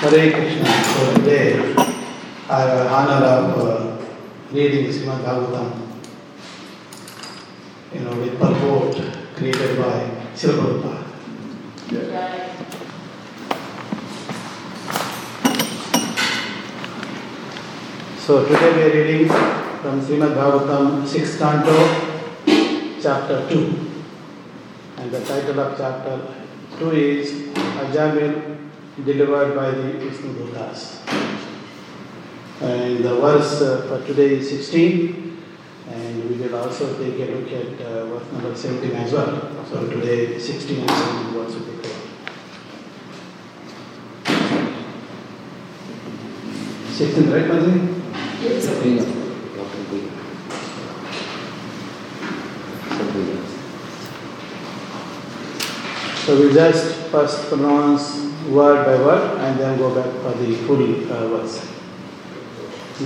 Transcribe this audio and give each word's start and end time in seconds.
Hare 0.00 0.30
Krishna. 0.30 0.64
So 0.64 1.14
today 1.16 1.74
I 2.48 2.60
have 2.60 2.78
the 2.78 2.88
honor 2.88 3.26
of 3.26 3.58
uh, 3.58 4.06
reading 4.52 4.86
Srimad 4.92 5.24
Bhagavatam, 5.24 5.88
you 7.92 8.00
know, 8.02 8.14
with 8.20 8.38
purport 8.38 8.94
created 9.34 9.76
by 9.76 10.08
Srila 10.36 10.78
Prabhupada. 10.78 11.02
So 18.20 18.46
today 18.46 18.70
we 18.76 18.82
are 18.82 18.94
reading 18.94 19.28
from 19.82 20.00
Srimad 20.00 20.36
Bhagavatam, 20.38 21.02
6th 21.02 21.38
canto, 21.40 21.74
chapter 23.02 23.48
2. 23.50 23.90
And 24.98 25.10
the 25.10 25.24
title 25.24 25.58
of 25.58 25.76
chapter 25.76 26.22
2 26.78 26.90
is 26.92 27.32
Ajamil 27.82 28.57
delivered 29.04 29.54
by 29.54 29.70
the 29.70 29.92
Vishnu 29.98 30.34
Dutas. 30.34 31.00
And 32.60 33.04
the 33.04 33.14
verse 33.16 33.62
uh, 33.62 33.82
for 33.88 34.04
today 34.06 34.36
is 34.38 34.48
16, 34.50 35.36
and 35.90 36.28
we 36.28 36.36
will 36.36 36.56
also 36.56 36.96
take 36.98 37.14
a 37.14 37.32
look 37.32 37.52
at 37.52 37.80
uh, 37.86 38.06
verse 38.06 38.32
number 38.32 38.54
17 38.54 38.90
as 38.96 39.12
well. 39.12 39.64
So 39.70 39.88
today 39.88 40.38
16 40.38 40.80
and 40.80 40.90
17 40.90 41.34
words 41.34 41.54
will 41.54 41.66
be 41.66 41.82
covered. 41.82 42.08
16, 46.90 47.30
right, 47.30 47.44
Madhuri? 47.44 47.94
So 56.24 56.38
we 56.38 56.52
just 56.52 56.94
first 57.10 57.48
pronounce 57.48 58.27
word 58.50 58.84
by 58.86 58.96
word 59.04 59.40
and 59.40 59.58
then 59.60 59.78
go 59.78 59.94
back 59.94 60.10
for 60.22 60.32
the 60.38 60.54
full 60.66 60.82
uh, 61.12 61.28
verse. 61.28 61.60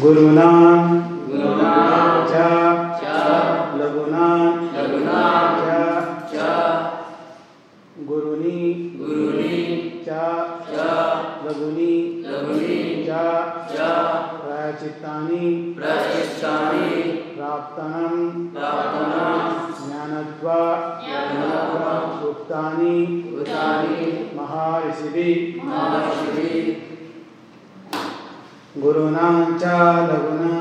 Gurunam 0.00 1.28
Gurunam 1.28 2.28
cha 2.30 2.98
cha 3.00 3.74
lagunam 3.76 4.72
Lagunam 4.72 5.48
cha 5.62 6.28
cha 6.32 6.50
guruni 8.06 8.96
Guruni 8.96 10.04
cha 10.04 10.64
cha 10.72 11.12
गुरुणा 28.82 29.28
लग्ना 30.08 30.52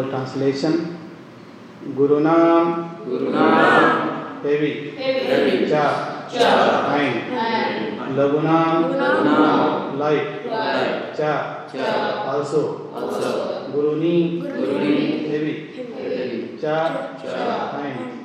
word 0.00 0.10
translation. 0.10 0.96
Gurunam 1.96 3.04
Gurunam 3.04 4.42
heavy. 4.42 4.90
Heavy. 4.96 5.68
Cha 5.70 6.28
Cha 6.32 6.88
mind. 6.88 7.32
and 7.32 8.16
Lagunam 8.16 8.94
Lagunam 9.00 9.98
light. 9.98 10.46
Light. 10.46 11.16
Cha 11.16 11.66
Cha 11.72 12.24
also. 12.32 12.90
also 12.94 13.70
Guruni 13.72 14.42
Guruni 14.42 15.28
heavy. 15.30 15.54
Heavy. 15.72 16.58
Cha 16.60 17.16
Cha 17.22 17.76
mind. 17.76 18.16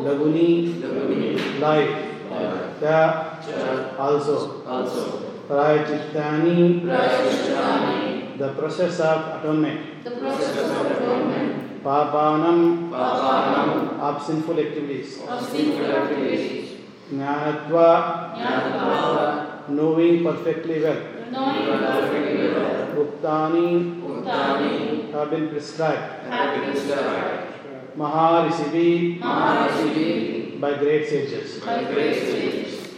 Laguni 0.00 0.48
Laguni 0.82 1.60
light. 1.60 1.90
Light. 2.30 2.80
Cha 2.80 3.40
Cha 3.44 3.96
also. 3.98 4.64
also 4.66 5.20
Prayachittani 5.48 6.80
Prachistani 6.80 8.03
the 8.38 8.52
process 8.54 9.00
of 9.00 9.40
atonement. 9.40 10.04
The 10.04 10.10
process 10.12 10.56
of 10.58 10.86
atonement 10.90 11.82
Papanam 11.84 12.90
Papanam 12.90 13.98
of 14.00 14.22
sinful 14.22 14.58
activities. 14.58 15.20
of 15.28 15.40
sinful 15.48 15.84
activities, 15.86 16.80
Jnanatva 17.12 18.34
Jnanatva, 18.36 19.68
knowing 19.68 20.24
perfectly 20.24 20.82
well. 20.82 21.00
knowing 21.30 21.78
perfectly 21.78 22.48
well, 22.52 22.86
Uktani 23.04 24.00
Uttani 24.02 25.12
have 25.12 25.30
been 25.30 25.48
prescribed. 25.50 26.24
happy 26.28 26.70
Prescribed 26.70 27.52
Maharishivi 27.96 29.20
Maharishi 29.20 30.60
by 30.60 30.74
great 30.78 31.06
sages. 31.08 31.60
by 31.60 31.84
great 31.84 32.14
sages. 32.14 32.94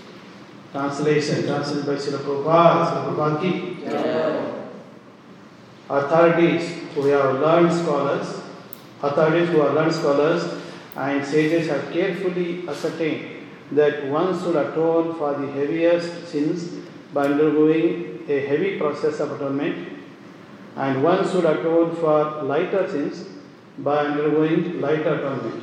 Translation 0.73 1.45
translated 1.47 1.87
by 1.87 1.95
Srila 1.95 2.19
Prabhupada. 2.19 2.87
Srila 2.87 3.03
Prabhupada 3.05 3.41
ki 3.43 3.76
authorities 5.89 6.83
who 6.95 7.07
have 7.07 7.41
learned 7.41 7.73
scholars, 7.73 8.41
authorities 9.03 9.49
who 9.51 9.61
are 9.61 9.73
learned 9.75 9.95
scholars 9.95 10.61
and 10.97 11.25
sages 11.25 11.69
have 11.69 11.93
carefully 11.93 12.69
ascertained 12.69 13.47
that 13.73 14.07
one 14.07 14.39
should 14.39 14.57
atone 14.57 15.15
for 15.17 15.35
the 15.35 15.47
heaviest 15.53 16.29
sins 16.29 16.87
by 17.13 17.27
undergoing 17.27 18.25
a 18.29 18.41
heavy 18.47 18.79
process 18.79 19.21
of 19.21 19.33
atonement, 19.33 19.89
and 20.77 21.03
one 21.03 21.29
should 21.29 21.45
atone 21.45 21.95
for 21.97 22.43
lighter 22.43 22.89
sins 22.89 23.25
by 23.79 24.07
undergoing 24.07 24.81
lighter 24.81 25.15
atonement. 25.15 25.63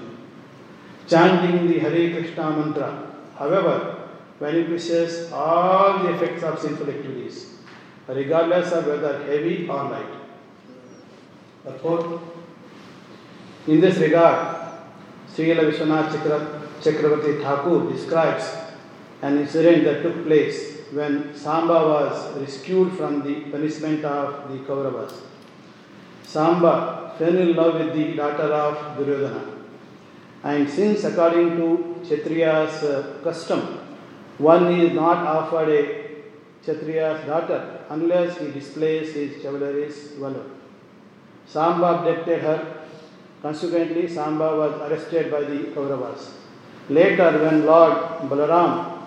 Chanting 1.07 1.67
the 1.67 1.79
Hare 1.79 2.11
Krishna 2.11 2.49
mantra, 2.51 3.13
however, 3.37 4.09
vanquishes 4.39 5.31
all 5.31 5.99
the 5.99 6.13
effects 6.13 6.43
of 6.43 6.59
sinful 6.59 6.89
activities, 6.89 7.52
regardless 8.07 8.71
of 8.71 8.87
whether 8.87 9.23
heavy 9.23 9.67
or 9.67 9.83
light. 9.89 10.13
Therefore, 11.63 12.21
in 13.67 13.79
this 13.79 13.97
regard, 13.97 14.81
Srila 15.33 15.71
Vishwanath 15.71 16.11
Chakra- 16.11 16.61
Chakravarti 16.81 17.41
Thakur 17.41 17.91
describes 17.91 18.43
an 19.21 19.39
incident 19.39 19.85
that 19.85 20.03
took 20.03 20.25
place 20.25 20.79
when 20.91 21.33
Samba 21.35 21.73
was 21.73 22.37
rescued 22.37 22.91
from 22.93 23.23
the 23.23 23.35
punishment 23.51 24.03
of 24.03 24.51
the 24.51 24.59
Kauravas. 24.59 25.21
Samba 26.23 27.15
fell 27.17 27.35
in 27.35 27.55
love 27.55 27.79
with 27.79 27.95
the 27.95 28.15
daughter 28.15 28.51
of 28.53 28.97
Duryodhana. 28.97 29.45
And 30.43 30.69
since, 30.69 31.05
according 31.05 31.55
to 31.55 32.01
Kshatriya's 32.03 32.83
uh, 32.83 33.19
custom, 33.23 33.79
one 34.37 34.73
is 34.73 34.93
not 34.93 35.25
offered 35.25 35.69
a 35.69 36.02
Kshatriya's 36.63 37.25
daughter 37.25 37.79
unless 37.89 38.37
he 38.37 38.51
displays 38.51 39.13
his 39.13 39.41
chivalrous 39.43 40.13
valor. 40.13 40.45
Samba 41.45 41.99
abducted 41.99 42.41
her. 42.41 42.85
Consequently, 43.41 44.07
Samba 44.07 44.55
was 44.55 44.73
arrested 44.89 45.29
by 45.29 45.41
the 45.41 45.57
Kauravas. 45.75 46.29
Later, 46.89 47.31
when 47.43 47.65
Lord 47.65 47.97
Balaram 48.29 49.03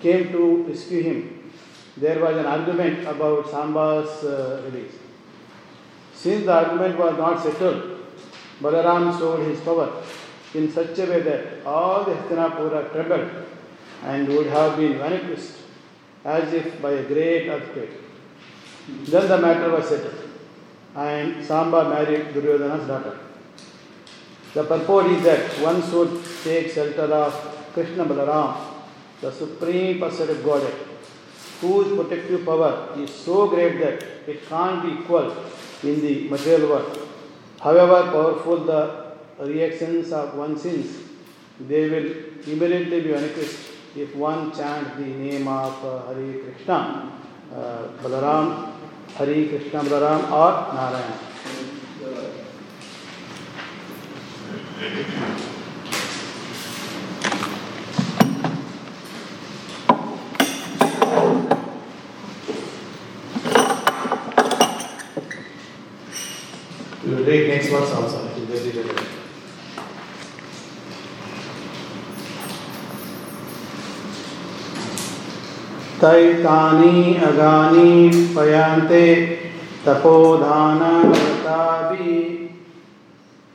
came 0.00 0.30
to 0.30 0.64
rescue 0.68 1.02
him, 1.02 1.50
there 1.96 2.20
was 2.20 2.36
an 2.36 2.46
argument 2.46 3.06
about 3.08 3.50
Samba's 3.50 4.22
uh, 4.24 4.62
release. 4.64 4.94
Since 6.14 6.46
the 6.46 6.52
argument 6.52 6.96
was 6.96 7.18
not 7.18 7.42
settled, 7.42 8.06
Balaram 8.60 9.18
showed 9.18 9.48
his 9.48 9.60
power 9.60 10.02
in 10.54 10.70
such 10.70 10.96
a 11.00 11.06
way 11.06 11.20
that 11.22 11.66
all 11.66 12.04
the 12.04 12.12
Hastinapura 12.12 12.92
trembled 12.92 13.28
and 14.04 14.28
would 14.28 14.46
have 14.46 14.76
been 14.76 14.98
vanquished 14.98 15.63
as 16.24 16.52
if 16.52 16.80
by 16.80 16.90
a 16.90 17.02
great 17.04 17.48
earthquake. 17.48 17.90
Then 19.06 19.28
the 19.28 19.38
matter 19.38 19.70
was 19.70 19.88
settled, 19.88 20.30
and 20.96 21.44
Samba 21.44 21.88
married 21.88 22.32
Duryodhana's 22.32 22.86
daughter. 22.86 23.18
The 24.54 24.64
purport 24.64 25.06
is 25.06 25.22
that 25.24 25.50
one 25.60 25.82
should 25.82 26.20
take 26.44 26.70
shelter 26.70 27.12
of 27.12 27.34
Krishna 27.74 28.04
Balaram, 28.04 28.56
the 29.20 29.32
supreme 29.32 29.98
person 29.98 30.30
of 30.30 30.44
Godhead, 30.44 30.74
whose 31.60 31.96
protective 31.96 32.44
power 32.44 32.90
is 32.96 33.10
so 33.10 33.48
great 33.48 33.78
that 33.80 34.02
it 34.28 34.46
can't 34.48 34.82
be 34.82 35.02
equal 35.02 35.34
in 35.82 36.00
the 36.00 36.28
material 36.28 36.68
world. 36.68 37.08
However 37.60 38.10
powerful 38.10 38.64
the 38.64 39.14
reactions 39.40 40.12
of 40.12 40.34
one's 40.34 40.62
sins, 40.62 40.98
they 41.58 41.88
will 41.88 42.10
immediately 42.46 43.00
be 43.00 43.12
vanquished 43.12 43.73
if 43.96 44.14
one 44.16 44.50
chants 44.52 44.96
the 44.96 45.04
name 45.04 45.46
of 45.46 45.84
uh, 45.84 46.06
Hare 46.12 46.38
Krishna, 46.38 47.12
uh, 47.52 47.88
Balaram, 48.02 48.72
Hare 49.14 49.48
Krishna 49.48 49.80
Balaram 49.80 50.30
or 50.32 50.74
Narayana. 50.74 51.20
We 67.04 67.10
will 67.14 67.24
read 67.24 67.48
next 67.48 67.68
verse 67.68 67.92
also. 67.92 68.26
It 68.28 68.50
is 68.50 68.62
very 68.62 68.82
relevant. 68.82 69.14
तैतानि 76.04 77.14
अगानि 77.28 77.92
पयान्ते 78.36 79.06
तपोधानव्रताभि 79.86 80.98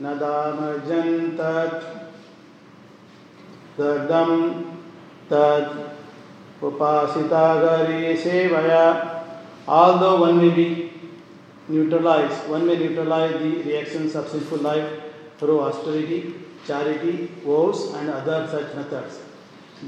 न 0.01 0.15
दामर्जन्तत् 0.21 1.85
दग्धं 3.79 4.31
तद् 5.31 5.71
उपासितागरे 6.65 8.15
सेवया 8.23 8.85
although 9.69 10.21
one 10.21 10.37
may 10.41 10.49
be 10.49 10.91
neutralized, 11.67 12.49
one 12.49 12.65
may 12.65 12.75
neutralize 12.75 13.33
the 13.33 13.61
reactions 13.63 14.15
of 14.15 14.27
sinful 14.27 14.57
life 14.57 14.89
through 15.37 15.59
austerity, 15.59 16.33
charity, 16.65 17.29
vows, 17.45 17.93
and 17.93 18.09
other 18.09 18.47
such 18.49 18.75
methods. 18.75 19.28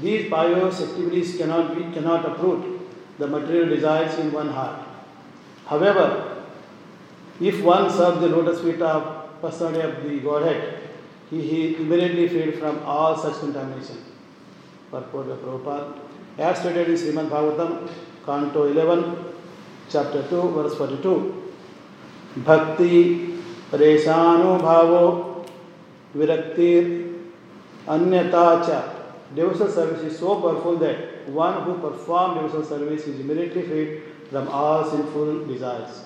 These 0.00 0.30
pious 0.30 0.80
activities 0.80 1.36
cannot 1.36 1.76
be 1.76 1.92
cannot 1.92 2.24
uproot 2.24 2.80
the 3.18 3.26
material 3.26 3.68
desires 3.68 4.18
in 4.18 4.32
one 4.32 4.48
heart. 4.48 4.80
However, 5.66 6.44
if 7.40 7.62
one 7.62 7.90
serves 7.90 8.20
the 8.20 8.28
lotus 8.28 8.60
feet 8.62 8.80
of 8.80 9.40
personality 9.40 9.80
of 9.80 10.02
the 10.02 10.20
Godhead, 10.20 10.78
he, 11.30 11.42
he 11.42 11.76
immediately 11.76 12.28
freed 12.28 12.58
from 12.58 12.82
all 12.84 13.16
such 13.16 13.40
contamination. 13.40 13.98
Purport 14.90 15.28
of 15.28 15.38
Prabhupada. 15.38 15.98
As 16.38 16.58
stated 16.60 16.88
in 16.88 16.94
Srimad 16.94 17.28
Bhagavatam, 17.28 17.88
Canto 18.24 18.64
11, 18.64 19.16
chapter 19.90 20.22
2, 20.28 20.50
verse 20.50 20.74
42. 20.76 21.52
Bhakti 22.36 23.38
Reshanubhavo 23.70 25.46
Viraktir 26.14 27.20
Anyatacha 27.86 29.01
devotional 29.34 29.70
service 29.70 30.02
is 30.02 30.18
so 30.18 30.40
powerful 30.40 30.76
that 30.78 31.28
one 31.28 31.62
who 31.64 31.78
performs 31.78 32.36
devotional 32.36 32.64
service 32.64 33.06
is 33.06 33.20
immediately 33.20 33.62
freed 33.62 34.02
from 34.30 34.48
all 34.48 34.84
sinful 34.84 35.46
desires. 35.46 36.04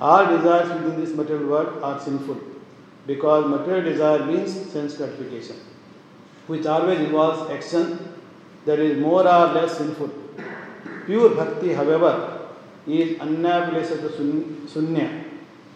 All 0.00 0.26
desires 0.26 0.68
within 0.68 1.00
this 1.00 1.14
material 1.14 1.48
world 1.48 1.82
are 1.82 2.00
sinful 2.00 2.40
because 3.06 3.46
material 3.46 3.84
desire 3.84 4.24
means 4.24 4.52
sense 4.72 4.96
gratification, 4.96 5.56
which 6.46 6.66
always 6.66 7.00
involves 7.00 7.50
action 7.50 8.14
that 8.64 8.78
is 8.78 8.98
more 8.98 9.20
or 9.22 9.46
less 9.52 9.78
sinful. 9.78 10.10
Pure 11.06 11.34
bhakti, 11.34 11.72
however, 11.72 12.48
is 12.86 13.18
annabulesata 13.18 14.10
sunya. 14.66 15.24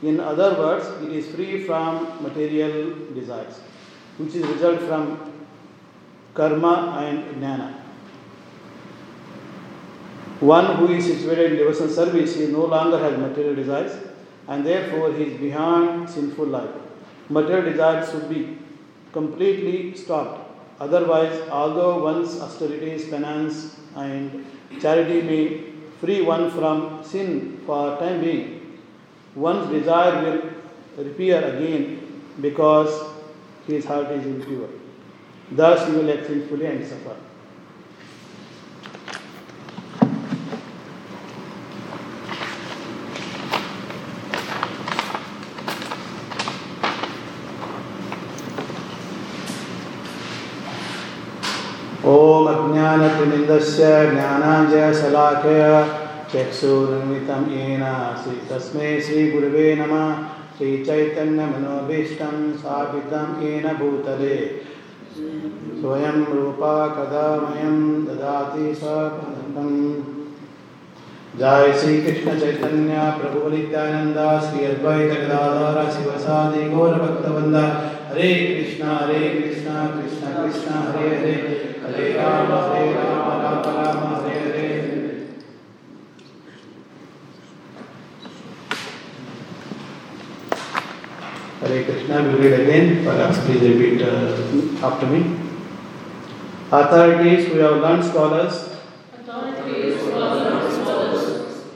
In 0.03 0.21
other 0.21 0.55
words, 0.59 0.87
it 1.03 1.13
is 1.13 1.35
free 1.35 1.65
from 1.65 2.23
material 2.23 2.95
desires, 3.15 3.59
which 4.17 4.35
is 4.35 4.47
result 4.47 4.81
from 4.83 5.38
karma 6.35 6.99
and 7.01 7.25
jnana. 7.37 7.75
One 10.41 10.77
who 10.77 10.93
is 10.93 11.07
situated 11.07 11.53
in 11.53 11.59
devotional 11.59 11.89
service, 11.89 12.37
he 12.37 12.47
no 12.47 12.65
longer 12.67 12.99
has 12.99 13.19
material 13.19 13.57
desires 13.57 13.93
and 14.47 14.65
therefore 14.65 15.13
he 15.13 15.25
is 15.25 15.41
beyond 15.41 16.09
sinful 16.09 16.47
life. 16.47 16.71
Material 17.29 17.71
desires 17.71 18.11
should 18.11 18.29
be 18.29 18.59
completely 19.13 19.97
stopped. 19.97 20.49
Otherwise, 20.81 21.49
although 21.51 22.05
one's 22.05 22.41
austerities, 22.41 23.09
penance, 23.09 23.81
and 23.97 24.47
charity 24.81 25.23
may 25.23 25.65
free 26.01 26.23
one 26.23 26.51
from 26.53 27.03
sin 27.03 27.61
for 27.67 27.99
time 27.99 28.21
being, 28.21 28.79
one's 29.35 29.69
desire 29.71 30.23
will 30.23 31.05
reappear 31.05 31.43
again 31.45 32.23
because 32.41 33.11
his 33.67 33.85
heart 33.85 34.11
is 34.13 34.25
impure. 34.25 34.69
Thus, 35.51 35.89
he 35.89 35.93
will 35.97 36.11
act 36.11 36.27
sinfully 36.27 36.67
and 36.67 36.87
suffer. 36.87 37.17
ॐ 52.09 52.47
अज्ञानतिमिन्दस्य 52.49 53.87
ज्ञानाञ्जयशलाकय 54.11 55.63
चक्षुर्मितं 56.33 57.43
येन 57.55 57.83
श्री 58.23 58.37
तस्मै 58.51 58.91
श्रीगुरुवे 59.07 59.67
नमः 59.81 60.07
श्रीचैतन्यमनोभीष्टं 60.59 62.37
स्थापितं 62.59 63.35
येन 63.43 63.67
भूतले 63.81 64.39
स्वयं 65.19 66.25
रूपा 66.25 66.75
कदा 66.89 67.27
वयं 67.37 68.05
ददाति 68.05 68.75
स्वपदम् 68.75 69.79
जय 71.39 71.73
श्री 71.81 72.03
कृष्ण 72.03 72.39
चैतन्य, 72.41 72.95
प्रभु 73.19 73.49
नित्यानंद 73.49 74.19
श्री 74.43 74.65
अद्वैत 74.65 75.11
गदाधर, 75.13 75.79
शिवसादि 75.91 76.63
Gaura 76.71 76.95
भक्तवृंद 76.95 77.57
Hare 78.09 78.31
Krishna 78.45 78.97
Hare 78.97 79.29
Krishna 79.29 79.87
Krishna 79.87 80.43
Krishna, 80.43 80.71
Hare 80.71 81.09
Hare. 81.17 81.48
Hare 91.69 91.85
Krishna, 91.85 92.23
we 92.23 92.49
read 92.49 92.61
again, 92.61 93.05
perhaps 93.05 93.39
please 93.45 93.63
repeat 93.63 94.03
uh, 94.03 94.87
after 94.87 95.07
me. 95.07 95.37
Authorities, 96.73 97.49
we 97.53 97.59
have 97.61 97.77
learned 97.77 98.05
scholars. 98.05 98.77
Scholars, 99.25 99.95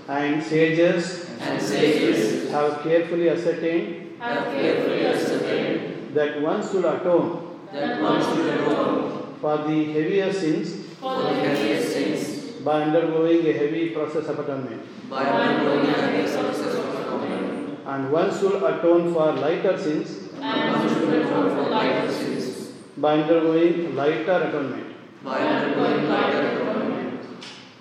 and 0.09 0.43
sages. 0.43 1.31
And 1.41 1.61
sages. 1.61 2.51
Have 2.51 2.83
carefully 2.83 3.29
ascertained. 3.31 4.21
Have 4.21 4.45
carefully 4.53 5.07
ascertained. 5.07 6.15
That 6.15 6.41
one 6.43 6.63
should 6.67 6.85
atone 6.85 7.53
that 7.73 8.03
one 8.03 8.21
should 8.21 8.47
atone 8.55 9.35
for 9.41 9.57
the 9.59 9.93
heavier 9.93 10.33
sins. 10.33 10.87
For 11.01 11.23
the 11.23 11.35
heaviest 11.35 11.93
sins. 11.93 12.53
By 12.63 12.83
undergoing 12.83 13.47
a 13.47 13.53
heavy 13.53 13.89
process 13.91 14.29
of 14.29 14.39
atonement, 14.39 15.11
by 15.11 15.25
undergoing 15.25 15.87
a 15.89 15.93
heavy 15.93 16.33
process 16.33 16.75
of 16.77 16.95
atonement, 16.95 17.52
and 17.87 18.11
one 18.13 18.31
should 18.39 18.63
atone 18.63 19.13
for 19.15 19.33
lighter 19.33 19.77
sins 19.79 20.29
and 20.41 20.73
one 20.75 20.89
should 20.89 21.13
atone 21.23 21.49
for 21.57 21.71
lighter 21.71 22.11
sins 22.13 22.73
by 22.97 23.13
undergoing 23.23 23.95
lighter 23.97 24.39
atonement. 24.49 24.89
by 25.25 25.39
undergoing 25.41 26.09
lighter 26.09 26.43
atonement. 26.49 27.21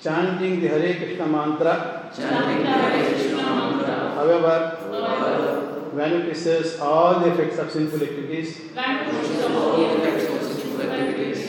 chanting 0.03 0.60
the 0.62 0.67
Hare 0.67 0.93
Krishna 0.96 1.25
mantra. 1.27 1.75
chanting 2.15 2.63
the 2.63 2.72
Hare 2.72 3.05
Krishna 3.13 3.43
mantra. 3.43 3.98
However, 4.20 4.55
However, 4.81 5.91
vanifices 5.96 6.79
all 6.79 7.20
the 7.20 7.31
effects 7.34 7.58
of 7.60 7.70
sinful 7.72 8.01
activities, 8.01 8.50
all 8.77 9.77
the 9.77 9.86
effects 9.98 10.25
of 10.34 10.41
sinful 10.60 10.81
activities, 10.81 11.41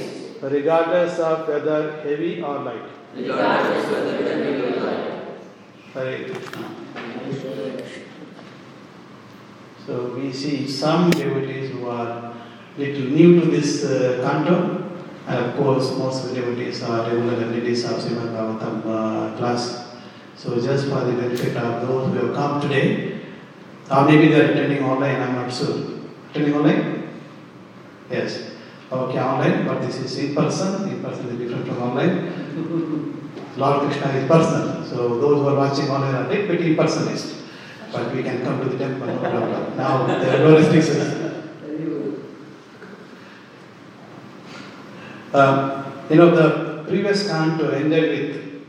regardless 0.42 1.18
of 1.18 1.47
whether 1.49 1.78
heavy 2.02 2.42
or 2.42 2.59
light. 2.68 2.88
regardless 3.16 3.87
whether 3.92 4.16
heavy 4.28 4.62
or 4.66 4.80
light. 4.80 5.04
Hare 5.94 6.25
Krishna. 6.25 7.72
So 9.86 10.14
we 10.14 10.32
see 10.32 10.68
some 10.68 11.10
devotees 11.10 11.72
who 11.72 11.88
are 11.88 12.34
little 12.78 13.10
new 13.10 13.40
to 13.40 13.46
this 13.46 13.84
uh, 13.84 14.20
canto, 14.22 14.88
and 15.26 15.44
of 15.44 15.56
course 15.56 15.90
most 15.98 16.24
of 16.24 16.30
the 16.30 16.40
devotees 16.40 16.82
are 16.84 17.02
regular 17.02 17.34
attendees 17.34 17.84
of 17.90 18.00
Srimad 18.00 18.30
Bhagavatam 18.32 18.86
uh, 18.86 19.36
class. 19.36 19.88
So 20.36 20.60
just 20.60 20.88
for 20.88 21.00
the 21.04 21.12
benefit 21.12 21.56
of 21.56 21.86
those 21.86 22.12
who 22.12 22.26
have 22.26 22.34
come 22.34 22.60
today, 22.60 23.20
or 23.90 24.04
maybe 24.04 24.28
they 24.28 24.40
are 24.40 24.52
attending 24.52 24.84
online, 24.84 25.20
I'm 25.20 25.34
not 25.34 25.52
sure. 25.52 26.00
Attending 26.30 26.54
online? 26.54 27.08
Yes. 28.08 28.52
Okay, 28.90 29.18
online, 29.18 29.66
but 29.66 29.80
this 29.82 29.96
is 29.96 30.16
in 30.18 30.34
person. 30.34 30.88
In 30.90 31.02
person 31.02 31.26
is 31.28 31.38
different 31.38 31.66
from 31.66 31.82
online. 31.82 33.18
Lord 33.56 33.90
Krishna 33.90 34.12
is 34.12 34.28
personal. 34.28 34.84
So 34.84 35.20
those 35.20 35.40
who 35.40 35.48
are 35.48 35.56
watching 35.56 35.88
online 35.88 36.14
are 36.14 36.28
bit 36.28 36.48
impersonalist. 36.60 37.41
But 37.92 38.14
we 38.14 38.22
can 38.22 38.42
come 38.42 38.61
to 38.61 38.68
the 38.70 38.78
temple, 38.78 39.06
no 39.06 39.18
problem. 39.18 39.76
Now 39.76 40.06
there 40.06 40.37
are 40.37 40.49
no 40.49 40.56
restrictions. 40.56 41.22
Um, 45.34 45.84
you 46.11 46.16
know, 46.16 46.34
the 46.34 46.84
previous 46.84 47.26
canto 47.26 47.70
ended 47.70 48.04
with 48.11 48.64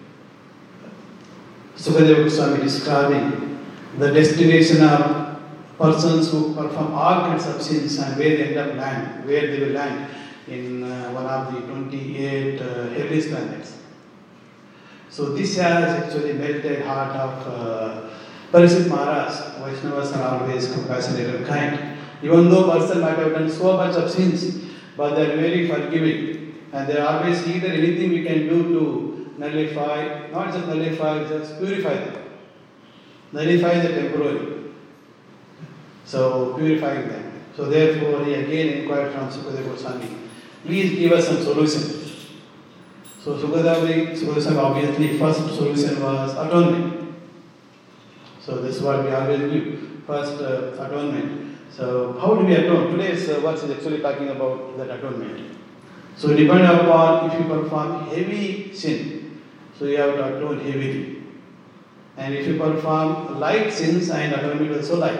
Sukadeva 1.76 2.24
Goswami 2.24 2.64
describing 2.64 3.60
the 3.98 4.14
destination 4.14 4.82
of 4.84 5.42
persons 5.78 6.32
who 6.32 6.54
perform 6.56 6.94
all 6.94 7.22
kinds 7.28 7.46
of 7.48 7.62
sins 7.62 7.98
and 8.00 8.18
where 8.18 8.38
they 8.38 8.56
end 8.56 8.58
up 8.58 8.76
land, 8.76 9.26
where 9.26 9.48
they 9.48 9.60
will 9.60 9.74
land 9.74 10.10
in 10.48 10.84
uh, 10.84 11.12
one 11.12 11.26
of 11.26 11.54
the 11.54 11.62
28 11.62 12.62
uh, 12.62 12.66
heavenly 12.90 13.22
planets. 13.22 13.78
So 15.10 15.34
this 15.34 15.58
has 15.58 16.04
actually 16.04 16.34
melted 16.34 16.64
the 16.64 16.86
heart 16.86 17.16
of 17.16 17.48
uh, 17.48 18.10
Parikshit 18.54 18.88
Maharaj. 18.88 19.34
Vaishnavas 19.64 20.16
are 20.16 20.40
always 20.40 20.72
compassionate 20.72 21.36
and 21.36 21.46
kind. 21.48 21.98
Even 22.22 22.50
though 22.50 22.70
person 22.70 23.02
might 23.02 23.18
have 23.18 23.34
done 23.34 23.50
so 23.50 23.76
much 23.76 23.96
of 23.96 24.10
sins, 24.10 24.64
but 24.96 25.16
they 25.16 25.32
are 25.32 25.36
very 25.38 25.68
forgiving. 25.68 26.54
And 26.72 26.88
they 26.88 26.98
are 27.00 27.18
always 27.18 27.48
either 27.48 27.70
anything 27.70 28.12
we 28.12 28.24
can 28.24 28.48
do 28.48 28.64
to 28.74 29.34
nullify, 29.40 30.28
not 30.32 30.54
just 30.54 30.68
nullify, 30.68 31.28
just 31.28 31.58
purify 31.60 31.96
them. 31.96 32.24
Nullify 33.32 33.80
the 33.80 33.90
temporary. 33.90 34.72
So 36.06 36.54
purifying 36.54 37.08
them. 37.08 37.42
So 37.56 37.66
therefore 37.66 38.24
he 38.26 38.36
again 38.36 38.82
inquired 38.82 39.14
from 39.14 39.30
Sukadeva 39.30 39.66
Goswami, 39.66 40.10
please 40.64 41.00
give 41.00 41.12
us 41.12 41.28
some 41.28 41.42
solution. 41.42 41.82
So 43.20 43.38
Sukadeva 43.38 44.36
Goswami 44.36 44.58
obviously 44.58 45.18
first 45.18 45.40
solution 45.56 46.02
was 46.02 46.34
atonement. 46.34 47.03
So 48.46 48.58
this 48.58 48.78
is 48.78 48.82
what 48.82 49.06
we 49.06 49.12
always 49.12 49.40
do. 49.40 50.02
First 50.06 50.42
uh, 50.42 50.74
atonement. 50.84 51.58
So 51.72 52.20
how 52.20 52.36
do 52.36 52.46
we 52.46 52.56
atone? 52.56 52.92
Today's 52.92 53.30
uh, 53.30 53.40
verse 53.40 53.64
is 53.64 53.72
actually 53.72 54.02
talking 54.02 54.30
about 54.30 54.78
that 54.78 54.90
atonement. 54.90 55.58
So 56.18 56.36
depending 56.36 56.66
upon 56.66 57.32
if 57.32 57.40
you 57.40 57.46
perform 57.48 58.08
heavy 58.08 58.74
sin, 58.76 59.42
so 59.80 59.86
you 59.86 59.98
have 59.98 60.16
to 60.16 60.38
atone 60.38 60.60
heavily. 60.60 61.24
And 62.18 62.36
if 62.36 62.46
you 62.46 62.58
perform 62.58 63.40
light 63.40 63.72
sins 63.72 64.10
and 64.10 64.34
atonement 64.34 64.72
is 64.72 64.90
also 64.90 65.00
light. 65.00 65.20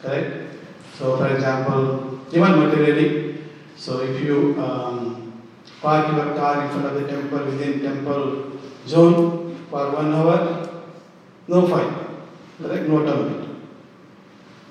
Correct? 0.00 0.54
So 0.98 1.18
for 1.18 1.28
example, 1.28 2.20
even 2.32 2.58
materially, 2.58 3.38
so 3.76 4.00
if 4.00 4.20
you 4.24 4.60
um, 4.60 5.42
park 5.82 6.10
your 6.16 6.34
car 6.34 6.64
in 6.64 6.70
front 6.70 6.86
of 6.86 6.94
the 6.94 7.06
temple 7.06 7.44
within 7.44 7.82
temple 7.82 8.58
zone 8.86 9.56
for 9.70 9.90
one 9.92 10.12
hour, 10.14 10.67
no 11.48 11.66
fine. 11.66 11.92
Correct? 12.60 12.88
No 12.88 13.02
atonement. 13.02 13.48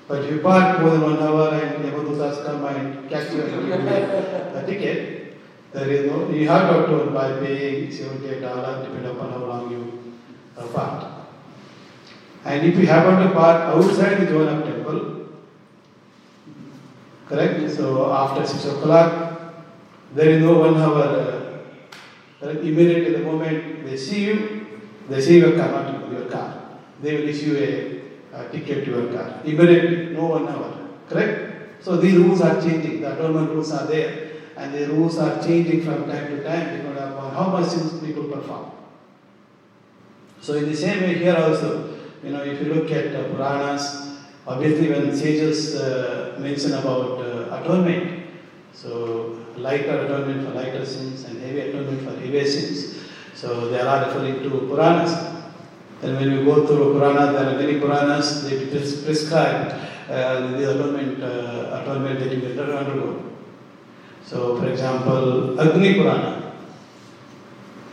But 0.06 0.24
if 0.24 0.30
you 0.30 0.40
park 0.40 0.80
more 0.80 0.90
than 0.90 1.02
one 1.02 1.18
hour 1.18 1.50
and 1.54 1.84
Yamadutas 1.84 2.44
come 2.44 2.64
and 2.64 3.10
catch 3.10 3.32
you 3.34 3.42
a 3.42 4.62
ticket, 4.66 5.36
there 5.72 5.88
is 5.90 6.10
no, 6.10 6.30
you 6.30 6.48
have 6.48 6.70
to 6.70 6.84
atone 6.84 7.12
by 7.12 7.38
paying 7.40 7.88
$78 7.88 8.40
depending 8.84 9.10
upon 9.10 9.30
how 9.32 9.44
long 9.44 9.70
you 9.70 10.14
are 10.56 10.66
parked. 10.68 11.06
And 12.44 12.66
if 12.66 12.78
you 12.78 12.86
happen 12.86 13.26
to 13.26 13.34
park 13.34 13.74
outside 13.74 14.20
the 14.20 14.26
zone 14.28 14.48
of 14.48 14.64
temple, 14.64 15.26
correct? 17.26 17.70
So 17.70 18.10
after 18.10 18.46
6 18.46 18.64
o'clock, 18.64 19.52
there 20.14 20.30
is 20.30 20.42
no 20.42 20.58
one 20.60 20.76
hour. 20.76 21.02
Uh, 21.02 21.58
correct? 22.40 22.60
Immediately 22.60 23.12
the 23.12 23.24
moment 23.24 23.84
they 23.84 23.96
see 23.96 24.24
you, 24.24 24.66
they 25.10 25.20
see 25.20 25.38
your 25.38 25.54
car. 25.54 25.97
They 27.00 27.14
will 27.14 27.28
issue 27.28 27.56
a, 27.56 28.38
a 28.40 28.48
ticket 28.50 28.84
to 28.84 28.90
your 28.90 29.12
car. 29.12 29.40
Immediately, 29.44 30.14
no 30.14 30.26
one 30.26 30.48
hour. 30.48 30.88
Correct? 31.08 31.84
So 31.84 31.96
these 31.96 32.16
rules 32.16 32.40
are 32.40 32.60
changing. 32.60 33.00
The 33.02 33.14
atonement 33.14 33.50
rules 33.50 33.72
are 33.72 33.86
there. 33.86 34.32
And 34.56 34.74
the 34.74 34.88
rules 34.88 35.18
are 35.18 35.40
changing 35.42 35.82
from 35.82 36.08
time 36.10 36.26
to 36.28 36.42
time 36.42 36.76
depending 36.76 36.96
upon 36.96 37.32
how 37.32 37.48
much 37.50 37.68
sins 37.68 38.00
people 38.04 38.24
perform. 38.24 38.72
So 40.40 40.54
in 40.54 40.66
the 40.66 40.76
same 40.76 41.02
way 41.02 41.14
here 41.14 41.36
also, 41.36 41.94
you 42.22 42.30
know, 42.30 42.42
if 42.42 42.60
you 42.60 42.74
look 42.74 42.90
at 42.90 43.14
uh, 43.14 43.28
Puranas, 43.28 44.16
obviously 44.46 44.90
when 44.90 45.14
sages 45.14 45.76
uh, 45.76 46.36
mention 46.40 46.72
about 46.72 47.20
uh, 47.20 47.60
atonement, 47.60 48.24
so 48.72 49.38
lighter 49.56 50.00
atonement 50.00 50.46
for 50.46 50.54
lighter 50.54 50.84
sins 50.84 51.24
and 51.24 51.40
heavy 51.40 51.60
atonement 51.60 52.02
for 52.02 52.18
heavier 52.18 52.46
sins, 52.46 52.96
so 53.34 53.68
they 53.68 53.80
are 53.80 54.06
referring 54.06 54.42
to 54.42 54.50
Puranas. 54.50 55.37
And 56.02 56.16
when 56.16 56.30
you 56.30 56.44
go 56.44 56.66
through 56.66 56.94
Puranas, 56.94 57.32
there 57.32 57.54
are 57.54 57.58
many 57.58 57.80
Puranas, 57.80 58.48
they 58.48 58.66
pres- 58.66 59.02
prescribe 59.02 59.72
uh, 60.08 60.52
the 60.52 60.70
atonement, 60.70 61.22
uh, 61.22 61.80
atonement 61.82 62.20
that 62.20 62.32
you 62.32 62.40
can 62.40 62.58
undergo. 62.60 63.24
So, 64.24 64.58
for 64.60 64.68
example, 64.68 65.60
Agni 65.60 65.94
Purana. 65.94 66.52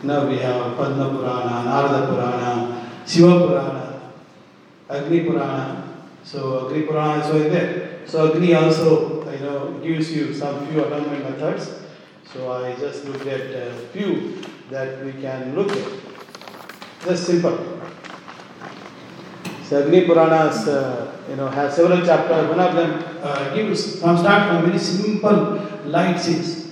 Now 0.04 0.28
we 0.28 0.38
have 0.38 0.78
Padma 0.78 1.10
Purana, 1.10 1.64
Narada 1.64 2.08
Purana, 2.08 2.90
Shiva 3.08 3.48
Purana, 3.48 4.12
Agni 4.90 5.22
Purana. 5.22 5.84
So 6.24 6.68
Agni 6.68 6.84
Purana 6.84 7.22
is 7.22 7.26
also 7.26 7.50
there. 7.50 8.02
So 8.06 8.32
Agni 8.34 8.54
also, 8.54 9.32
you 9.32 9.40
know, 9.40 9.80
gives 9.82 10.12
you 10.12 10.34
some 10.34 10.68
few 10.68 10.84
atonement 10.84 11.24
methods. 11.24 11.72
So 12.32 12.52
I 12.52 12.76
just 12.76 13.06
looked 13.06 13.26
at 13.26 13.50
a 13.50 13.74
few 13.94 14.38
that 14.70 15.04
we 15.04 15.14
can 15.14 15.56
look 15.56 15.72
at. 15.72 15.88
Just 17.04 17.26
simple. 17.26 17.75
So 19.68 19.82
Agni 19.84 20.06
Puranas, 20.06 20.68
uh, 20.68 21.12
you 21.28 21.36
know, 21.38 21.48
has 21.48 21.76
several 21.76 22.06
chapters. 22.06 22.50
One 22.50 22.60
of 22.60 22.76
them 22.76 23.04
uh, 23.24 23.56
gives 23.56 24.00
from 24.00 24.16
start 24.18 24.50
from 24.50 24.66
very 24.70 24.78
simple 24.78 25.60
light 25.86 26.20
sins. 26.20 26.72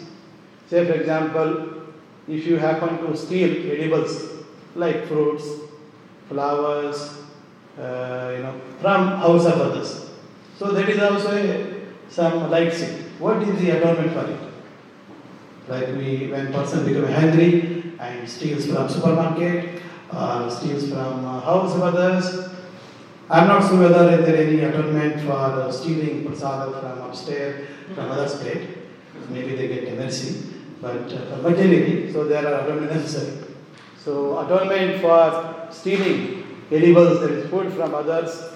Say, 0.70 0.86
for 0.86 0.94
example, 0.94 1.86
if 2.28 2.46
you 2.46 2.58
happen 2.58 3.00
to 3.00 3.18
steal 3.18 3.72
edibles 3.72 4.30
like 4.76 5.08
fruits, 5.08 5.44
flowers, 6.30 7.18
uh, 7.80 8.32
you 8.36 8.44
know, 8.44 8.62
from 8.80 9.08
house 9.08 9.46
of 9.46 9.60
others. 9.60 10.12
So 10.60 10.72
that 10.72 10.88
is 10.88 11.00
also 11.02 11.36
a, 11.36 11.82
some 12.10 12.52
light 12.52 12.72
sin. 12.74 13.06
What 13.18 13.42
is 13.42 13.60
the 13.60 13.72
atonement 13.72 14.14
for 14.14 14.30
it? 14.30 14.40
Like 15.68 15.88
we, 15.98 16.28
when 16.28 16.54
person 16.54 16.86
becomes 16.86 17.12
hungry 17.12 17.94
and 18.00 18.30
steals 18.30 18.68
from 18.68 18.88
supermarket 18.88 19.82
or 20.16 20.50
steals 20.52 20.90
from 20.90 21.26
uh, 21.26 21.40
house 21.40 21.74
of 21.74 21.82
others, 21.82 22.53
I'm 23.30 23.48
not 23.48 23.68
sure 23.68 23.80
whether 23.80 24.22
there 24.22 24.36
any 24.36 24.60
atonement 24.60 25.22
for 25.22 25.32
uh, 25.32 25.72
stealing 25.72 26.26
prasada 26.26 26.80
from 26.80 27.10
upstairs 27.10 27.68
from 27.96 28.12
others' 28.12 28.36
plate. 28.36 28.68
Maybe 29.30 29.56
they 29.56 29.68
get 29.68 29.98
mercy, 29.98 30.54
but 30.82 31.12
uh, 31.12 31.38
for 31.38 31.50
materially, 31.50 32.12
so 32.12 32.26
there 32.26 32.46
are 32.46 32.66
atonement 32.66 32.94
necessary. 32.94 33.48
So 33.98 34.38
atonement 34.40 35.02
for 35.02 35.68
stealing 35.72 36.44
edibles, 36.70 37.22
that 37.22 37.32
is 37.32 37.50
food 37.50 37.72
from 37.74 37.96
others, 37.96 38.52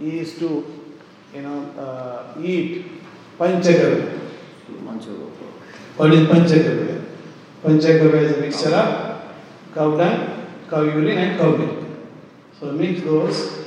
is 0.00 0.38
to, 0.38 0.64
you 1.34 1.42
know, 1.42 1.62
uh, 1.78 2.40
eat 2.40 2.86
panchagavya. 3.38 4.20
What 5.96 6.12
is 6.12 6.26
panchagavya? 6.28 7.04
Panchagavya 7.62 8.22
is 8.22 8.36
a 8.36 8.40
mixture 8.40 8.74
of 8.74 9.22
cow 9.74 9.96
dung, 9.96 10.46
cow 10.70 10.82
urine 10.82 11.18
and 11.18 11.38
cow 11.38 11.56
milk. 11.56 11.84
So 12.58 12.72
mix 12.72 13.02
those, 13.02 13.65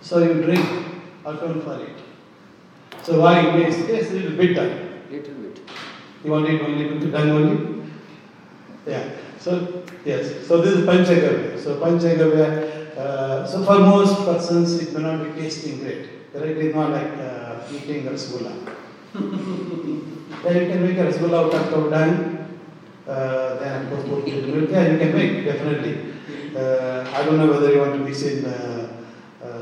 so 0.00 0.18
you 0.18 0.42
drink, 0.42 0.66
atone 1.24 1.60
for 1.62 1.82
it. 1.82 1.96
So 3.02 3.20
why 3.20 3.40
it 3.40 3.54
makes 3.54 3.76
taste 3.86 4.10
a 4.12 4.14
little 4.14 4.36
bitter. 4.36 5.00
Little 5.10 5.34
bit. 5.34 5.60
You 6.24 6.30
want 6.30 6.48
it 6.48 6.60
only 6.60 6.86
with 6.86 7.12
dung 7.12 7.30
only? 7.30 7.90
Yeah. 8.86 9.10
So, 9.38 9.84
yes, 10.04 10.46
so 10.46 10.60
this 10.60 10.74
is 10.78 10.86
Panchagavya. 10.86 11.58
So, 11.58 11.76
Panchagavya, 11.80 12.96
uh, 12.96 13.46
so 13.46 13.64
for 13.64 13.78
most 13.78 14.24
persons 14.24 14.82
it 14.82 14.92
may 14.94 15.02
not 15.02 15.22
be 15.24 15.40
tasting 15.40 15.78
great. 15.78 16.32
Correct? 16.32 16.58
It's 16.58 16.74
not 16.74 16.90
like 16.90 17.12
uh, 17.18 17.60
eating 17.72 18.04
rasgulla. 18.04 18.52
yeah, 20.44 20.60
you 20.60 20.66
can 20.70 20.82
make 20.86 20.98
a 20.98 21.06
rasgulla 21.06 21.46
out 21.46 21.54
of 21.54 21.70
cow 21.70 21.88
dung. 21.88 22.34
Uh, 23.06 23.58
then 23.58 23.86
of 23.86 23.90
course 23.90 24.08
put 24.08 24.28
it 24.28 24.44
in 24.44 24.58
milk. 24.58 24.70
Yeah, 24.70 24.92
you 24.92 24.98
can 24.98 25.14
make, 25.14 25.44
definitely. 25.44 26.12
Uh, 26.54 27.08
I 27.14 27.24
don't 27.24 27.38
know 27.38 27.46
whether 27.46 27.72
you 27.72 27.78
want 27.78 27.94
to 27.94 28.00
mix 28.00 28.22
in 28.22 28.44
uh, 28.44 28.48
uh, 28.48 28.87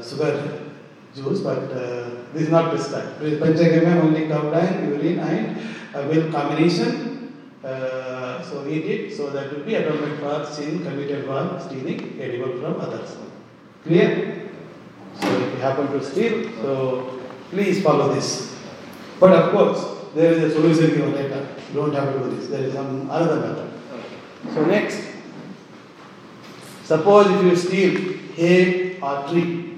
sugar 0.02 0.72
juice, 1.14 1.40
but 1.40 1.70
uh, 1.72 2.10
this 2.32 2.42
is 2.42 2.50
not 2.50 2.70
prescribed. 2.70 3.20
With 3.20 3.40
Panchagavya, 3.40 4.02
only 4.02 4.28
cow 4.28 4.50
dung, 4.50 4.88
urine 4.88 5.18
and 5.18 5.58
uh, 5.94 6.02
milk 6.06 6.32
combination. 6.32 7.34
Uh, 7.64 8.42
so 8.42 8.66
eat 8.68 8.84
it, 8.84 9.16
so 9.16 9.30
that 9.30 9.52
will 9.52 9.64
be 9.64 9.74
atonement 9.74 10.20
for 10.20 10.44
sin 10.44 10.84
committed 10.84 11.26
while 11.26 11.58
stealing 11.58 12.20
edible 12.20 12.60
from 12.60 12.80
others. 12.80 13.16
Clear? 13.82 14.50
So 15.20 15.26
if 15.26 15.54
you 15.54 15.60
happen 15.60 15.86
to 15.88 16.04
steal, 16.04 16.52
so 16.62 17.20
please 17.50 17.82
follow 17.82 18.14
this. 18.14 18.54
But 19.18 19.32
of 19.32 19.50
course, 19.52 20.12
there 20.14 20.32
is 20.32 20.44
a 20.44 20.50
solution 20.54 20.90
given 20.90 21.14
later. 21.14 21.48
You 21.70 21.74
don't 21.74 21.94
have 21.94 22.12
to 22.12 22.18
do 22.20 22.36
this. 22.36 22.48
There 22.48 22.62
is 22.62 22.74
some 22.74 23.10
other 23.10 23.40
method. 23.40 23.70
So 24.54 24.64
next, 24.64 25.02
suppose 26.84 27.30
if 27.30 27.42
you 27.42 27.56
steal 27.56 28.12
hay 28.34 29.00
or 29.00 29.26
tree, 29.28 29.75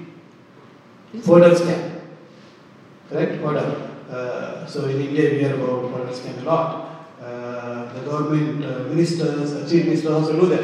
fodder 1.21 1.51
scam. 1.55 2.01
Correct? 3.09 3.41
Fodder. 3.41 3.85
Uh, 4.11 4.65
so 4.65 4.85
in 4.85 4.99
India 5.01 5.29
we 5.31 5.39
hear 5.39 5.55
about 5.55 5.91
fodder 5.91 6.13
scam 6.13 6.41
a 6.41 6.45
lot. 6.45 6.85
Uh, 7.21 7.91
the 7.93 8.01
government 8.01 8.63
uh, 8.65 8.79
ministers, 8.93 9.69
chief 9.69 9.85
ministers 9.85 10.11
also 10.11 10.39
do 10.39 10.47
that. 10.47 10.63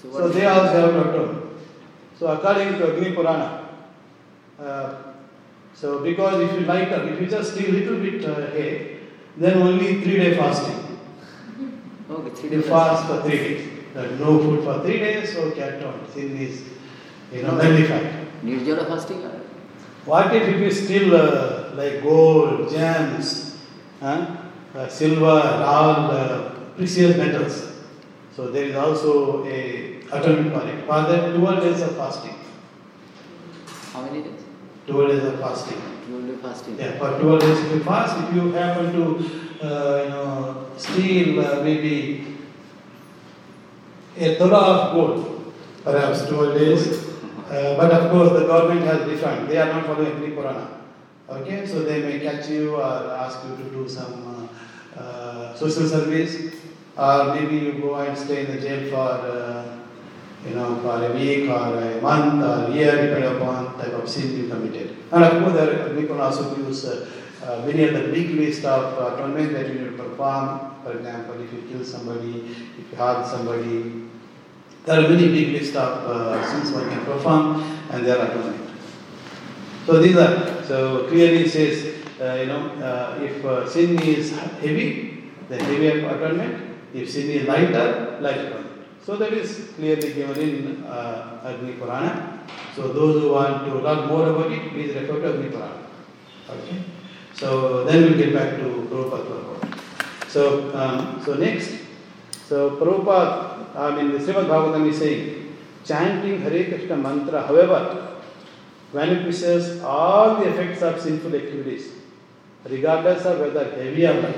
So 0.00 0.12
So 0.12 0.28
they 0.28 0.46
also 0.46 0.72
have 0.72 0.94
doctor. 0.94 1.38
So 2.18 2.26
according 2.28 2.78
to 2.78 2.92
Agni 2.96 3.12
Purana, 3.14 3.68
uh, 4.60 4.94
so 5.74 6.00
because 6.04 6.40
if 6.42 6.52
you 6.60 6.66
light 6.66 6.92
up, 6.92 7.04
if 7.06 7.20
you 7.20 7.26
just 7.26 7.54
steal 7.54 7.70
little 7.72 7.98
bit 7.98 8.24
uh, 8.24 8.50
hay, 8.52 8.98
then 9.36 9.58
only 9.62 10.00
three 10.02 10.16
day 10.18 10.36
fasting. 10.36 10.78
Okay, 12.10 12.30
three 12.34 12.50
You 12.50 12.60
days. 12.60 12.68
fast 12.68 13.06
for 13.06 13.22
three 13.22 13.38
days. 13.38 13.68
No 14.20 14.38
food 14.38 14.64
for 14.64 14.80
three 14.82 14.98
days, 14.98 15.32
so 15.32 15.50
cat 15.52 15.82
on. 15.82 16.00
Sin 16.12 16.36
is, 16.36 16.62
you 17.32 17.42
know, 17.42 17.54
nullified. 17.56 18.26
Nirjala 18.44 18.86
fasting? 18.88 19.24
or- 19.24 19.41
What 20.04 20.34
if 20.34 20.48
it 20.48 20.60
is 20.62 20.84
still 20.84 21.14
uh, 21.14 21.74
like 21.74 22.02
gold, 22.02 22.70
gems, 22.70 23.58
huh? 24.00 24.36
uh, 24.74 24.88
silver, 24.88 25.26
all 25.28 26.10
uh, 26.10 26.50
precious 26.76 27.16
metals? 27.16 27.72
So 28.34 28.50
there 28.50 28.64
is 28.64 28.76
also 28.76 29.44
a 29.46 30.00
atonement 30.10 30.54
for 30.54 30.68
it. 30.68 30.80
For 30.86 31.02
that, 31.12 31.36
12 31.36 31.62
days 31.62 31.80
of 31.82 31.96
fasting. 31.96 32.34
How 33.92 34.02
many 34.02 34.22
days? 34.22 34.40
12 34.86 35.08
days 35.08 35.24
of 35.24 35.38
fasting. 35.40 35.82
Twelve 36.06 36.26
day 36.26 36.36
fasting. 36.42 36.78
Yeah, 36.78 36.98
for 36.98 37.18
12 37.20 37.40
days 37.40 37.58
if 37.60 37.72
you 37.72 37.84
fast, 37.84 38.28
if 38.28 38.34
you 38.34 38.52
happen 38.52 38.92
to, 38.92 39.04
uh, 39.64 40.02
you 40.02 40.10
know, 40.10 40.66
steal 40.76 41.40
uh, 41.40 41.62
maybe 41.62 42.38
a 44.18 44.34
tola 44.36 44.58
of 44.58 44.94
gold, 44.94 45.54
perhaps 45.84 46.26
12 46.26 46.58
days. 46.58 47.11
Uh, 47.52 47.76
but 47.76 47.92
of 47.92 48.10
course, 48.10 48.32
the 48.32 48.46
government 48.46 48.80
has 48.86 49.06
defined, 49.06 49.46
they 49.46 49.58
are 49.58 49.70
not 49.70 49.84
following 49.84 50.10
Agni 50.16 50.30
Purana. 50.30 50.68
Okay, 51.28 51.66
so 51.66 51.82
they 51.82 52.00
may 52.00 52.18
catch 52.18 52.48
you 52.48 52.76
or 52.76 53.12
ask 53.12 53.40
you 53.44 53.54
to 53.62 53.70
do 53.70 53.86
some 53.86 54.48
uh, 54.96 54.98
uh, 54.98 55.54
social 55.54 55.86
service, 55.86 56.54
or 56.96 57.34
maybe 57.34 57.56
you 57.56 57.72
go 57.74 57.96
and 57.96 58.16
stay 58.16 58.46
in 58.46 58.56
the 58.56 58.60
jail 58.62 58.90
for, 58.90 58.96
uh, 58.96 59.78
you 60.48 60.54
know, 60.54 60.80
for 60.80 61.04
a 61.04 61.12
week 61.12 61.50
or 61.50 61.76
a 61.76 62.00
month 62.00 62.42
or 62.42 62.72
a 62.72 62.74
year, 62.74 62.92
depending 62.92 63.36
upon 63.36 63.78
type 63.78 63.92
of 63.92 64.08
sin 64.08 64.34
you 64.34 64.48
committed. 64.48 64.96
And 65.12 65.22
of 65.22 65.42
course, 65.42 65.52
there, 65.52 65.94
we 65.94 66.06
can 66.06 66.20
also 66.20 66.56
use 66.56 66.86
uh, 66.86 67.06
uh, 67.44 67.66
many 67.66 67.86
other 67.86 68.10
big 68.10 68.30
list 68.30 68.64
of 68.64 68.98
uh, 68.98 69.14
atonement 69.14 69.52
that 69.52 69.68
you 69.68 69.74
need 69.74 69.96
to 69.96 70.02
perform. 70.02 70.72
For 70.84 70.96
example, 70.96 71.38
if 71.42 71.52
you 71.52 71.62
kill 71.70 71.84
somebody, 71.84 72.46
if 72.78 72.90
you 72.90 72.96
harm 72.96 73.26
somebody, 73.28 74.08
there 74.84 74.98
are 74.98 75.08
many 75.08 75.28
big 75.28 75.48
list 75.52 75.76
of 75.76 76.10
uh, 76.10 76.44
sins 76.50 76.72
one 76.72 76.88
can 76.88 77.04
perform, 77.04 77.62
and 77.90 78.04
they 78.04 78.10
are 78.10 78.26
atonement. 78.26 78.70
So 79.86 80.00
these 80.00 80.16
are 80.16 80.62
so 80.64 81.06
clearly 81.08 81.48
says 81.48 81.94
uh, 82.20 82.34
you 82.40 82.46
know 82.46 82.68
uh, 82.82 83.18
if 83.20 83.44
uh, 83.44 83.68
sin 83.68 84.00
is 84.02 84.32
heavy, 84.60 85.30
then 85.48 85.60
heavy 85.60 85.86
atonement. 85.86 86.78
If 86.94 87.10
sin 87.10 87.30
is 87.30 87.46
lighter, 87.48 88.18
lighter 88.20 88.46
atonement. 88.48 88.82
So 89.04 89.16
that 89.16 89.32
is 89.32 89.72
clearly 89.74 90.12
given 90.12 90.38
in 90.38 90.84
uh, 90.84 91.42
Agni 91.44 91.72
Purana. 91.72 92.40
So 92.76 92.88
those 92.88 93.22
who 93.22 93.32
want 93.32 93.66
to 93.66 93.74
learn 93.74 94.06
more 94.08 94.28
about 94.30 94.52
it, 94.52 94.70
please 94.70 94.94
refer 94.94 95.20
to 95.20 95.34
Agni 95.34 95.48
Purana. 95.50 95.86
Okay. 96.48 96.84
So 97.34 97.84
then 97.84 98.02
we'll 98.02 98.18
get 98.18 98.32
back 98.32 98.56
to 98.58 98.86
Prabhupada 98.90 99.26
purport. 99.26 99.74
So 100.28 100.74
um, 100.74 101.20
so 101.24 101.34
next, 101.34 101.81
so 102.52 102.76
Prabhupada, 102.76 103.74
I 103.74 103.96
mean 103.96 104.12
the 104.12 104.18
Srimad 104.18 104.44
Bhagavatam 104.44 104.86
is 104.86 104.98
saying, 104.98 105.56
chanting 105.86 106.42
Hare 106.42 106.64
Krishna 106.68 106.98
mantra, 106.98 107.46
however, 107.46 108.18
vanquishes 108.92 109.82
all 109.82 110.36
the 110.36 110.50
effects 110.50 110.82
of 110.82 111.00
sinful 111.00 111.34
activities, 111.34 111.92
regardless 112.68 113.24
of 113.24 113.40
whether 113.40 113.64
heavy 113.70 114.06
or 114.06 114.20
light. 114.20 114.36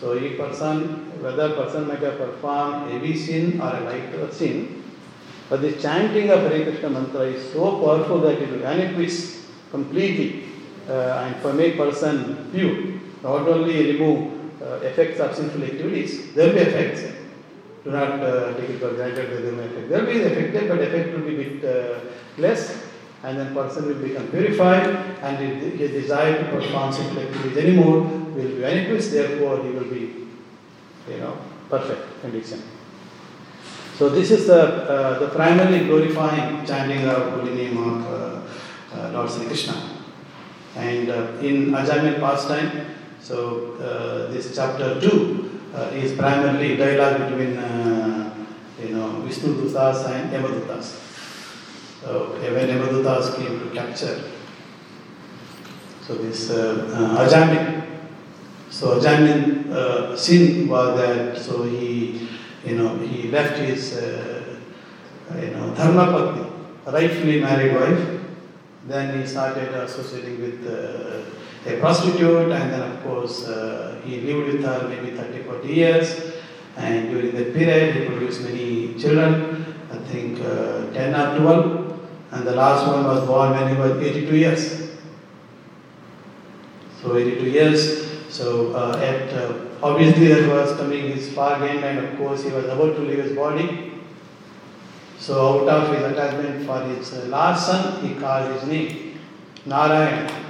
So 0.00 0.16
a 0.16 0.30
person, 0.30 1.22
whether 1.22 1.50
person 1.56 1.86
might 1.86 1.98
have 1.98 2.16
performed 2.16 2.90
heavy 2.90 3.14
sin 3.14 3.60
or 3.60 3.76
a 3.76 3.80
lighter 3.80 4.32
sin, 4.32 4.82
but 5.50 5.60
the 5.60 5.72
chanting 5.72 6.30
of 6.30 6.40
Hare 6.50 6.62
Krishna 6.64 6.88
mantra 6.88 7.26
is 7.26 7.52
so 7.52 7.80
powerful 7.84 8.20
that 8.22 8.40
it 8.40 8.50
will 8.50 8.60
vanquish 8.60 9.40
completely 9.70 10.44
uh, 10.88 11.26
and 11.26 11.36
for 11.42 11.52
make 11.52 11.76
person 11.76 12.48
pure. 12.50 12.98
Not 13.22 13.46
only 13.46 13.92
remove 13.92 14.39
uh, 14.39 14.39
effects 14.60 15.20
of 15.20 15.34
sinful 15.34 15.62
activities, 15.62 16.34
there 16.34 16.48
will 16.48 16.54
be 16.54 16.60
effects. 16.60 17.16
Do 17.84 17.90
not 17.92 18.20
uh, 18.20 18.54
take 18.54 18.70
it 18.70 18.78
for 18.78 18.90
granted 18.90 19.30
that 19.30 19.42
there 19.42 19.52
will 19.52 19.62
be 19.62 19.64
effect. 19.64 19.88
There 19.88 20.04
will 20.04 20.12
be 20.12 20.22
affected, 20.22 20.68
but 20.68 20.78
effect 20.80 21.14
will 21.14 21.24
be 21.24 21.36
bit 21.36 21.64
uh, 21.64 22.00
less, 22.36 22.84
and 23.22 23.38
then 23.38 23.54
person 23.54 23.86
will 23.86 24.06
become 24.06 24.28
purified, 24.28 24.86
and 25.22 25.38
his 25.38 25.78
his 25.78 25.90
desire 25.90 26.44
to 26.44 26.50
perform 26.50 26.92
sinful 26.92 27.22
activities 27.22 27.56
anymore 27.56 28.00
will 28.00 28.34
be 28.34 28.60
vanquished. 28.60 29.12
Therefore, 29.12 29.64
he 29.64 29.70
will 29.70 29.84
be, 29.84 30.26
you 31.08 31.18
know, 31.18 31.38
perfect 31.70 32.20
condition. 32.20 32.60
So 33.96 34.08
this 34.10 34.30
is 34.30 34.46
the 34.46 34.62
uh, 34.62 35.18
the 35.18 35.28
primarily 35.28 35.86
glorifying 35.86 36.66
chanting 36.66 37.06
of 37.06 37.32
holy 37.32 37.54
name 37.54 37.76
of 37.78 38.06
uh, 38.06 38.40
uh, 38.94 39.10
Lord 39.12 39.30
Sri 39.30 39.46
Krishna. 39.46 39.74
And 40.76 41.10
uh, 41.10 41.32
in 41.40 41.72
Ajamil 41.72 42.20
pastime, 42.20 42.86
so 43.22 43.76
uh, 43.76 44.30
this 44.32 44.54
chapter 44.54 45.00
two 45.00 45.60
uh, 45.74 45.90
is 45.92 46.12
primarily 46.16 46.76
dialogue 46.76 47.28
between 47.28 47.56
uh, 47.58 48.34
you 48.82 48.94
know 48.94 49.20
Vishnu 49.20 49.54
Dutas 49.54 50.08
and 50.10 50.32
Yamadutas. 50.32 50.96
So 52.02 52.32
when 52.40 52.68
Yamadutas 52.68 53.36
came 53.36 53.60
to 53.60 53.74
capture, 53.74 54.24
so 56.06 56.14
this 56.14 56.50
uh, 56.50 56.88
uh, 56.90 57.26
Ajamil. 57.26 57.86
So 58.70 58.98
Ajamil 58.98 59.70
uh, 59.70 60.16
sin 60.16 60.68
was 60.68 60.96
that 60.98 61.36
so 61.36 61.64
he 61.64 62.28
you 62.64 62.76
know 62.76 62.96
he 62.98 63.28
left 63.30 63.58
his 63.58 63.96
uh, 63.96 64.56
you 65.38 65.50
know 65.50 65.74
dharma 65.74 66.06
patni, 66.06 66.50
rightfully 66.86 67.40
married 67.40 67.74
wife. 67.74 68.20
Then 68.88 69.20
he 69.20 69.26
started 69.26 69.68
associating 69.74 70.40
with 70.40 70.66
uh, 70.66 71.39
a 71.66 71.78
prostitute, 71.78 72.50
and 72.52 72.72
then 72.72 72.80
of 72.80 73.02
course 73.02 73.46
uh, 73.46 74.00
he 74.04 74.20
lived 74.20 74.52
with 74.52 74.64
her 74.64 74.88
maybe 74.88 75.16
30, 75.16 75.42
40 75.42 75.68
years. 75.68 76.32
And 76.76 77.10
during 77.10 77.34
that 77.34 77.52
period, 77.52 77.96
he 77.96 78.06
produced 78.06 78.42
many 78.42 78.94
children. 78.94 79.66
I 79.92 79.98
think 80.08 80.40
uh, 80.40 80.90
10 80.92 81.14
or 81.14 81.38
12, 81.38 82.08
and 82.30 82.46
the 82.46 82.54
last 82.54 82.86
one 82.86 83.04
was 83.04 83.26
born 83.26 83.50
when 83.50 83.74
he 83.74 83.80
was 83.80 84.00
82 84.00 84.36
years. 84.36 84.90
So 87.02 87.16
82 87.16 87.50
years. 87.50 88.10
So 88.30 88.72
uh, 88.74 88.96
at 88.98 89.32
uh, 89.34 89.54
obviously 89.82 90.28
that 90.28 90.48
was 90.48 90.76
coming 90.76 91.08
his 91.08 91.32
far 91.32 91.62
end, 91.64 91.84
and 91.84 92.06
of 92.06 92.16
course 92.16 92.44
he 92.44 92.50
was 92.50 92.64
about 92.66 92.94
to 92.96 93.02
leave 93.02 93.24
his 93.24 93.36
body. 93.36 93.92
So 95.18 95.68
out 95.68 95.90
of 95.90 95.94
his 95.94 96.04
attachment 96.04 96.64
for 96.66 96.80
his 96.84 97.12
uh, 97.12 97.26
last 97.26 97.66
son, 97.66 98.06
he 98.06 98.14
called 98.14 98.52
his 98.52 98.68
name 98.68 99.18
Narayan. 99.66 100.49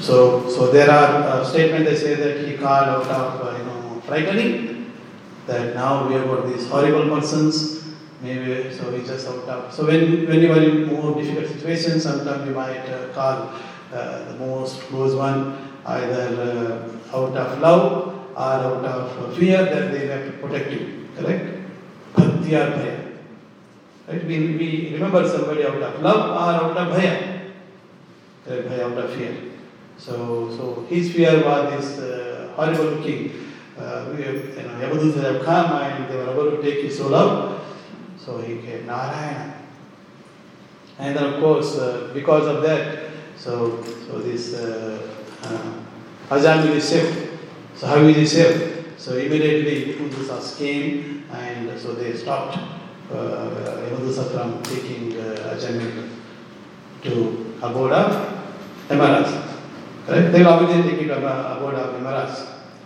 So, 0.00 0.48
so 0.48 0.72
there 0.72 0.90
are 0.90 1.22
uh, 1.28 1.44
statements 1.44 1.90
that 1.90 1.98
say 1.98 2.14
that 2.14 2.48
he 2.48 2.56
called 2.56 2.88
out 2.88 3.06
of 3.06 3.46
uh, 3.46 3.58
you 3.58 3.64
know 3.64 4.00
frightening 4.06 4.92
that 5.46 5.74
now 5.74 6.08
we 6.08 6.14
have 6.14 6.26
got 6.26 6.46
these 6.48 6.66
horrible 6.68 7.14
persons. 7.14 7.84
Maybe 8.22 8.72
so 8.72 8.90
he 8.92 9.06
just 9.06 9.28
out 9.28 9.48
of 9.48 9.72
so 9.72 9.86
when 9.86 10.26
when 10.26 10.40
you 10.40 10.52
are 10.52 10.62
in 10.62 10.86
more 10.86 11.14
difficult 11.20 11.48
situations, 11.48 12.02
sometimes 12.02 12.46
you 12.48 12.54
might 12.54 12.88
uh, 12.88 13.12
call 13.12 13.52
uh, 13.92 14.24
the 14.24 14.36
most 14.38 14.80
close 14.88 15.14
one 15.14 15.56
either 15.84 16.90
uh, 17.12 17.16
out 17.16 17.36
of 17.36 17.58
love 17.60 18.14
or 18.36 18.40
out 18.40 18.84
of 18.84 19.36
fear 19.36 19.64
that 19.64 19.92
they 19.92 20.06
have 20.06 20.24
to 20.24 20.32
protect 20.38 20.72
you. 20.72 21.08
Correct? 21.16 21.44
Bhakti 22.14 22.50
bhaya. 22.50 23.16
Right? 24.08 24.24
We, 24.24 24.56
we 24.56 24.92
remember 24.94 25.28
somebody 25.28 25.64
out 25.64 25.82
of 25.82 26.00
love 26.00 26.30
or 26.30 26.64
out 26.64 26.76
of 26.76 26.96
bhaya. 26.96 27.52
Correct? 28.46 28.68
Bhaya 28.68 28.92
out 28.92 28.98
of 28.98 29.14
fear. 29.14 29.49
So, 30.00 30.48
so 30.56 30.86
his 30.88 31.12
fear 31.12 31.44
was 31.44 31.70
this 31.70 31.98
uh, 31.98 32.52
horrible 32.56 33.02
king. 33.02 33.32
Uh, 33.78 34.06
you 34.16 34.24
know, 34.24 34.80
Yamaduta 34.80 35.22
have 35.22 35.44
come 35.44 35.72
and 35.82 36.08
they 36.10 36.16
were 36.16 36.32
about 36.32 36.56
to 36.56 36.62
take 36.62 36.84
his 36.84 36.96
soul 36.96 37.14
out. 37.14 37.62
So 38.18 38.38
he 38.38 38.62
came, 38.62 38.86
Narayana. 38.86 39.56
And 40.98 41.16
then, 41.16 41.24
of 41.24 41.40
course, 41.40 41.76
uh, 41.76 42.10
because 42.14 42.46
of 42.46 42.62
that, 42.62 43.10
so, 43.36 43.82
so 44.06 44.18
this 44.20 44.54
uh, 44.54 45.06
uh, 45.42 46.34
Ajamil 46.34 46.76
is 46.76 46.88
saved. 46.88 47.38
So, 47.76 47.86
how 47.86 47.96
is 47.96 48.16
he 48.16 48.26
saved? 48.26 49.00
So, 49.00 49.16
immediately 49.16 49.94
Yamudusas 49.94 50.58
came 50.58 51.24
and 51.32 51.78
so 51.78 51.92
they 51.94 52.14
stopped 52.14 52.56
uh, 53.12 53.50
Yamaduta 53.88 54.30
from 54.32 54.62
taking 54.62 55.18
uh, 55.18 55.58
to 57.02 57.54
abode 57.62 57.92
of 57.92 58.44
Emaras. 58.88 59.49
They 60.06 60.42
will 60.42 60.48
obviously 60.48 60.90
take 60.90 61.02
it 61.02 61.08
to 61.08 61.16
abode 61.18 61.74
of 61.74 62.00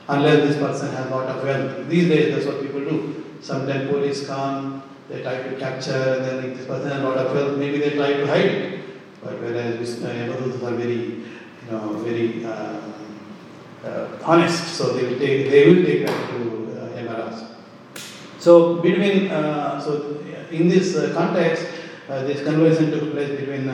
unless 0.08 0.48
this 0.48 0.56
person 0.56 0.90
has 0.94 1.06
a 1.06 1.10
lot 1.10 1.26
of 1.26 1.42
wealth. 1.42 1.88
These 1.88 2.08
days, 2.08 2.34
that's 2.34 2.46
what 2.46 2.60
people 2.62 2.80
do. 2.80 3.24
Sometimes 3.40 3.90
police 3.90 4.26
come, 4.26 4.82
they 5.08 5.22
try 5.22 5.42
to 5.42 5.56
capture, 5.56 5.92
and 5.92 6.24
then 6.24 6.50
if 6.50 6.58
this 6.58 6.66
person 6.66 6.90
has 6.90 7.00
a 7.00 7.04
lot 7.04 7.16
of 7.16 7.34
wealth, 7.34 7.58
maybe 7.58 7.78
they 7.78 7.90
try 7.90 8.12
to 8.12 8.26
hide 8.26 8.44
it. 8.44 8.80
But 9.22 9.40
whereas 9.40 10.02
and 10.02 10.30
Yamadutas 10.30 10.62
are 10.62 10.76
very, 10.76 10.94
you 10.94 11.70
know, 11.70 11.92
very 12.04 12.44
uh, 12.44 12.80
uh, 13.84 14.08
honest, 14.22 14.74
so 14.74 14.92
they 14.92 15.06
will 15.06 15.18
take, 15.18 15.50
they 15.50 15.68
will 15.68 15.84
take 15.84 16.06
that 16.06 16.30
to 16.30 16.64
uh. 16.84 17.54
So 18.38 18.76
between, 18.76 19.30
uh, 19.30 19.80
so 19.80 20.20
in 20.50 20.68
this 20.68 20.96
uh, 20.96 21.14
context, 21.14 21.66
uh, 22.08 22.22
this 22.24 22.44
conversation 22.44 22.90
took 22.90 23.12
place 23.12 23.40
between 23.40 23.66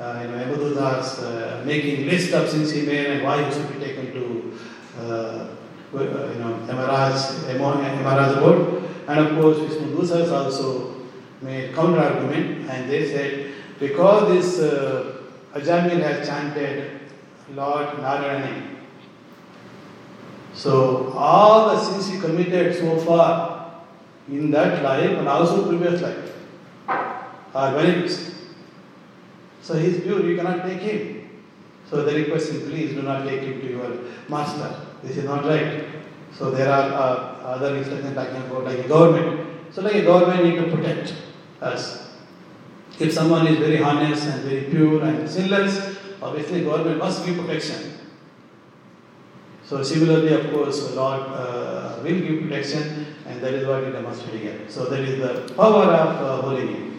uh, 0.00 0.02
uh, 0.02 0.22
you 0.22 0.28
know, 0.28 0.38
Yamadutas 0.38 1.22
uh, 1.22 1.64
making 1.64 2.06
list 2.06 2.32
of 2.32 2.48
sins 2.48 2.70
he 2.72 2.82
made 2.82 3.06
and 3.06 3.22
why 3.22 3.44
he 3.44 3.52
should 3.52 3.70
be 3.72 3.84
taken 3.84 4.12
to 4.12 4.58
uh, 4.98 5.46
you 5.92 6.38
know, 6.40 6.58
Yamaraj, 6.66 7.54
Yamaraj 7.54 8.40
board. 8.40 8.82
And 9.06 9.18
of 9.20 9.40
course, 9.40 9.58
Vishnu 9.58 9.96
Dutas 9.96 10.32
also 10.32 10.94
made 11.42 11.74
counter 11.74 12.00
argument 12.00 12.70
and 12.70 12.90
they 12.90 13.06
said, 13.10 13.52
because 13.78 14.28
this 14.32 14.60
uh, 14.60 15.22
Ajamil 15.54 16.00
has 16.02 16.26
chanted 16.26 17.00
Lord 17.54 17.98
Narayana, 17.98 18.68
so 20.54 21.12
all 21.16 21.70
the 21.74 21.80
sins 21.80 22.10
he 22.10 22.20
committed 22.20 22.76
so 22.76 22.98
far 22.98 23.82
in 24.28 24.50
that 24.50 24.82
life 24.82 25.10
and 25.10 25.26
also 25.28 25.66
previous 25.68 26.00
life 26.00 26.32
are 26.88 27.72
vanquished. 27.74 28.39
So 29.62 29.74
he 29.74 29.88
is 29.88 30.02
pure, 30.02 30.24
you 30.24 30.36
cannot 30.36 30.64
take 30.64 30.80
him. 30.80 31.28
So 31.88 32.04
the 32.04 32.14
request 32.14 32.50
is 32.50 32.68
please 32.68 32.94
do 32.94 33.02
not 33.02 33.26
take 33.26 33.42
him 33.42 33.60
to 33.60 33.68
your 33.68 33.98
master. 34.28 34.86
This 35.02 35.16
is 35.16 35.24
not 35.24 35.44
right. 35.44 35.84
So 36.32 36.50
there 36.50 36.72
are 36.72 36.92
uh, 36.92 37.56
other 37.56 37.76
instructions 37.76 38.14
talking 38.14 38.36
about 38.36 38.64
like 38.64 38.78
a 38.78 38.88
government. 38.88 39.48
So 39.72 39.82
like 39.82 39.94
a 39.96 40.04
government 40.04 40.44
need 40.44 40.56
to 40.56 40.76
protect 40.76 41.14
us. 41.60 42.10
If 42.98 43.12
someone 43.12 43.46
is 43.46 43.58
very 43.58 43.82
honest 43.82 44.26
and 44.26 44.42
very 44.42 44.62
pure 44.64 45.02
and 45.02 45.28
sinless, 45.28 45.98
obviously 46.22 46.64
government 46.64 46.98
must 46.98 47.24
give 47.26 47.36
protection. 47.36 47.94
So 49.64 49.82
similarly, 49.82 50.32
of 50.32 50.52
course, 50.52 50.94
Lord 50.94 51.20
uh, 51.20 51.98
will 52.02 52.20
give 52.20 52.42
protection, 52.42 53.06
and 53.26 53.40
that 53.40 53.54
is 53.54 53.66
what 53.66 53.84
we 53.84 53.92
demonstrate 53.92 54.40
here. 54.40 54.60
So 54.68 54.86
that 54.86 55.00
is 55.00 55.18
the 55.18 55.54
power 55.54 55.84
of 55.84 56.16
uh, 56.16 56.42
holy 56.42 56.64
name. 56.64 56.89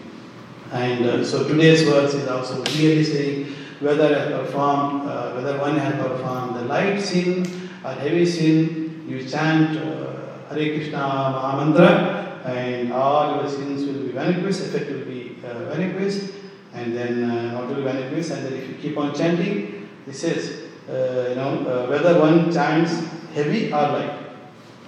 And 0.71 1.05
uh, 1.05 1.23
so 1.25 1.47
today's 1.47 1.83
verse 1.83 2.13
is 2.13 2.27
also 2.27 2.63
clearly 2.63 3.03
saying 3.03 3.53
whether 3.81 4.07
has 4.07 4.31
performed, 4.31 5.07
uh, 5.07 5.33
whether 5.33 5.59
one 5.59 5.77
has 5.77 5.95
performed 5.95 6.55
the 6.55 6.63
light 6.63 7.01
sin 7.01 7.45
or 7.83 7.91
heavy 7.91 8.25
sin, 8.25 9.05
you 9.07 9.27
chant 9.27 9.77
uh, 9.77 10.47
Hare 10.49 10.75
Krishna 10.75 10.97
Mahamantra, 10.97 12.45
and 12.45 12.93
all 12.93 13.35
your 13.35 13.49
sins 13.49 13.83
will 13.85 14.05
be 14.05 14.11
vanquished, 14.11 14.61
effect 14.61 14.89
will 14.89 15.05
be 15.05 15.35
uh, 15.43 15.75
vanquished, 15.75 16.31
and 16.73 16.95
then 16.95 17.29
uh, 17.29 17.51
not 17.51 17.63
only 17.63 17.83
vanquished, 17.83 18.31
and 18.31 18.45
then 18.45 18.53
if 18.53 18.69
you 18.69 18.75
keep 18.75 18.97
on 18.97 19.13
chanting, 19.13 19.89
it 20.07 20.13
says, 20.13 20.69
uh, 20.89 21.29
you 21.29 21.35
know, 21.35 21.65
uh, 21.67 21.89
whether 21.89 22.19
one 22.19 22.51
chants 22.51 22.93
heavy 23.33 23.67
or 23.67 23.81
light. 23.81 24.19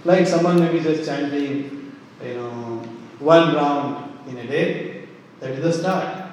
Like 0.06 0.28
someone 0.28 0.60
may 0.60 0.72
be 0.72 0.80
just 0.80 1.06
chanting, 1.06 1.94
you 2.24 2.34
know, 2.36 2.84
one 3.20 3.56
round 3.56 4.30
in 4.30 4.38
a 4.38 4.48
day, 4.48 4.93
that 5.44 5.52
is 5.52 5.62
the 5.62 5.74
start. 5.74 6.30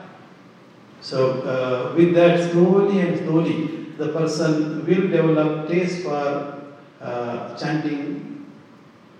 So, 1.00 1.42
uh, 1.42 1.94
with 1.96 2.14
that, 2.14 2.52
slowly 2.52 3.00
and 3.00 3.18
slowly, 3.18 3.86
the 3.98 4.08
person 4.08 4.86
will 4.86 5.08
develop 5.08 5.68
taste 5.68 6.04
for 6.04 6.62
uh, 7.00 7.56
chanting 7.56 8.46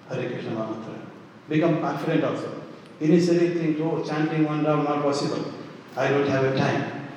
Hare 0.09 0.31
Krishna 0.31 0.51
mantra. 0.51 0.95
Become 1.49 1.81
confident 1.81 2.23
also. 2.23 2.63
Initially, 3.01 3.55
think, 3.55 3.81
oh, 3.81 4.05
chanting 4.05 4.45
one 4.45 4.65
round 4.65 4.85
not 4.85 5.03
possible. 5.03 5.53
I 5.97 6.09
don't 6.09 6.29
have 6.29 6.45
a 6.45 6.57
time. 6.57 7.09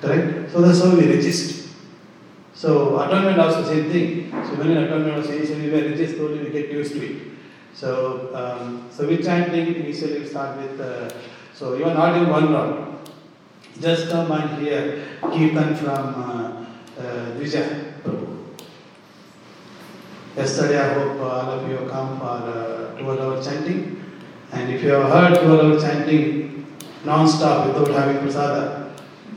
Correct? 0.00 0.50
So 0.50 0.60
that's 0.60 0.82
how 0.82 0.96
we 0.96 1.06
resist. 1.06 1.68
So 2.54 2.98
atonement 2.98 3.38
also 3.38 3.62
same 3.62 3.88
thing. 3.88 4.30
So 4.32 4.56
when 4.56 4.72
an 4.72 4.84
atonement 4.84 5.18
was 5.18 5.30
initially 5.30 5.70
we 5.70 5.80
resist, 5.80 6.16
slowly 6.16 6.38
we 6.42 6.50
get 6.50 6.72
used 6.72 6.92
to 6.94 7.04
it. 7.04 7.22
So 7.72 8.34
um, 8.34 8.88
so 8.90 9.06
with 9.06 9.24
chanting 9.24 9.76
initially 9.76 10.20
we 10.20 10.26
start 10.26 10.56
with 10.56 10.80
uh, 10.80 11.08
so 11.58 11.74
you 11.74 11.84
are 11.86 11.94
not 11.94 12.16
in 12.16 12.28
one 12.30 12.52
round. 12.52 12.98
Just 13.80 14.10
come 14.10 14.30
and 14.30 14.62
hear 14.62 15.04
Kirtan 15.20 15.74
from 15.74 16.04
uh, 16.24 16.64
uh, 16.96 17.32
Vijay 17.38 17.94
Prabhu. 18.02 18.54
Yesterday 20.36 20.78
I 20.78 20.94
hope 20.94 21.20
all 21.20 21.50
of 21.56 21.68
you 21.68 21.78
come 21.90 22.20
for 22.20 22.36
uh, 22.54 22.96
12 23.00 23.20
hour 23.20 23.42
chanting. 23.42 24.04
And 24.52 24.72
if 24.72 24.84
you 24.84 24.90
have 24.90 25.10
heard 25.10 25.40
12 25.42 25.64
hour 25.64 25.80
chanting 25.80 26.64
non-stop 27.04 27.66
without 27.66 27.92
having 27.92 28.22
prasada, 28.22 28.92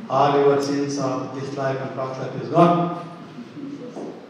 all 0.08 0.38
your 0.38 0.62
sins 0.62 1.00
of 1.00 1.34
this 1.34 1.58
life 1.58 1.80
and 1.82 1.96
past 1.96 2.20
life 2.22 2.40
is 2.44 2.50
gone. 2.50 3.04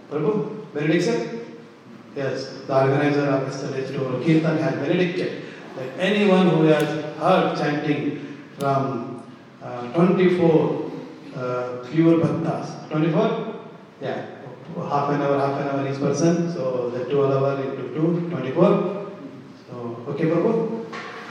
Prabhu, 0.09 0.73
benediction? 0.73 1.41
Yes, 2.15 2.61
the 2.67 2.83
organizer 2.83 3.25
of 3.31 3.47
yesterday's 3.47 3.91
tour, 3.91 4.11
Kirtan 4.23 4.57
has 4.59 4.75
benedicted 4.75 5.43
that 5.75 5.99
anyone 5.99 6.47
who 6.49 6.63
has 6.63 7.10
heard 7.21 7.57
chanting 7.57 8.37
from 8.57 9.23
uh, 9.61 9.93
24 9.93 10.91
uh, 11.35 11.87
pure 11.89 12.17
bhaktas, 12.19 12.89
24? 12.89 13.61
Yeah, 14.01 14.25
half 14.89 15.09
an 15.11 15.21
hour, 15.21 15.37
half 15.37 15.61
an 15.61 15.67
hour 15.69 15.91
each 15.91 15.99
person, 15.99 16.51
so 16.51 16.89
the 16.89 17.05
12 17.05 17.31
hour 17.31 17.61
into 17.63 17.93
2, 17.93 18.29
24. 18.31 19.11
So, 19.67 20.05
okay, 20.09 20.25
Prabhu? 20.25 20.85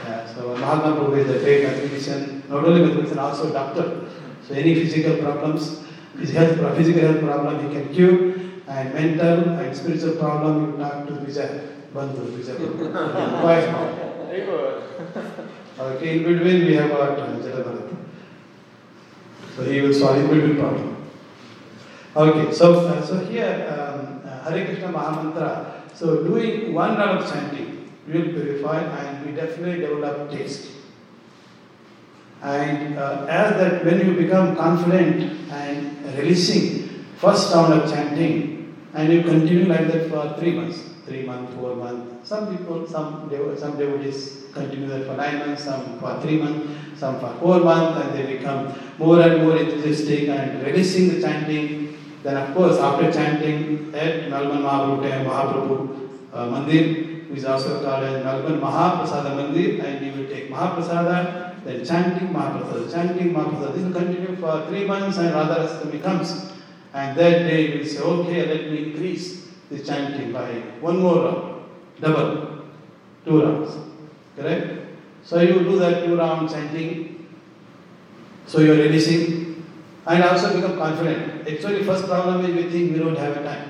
Yeah, 0.05 0.33
so 0.33 0.55
Mahatma 0.55 0.95
Prabhu 0.95 1.17
is 1.17 1.29
a 1.29 1.39
great 1.43 1.63
mathematician, 1.63 2.43
not 2.49 2.63
only 2.63 2.81
mathematician, 2.81 3.19
also 3.19 3.51
doctor. 3.51 4.09
So 4.47 4.53
any 4.53 4.73
physical 4.75 5.17
problems, 5.17 5.83
his 6.17 6.31
health, 6.31 6.57
physical 6.77 7.01
health 7.01 7.19
problem 7.21 7.67
he 7.67 7.75
can 7.75 7.93
cure, 7.93 8.33
and 8.67 8.93
mental 8.93 9.59
and 9.59 9.75
spiritual 9.75 10.15
problem 10.15 10.71
you 10.71 10.77
talk 10.77 11.05
to 11.07 11.13
Vijay, 11.13 11.51
Bandhu, 11.93 12.31
Vijay 12.37 12.55
Prabhu. 12.55 13.41
Quiet 13.41 13.71
mouth. 13.71 14.07
Okay, 15.81 16.17
in 16.17 16.23
between 16.23 16.65
we 16.67 16.73
have 16.75 16.91
got 16.91 17.17
Jadabharat. 17.17 17.95
So 19.55 19.63
he 19.63 19.81
will 19.81 19.93
solve 19.93 20.29
between 20.29 20.57
problem. 20.57 20.97
Okay, 22.15 22.51
so 22.53 22.85
uh, 22.87 23.01
so 23.01 23.17
here 23.25 23.65
um, 23.71 24.21
uh, 24.23 24.49
Hare 24.51 24.65
Krishna 24.65 24.89
Mahamantra. 24.89 25.95
So 25.95 26.23
doing 26.23 26.73
one 26.73 26.97
round 26.97 27.19
of 27.19 27.29
chanting 27.31 27.89
will 28.07 28.29
purify 28.33 28.81
and 28.81 29.25
we 29.25 29.31
definitely 29.31 29.81
develop 29.81 30.29
taste. 30.29 30.69
And 32.43 32.97
uh, 32.99 33.25
as 33.27 33.57
that 33.57 33.83
when 33.83 34.05
you 34.05 34.13
become 34.15 34.55
confident 34.55 35.49
and 35.51 36.05
releasing 36.17 37.05
first 37.17 37.53
round 37.55 37.73
of 37.73 37.89
chanting 37.89 38.75
and 38.93 39.11
you 39.11 39.23
continue 39.23 39.65
like 39.65 39.87
that 39.87 40.09
for 40.09 40.37
three 40.39 40.53
months, 40.53 40.83
three 41.05 41.25
months, 41.25 41.53
four 41.55 41.75
months. 41.75 42.29
Some 42.29 42.55
people, 42.55 42.87
some 42.87 43.29
dev- 43.29 43.57
some 43.57 43.77
devotees 43.77 44.40
continue 44.53 44.87
that 44.87 45.05
for 45.05 45.15
nine 45.15 45.39
months, 45.39 45.63
some 45.63 45.99
for 45.99 46.19
three 46.21 46.37
months, 46.37 46.99
some 46.99 47.19
for 47.19 47.33
four 47.39 47.59
months, 47.59 48.05
and 48.05 48.17
they 48.17 48.37
become 48.37 48.73
more 48.97 49.19
and 49.21 49.43
more 49.43 49.57
enthusiastic 49.57 50.29
and 50.29 50.61
releasing 50.65 51.07
the 51.09 51.21
chanting. 51.21 51.97
Then, 52.23 52.37
of 52.37 52.53
course, 52.55 52.77
after 52.77 53.11
chanting 53.11 53.93
at 53.95 54.29
Nalban 54.29 54.61
Mahaprabhu, 54.61 55.25
Mahaprabhu 55.25 56.09
uh, 56.33 56.45
Mandir, 56.45 57.29
which 57.29 57.39
is 57.39 57.45
also 57.45 57.83
called 57.83 58.03
as 58.03 58.23
Nalban 58.23 58.59
Mahaprasada 58.59 59.31
Mandir, 59.35 59.83
and 59.83 60.05
you 60.05 60.11
will 60.13 60.29
take 60.29 60.51
Mahaprasada, 60.51 61.63
then 61.63 61.83
chanting 61.83 62.29
Mahaprasada, 62.29 62.91
chanting 62.91 63.33
Mahaprasada. 63.33 63.73
This 63.73 63.83
will 63.83 63.93
continue 63.93 64.35
for 64.35 64.65
three 64.67 64.85
months, 64.85 65.17
and 65.17 65.33
Radha 65.33 65.67
Ashtami 65.67 66.03
comes. 66.03 66.51
And 66.93 67.17
that 67.17 67.47
day 67.47 67.71
you 67.71 67.79
will 67.79 67.85
say, 67.85 67.99
okay, 67.99 68.45
let 68.45 68.71
me 68.71 68.91
increase 68.91 69.47
the 69.69 69.79
chanting 69.79 70.33
by 70.33 70.51
one 70.81 70.99
more 70.99 71.23
round, 71.23 71.63
double, 72.01 72.65
two 73.25 73.41
rounds. 73.41 73.90
Correct? 74.41 74.81
So 75.23 75.39
you 75.39 75.59
do 75.59 75.77
that 75.79 76.05
two 76.05 76.17
round 76.17 76.49
chanting. 76.49 77.27
So 78.47 78.59
you 78.59 78.73
are 78.73 78.77
releasing 78.77 79.63
and 80.07 80.23
also 80.23 80.55
become 80.55 80.77
confident. 80.77 81.47
Actually, 81.47 81.83
first 81.83 82.05
problem 82.05 82.43
is 82.45 82.55
we 82.55 82.69
think 82.71 82.93
we 82.93 82.99
don't 82.99 83.17
have 83.17 83.37
a 83.37 83.43
time. 83.43 83.69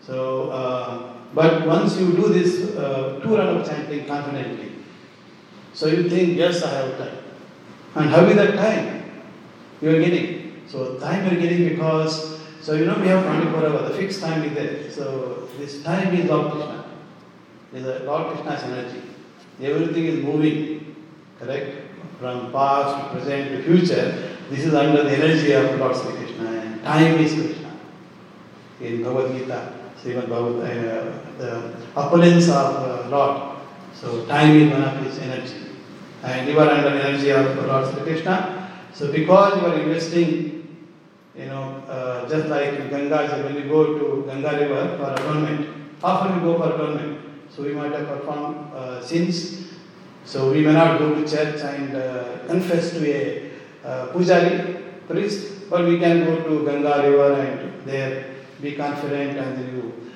So, 0.00 0.50
uh, 0.50 1.14
but 1.34 1.66
once 1.66 1.98
you 1.98 2.12
do 2.12 2.28
this 2.28 2.76
uh, 2.76 3.20
two 3.22 3.36
round 3.36 3.58
of 3.58 3.66
chanting 3.66 4.06
confidently, 4.06 4.72
so 5.72 5.86
you 5.86 6.08
think 6.08 6.36
yes, 6.36 6.62
I 6.62 6.70
have 6.70 6.98
time. 6.98 7.18
And 7.96 8.10
how 8.10 8.24
is 8.24 8.36
that 8.36 8.54
time? 8.54 9.10
You 9.80 9.96
are 9.96 10.00
getting. 10.00 10.62
So 10.66 10.98
time 10.98 11.26
you 11.26 11.36
are 11.36 11.40
getting 11.40 11.68
because 11.68 12.40
so 12.60 12.74
you 12.74 12.86
know 12.86 12.98
we 12.98 13.08
have 13.08 13.24
24 13.24 13.66
hours. 13.66 13.92
The 13.92 13.98
fixed 13.98 14.20
time 14.20 14.42
is 14.44 14.54
there. 14.54 14.90
So 14.90 15.48
this 15.58 15.82
time 15.82 16.14
is 16.14 16.30
Lord 16.30 16.52
Krishna. 16.52 16.84
Is 17.74 17.84
a 17.84 18.04
Lord 18.04 18.32
Krishna's 18.32 18.62
energy. 18.62 19.13
Everything 19.62 20.04
is 20.06 20.24
moving, 20.24 20.96
correct? 21.38 21.76
From 22.18 22.50
past 22.52 23.12
to 23.12 23.18
present 23.18 23.50
to 23.50 23.62
future. 23.62 24.36
This 24.50 24.66
is 24.66 24.74
under 24.74 25.04
the 25.04 25.10
energy 25.10 25.52
of 25.52 25.78
Lord 25.78 25.96
Sri 25.96 26.12
Krishna. 26.12 26.48
And 26.48 26.82
time 26.82 27.18
is 27.18 27.32
Krishna. 27.34 27.72
In 28.80 29.02
Bhagavad 29.02 29.32
Gita, 29.32 29.72
Srimad 30.00 30.28
Bhagavad, 30.28 30.64
uh, 30.64 31.38
the 31.38 31.74
opulence 31.96 32.48
of 32.48 32.76
uh, 32.76 33.08
Lord. 33.08 33.58
So 33.94 34.26
time 34.26 34.56
is 34.56 34.72
one 34.72 34.82
of 34.82 34.96
his 35.04 35.18
energy. 35.18 35.54
And 36.22 36.48
you 36.48 36.58
are 36.58 36.68
under 36.68 36.90
the 36.90 37.04
energy 37.04 37.30
of 37.30 37.56
Lord 37.66 37.92
Sri 37.92 38.02
Krishna. 38.02 38.70
So 38.92 39.12
because 39.12 39.60
you 39.60 39.66
are 39.66 39.78
investing, 39.78 40.76
you 41.36 41.46
know, 41.46 41.82
uh, 41.88 42.28
just 42.28 42.48
like 42.48 42.90
Ganga, 42.90 43.42
when 43.44 43.54
you 43.54 43.68
go 43.68 43.98
to 43.98 44.26
Ganga 44.26 44.58
River 44.58 44.96
for 44.98 45.12
atonement, 45.12 45.68
often 46.02 46.34
you 46.36 46.40
go 46.40 46.58
for 46.58 46.74
atonement. 46.74 47.23
So 47.54 47.62
we 47.62 47.72
might 47.72 47.92
have 47.92 48.08
performed 48.08 48.74
uh, 48.74 49.00
sins. 49.00 49.68
So 50.24 50.50
we 50.50 50.62
may 50.62 50.72
not 50.72 50.98
go 50.98 51.14
to 51.14 51.20
church 51.28 51.60
and 51.62 51.94
uh, 51.94 52.38
confess 52.48 52.90
to 52.90 53.06
a 53.06 53.50
uh, 53.84 54.08
pujari, 54.08 55.06
priest, 55.06 55.70
but 55.70 55.84
we 55.84 56.00
can 56.00 56.24
go 56.24 56.42
to 56.42 56.64
Ganga 56.64 57.08
River 57.08 57.34
and 57.34 57.86
there 57.86 58.34
be 58.60 58.72
confident 58.74 59.38
and 59.38 59.58
then 59.58 59.76
you, 59.76 60.12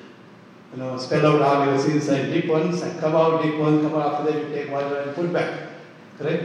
you 0.73 0.77
know, 0.77 0.97
spell 0.97 1.25
out 1.27 1.41
all 1.41 1.65
your 1.65 1.79
sins 1.79 2.09
and 2.09 2.33
deep 2.33 2.47
ones 2.47 2.81
and 2.81 2.99
come 2.99 3.15
out 3.15 3.41
deep 3.41 3.57
ones, 3.57 3.83
come 3.83 3.95
out 3.95 4.15
after 4.15 4.31
that 4.31 4.43
you 4.43 4.53
take 4.53 4.71
water 4.71 4.97
and 4.97 5.15
put 5.15 5.31
back. 5.31 5.69
Correct? 6.17 6.43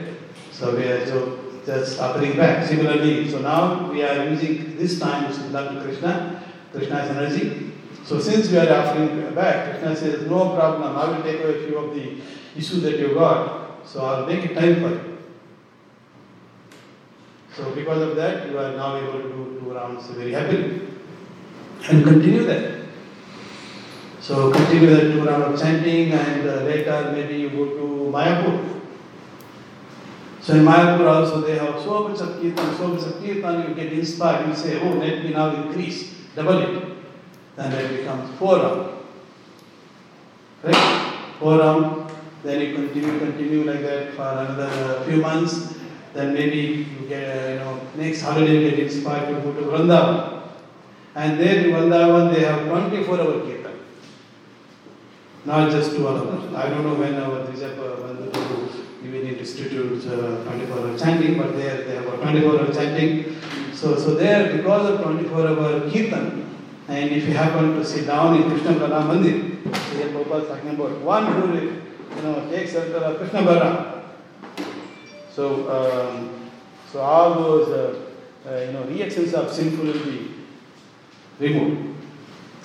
So 0.52 0.76
we 0.76 0.85
are 0.85 1.04
so 1.07 1.40
just 1.66 1.98
offering 1.98 2.37
back. 2.37 2.66
Similarly, 2.68 3.28
so 3.28 3.40
now 3.40 3.90
we 3.90 4.04
are 4.04 4.28
using 4.28 4.76
this 4.76 5.00
time 5.00 5.33
to 5.33 5.80
Krishna, 5.83 6.40
Krishna's 6.72 7.11
energy. 7.11 7.73
So 8.04 8.20
since 8.20 8.50
we 8.50 8.58
are 8.58 8.70
offering 8.70 9.34
back, 9.34 9.70
Krishna 9.70 9.96
says, 9.96 10.26
no 10.28 10.54
problem, 10.54 10.94
I 10.94 11.08
will 11.08 11.22
take 11.22 11.42
away 11.42 11.64
a 11.64 11.66
few 11.66 11.78
of 11.78 11.94
the 11.94 12.20
issues 12.54 12.82
that 12.82 12.98
you 12.98 13.14
got. 13.14 13.86
So 13.86 14.04
I'll 14.04 14.26
make 14.26 14.44
it 14.44 14.54
time 14.54 14.74
for 14.82 14.90
you. 14.90 15.18
So 17.56 17.74
because 17.74 18.02
of 18.02 18.16
that, 18.16 18.50
you 18.50 18.58
are 18.58 18.72
now 18.72 18.96
able 18.96 19.22
to 19.22 19.28
do 19.28 19.58
two 19.58 19.72
rounds 19.72 20.06
very 20.08 20.32
happily. 20.32 20.82
And 21.88 22.04
continue 22.04 22.44
that. 22.44 22.84
So 24.20 24.52
continue 24.52 24.90
that 24.90 25.12
two 25.12 25.24
rounds 25.24 25.62
of 25.62 25.66
chanting 25.66 26.12
and 26.12 26.48
uh, 26.48 26.54
later 26.62 27.10
maybe 27.12 27.36
you 27.36 27.50
go 27.50 27.66
to 27.66 28.10
Mayapur. 28.12 28.80
So 30.42 30.54
in 30.54 30.64
Mayapur 30.64 31.06
also 31.06 31.40
they 31.40 31.56
have 31.56 31.80
so 31.80 32.08
much 32.08 32.20
of 32.20 32.40
kirtan, 32.40 32.76
so 32.76 32.88
much 32.88 33.02
of 33.02 33.22
kirtan, 33.22 33.68
you 33.68 33.74
get 33.74 33.92
inspired, 33.94 34.48
you 34.48 34.54
say, 34.54 34.78
oh, 34.80 34.94
let 34.94 35.24
me 35.24 35.30
now 35.30 35.54
increase, 35.54 36.12
double 36.34 36.58
it. 36.58 36.93
Then 37.56 37.72
it 37.72 37.96
becomes 37.98 38.40
round. 38.40 38.90
Right? 40.62 41.10
Round, 41.40 42.10
then 42.42 42.60
you 42.60 42.74
continue, 42.74 43.18
continue 43.18 43.64
like 43.64 43.82
that 43.82 44.14
for 44.14 44.22
another 44.22 45.04
few 45.04 45.20
months. 45.20 45.74
Then 46.14 46.34
maybe 46.34 46.86
you 47.00 47.08
get, 47.08 47.24
uh, 47.24 47.48
you 47.50 47.58
know, 47.58 47.80
next 47.96 48.22
holiday 48.22 48.70
get 48.70 48.78
inspired 48.78 49.28
to 49.28 49.40
go 49.40 49.52
to 49.52 49.62
Vrindavan. 49.62 50.42
And 51.14 51.38
there 51.38 51.58
in 51.58 51.72
Vrindavan 51.72 52.34
they 52.34 52.40
have 52.42 52.66
24 52.66 53.20
hour 53.20 53.40
kirtan. 53.40 53.78
Not 55.44 55.70
just 55.70 55.92
two 55.92 56.08
hours. 56.08 56.54
I 56.54 56.68
don't 56.68 56.84
know 56.84 56.94
when 56.94 57.14
our 57.16 57.44
Bandhu 57.46 58.84
even 59.04 59.26
in 59.26 59.36
institutes 59.36 60.06
uh, 60.06 60.42
24 60.46 60.78
hour 60.78 60.98
chanting, 60.98 61.36
but 61.36 61.56
there 61.56 61.84
they 61.84 61.94
have 61.96 62.06
a 62.06 62.16
24 62.16 62.60
hour 62.60 62.72
chanting. 62.72 63.36
So, 63.74 63.96
so 63.96 64.14
there, 64.14 64.56
because 64.56 64.90
of 64.90 65.02
24 65.02 65.48
hour 65.48 65.90
kirtan, 65.90 66.53
and 66.87 67.11
if 67.11 67.27
you 67.27 67.33
happen 67.33 67.77
to 67.77 67.85
sit 67.85 68.07
down 68.07 68.37
in 68.37 68.51
Krishna 68.51 68.73
Balaram 68.73 69.09
Mandir, 69.09 69.97
here 69.97 70.09
Prabhupada 70.09 70.42
is 70.42 70.49
talking 70.49 70.70
about 70.70 71.01
one 71.01 71.33
who 71.33 71.55
you 71.55 72.23
know, 72.23 72.51
takes 72.51 72.73
shelter 72.73 72.99
of 72.99 73.16
Krishna 73.18 73.40
Balaram. 73.40 74.03
So, 75.31 75.70
um, 75.70 76.51
so 76.92 77.01
all 77.01 77.35
those 77.35 77.68
uh, 77.70 78.49
uh, 78.49 78.61
you 78.66 78.73
know 78.73 78.85
reactions 78.85 79.33
of 79.33 79.51
sinful 79.51 79.87
will 79.87 80.05
be 80.05 80.35
removed. 81.38 81.97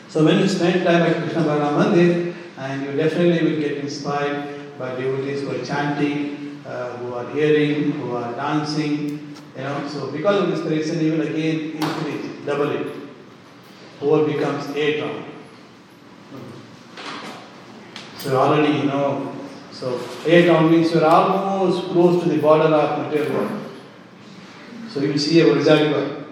So 0.09 0.25
when 0.25 0.39
you 0.39 0.47
spend 0.49 0.83
time 0.83 1.03
at 1.03 1.15
Krishna 1.23 1.43
Balaram 1.43 1.81
Mandir, 1.81 2.35
and 2.57 2.85
you 2.85 2.91
definitely 2.91 3.49
will 3.49 3.59
get 3.61 3.77
inspired 3.77 4.77
by 4.77 4.95
devotees 4.95 5.41
who 5.41 5.55
are 5.55 5.65
chanting, 5.65 6.61
uh, 6.65 6.97
who 6.97 7.13
are 7.13 7.29
hearing, 7.31 7.93
who 7.93 8.17
are 8.17 8.33
dancing, 8.33 9.33
you 9.55 9.63
know. 9.63 9.87
So 9.87 10.11
because 10.11 10.43
of 10.43 10.51
this 10.51 10.59
reason, 10.59 11.05
you 11.05 11.13
will 11.13 11.21
again 11.21 11.77
increase, 11.81 12.45
double 12.45 12.71
it. 12.71 12.98
Four 13.99 14.25
becomes 14.25 14.75
eight 14.75 15.01
round. 15.01 15.25
So 18.17 18.37
already 18.37 18.77
you 18.79 18.83
know, 18.83 19.35
so 19.71 19.99
eight 20.25 20.47
round 20.49 20.71
means 20.71 20.93
you 20.93 21.01
are 21.01 21.05
almost 21.05 21.89
close 21.91 22.23
to 22.23 22.29
the 22.29 22.37
border 22.37 22.65
of 22.65 23.05
material 23.05 23.33
world. 23.33 23.61
So 24.89 25.01
you 25.01 25.09
will 25.09 25.19
see 25.19 25.39
a 25.41 25.53
river 25.53 26.25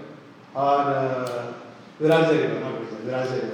or 0.56 0.62
uh, 0.62 1.54
Viraja 2.00 2.32
river, 2.32 2.60
not 2.60 2.82
Viraja. 3.04 3.52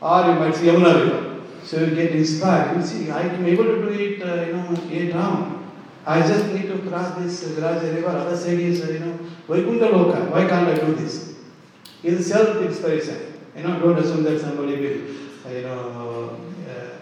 Or 0.00 0.26
you 0.26 0.38
might 0.38 0.54
see 0.54 0.66
Yamuna 0.66 0.94
river. 0.94 1.44
So 1.64 1.80
you 1.80 1.94
get 1.94 2.12
inspired. 2.12 2.76
You 2.76 2.82
see, 2.82 3.10
I 3.10 3.22
am 3.22 3.44
able 3.44 3.64
to 3.64 3.82
do 3.82 3.88
it, 3.88 4.22
uh, 4.22 4.46
you 4.46 4.52
know, 4.52 4.82
eight 4.90 5.14
round. 5.14 5.68
I 6.06 6.20
just 6.20 6.46
need 6.46 6.68
to 6.68 6.78
cross 6.88 7.16
this 7.18 7.42
Viraja 7.44 7.94
river. 7.94 8.08
Other 8.08 8.36
side 8.36 8.60
is, 8.60 8.82
uh, 8.82 8.92
you 8.92 9.00
know, 9.00 9.18
Vaikuntha 9.48 9.86
Loka. 9.86 10.30
Why 10.30 10.46
can't 10.46 10.68
I 10.68 10.74
do 10.74 10.94
this? 10.94 11.34
It 12.02 12.14
is 12.14 12.28
self-inspiration. 12.28 13.27
You 13.58 13.64
know, 13.64 13.80
don't 13.80 13.98
assume 13.98 14.22
that 14.22 14.40
somebody 14.40 14.76
will, 14.76 15.52
you 15.52 15.62
know, 15.62 16.38
uh, 16.68 16.96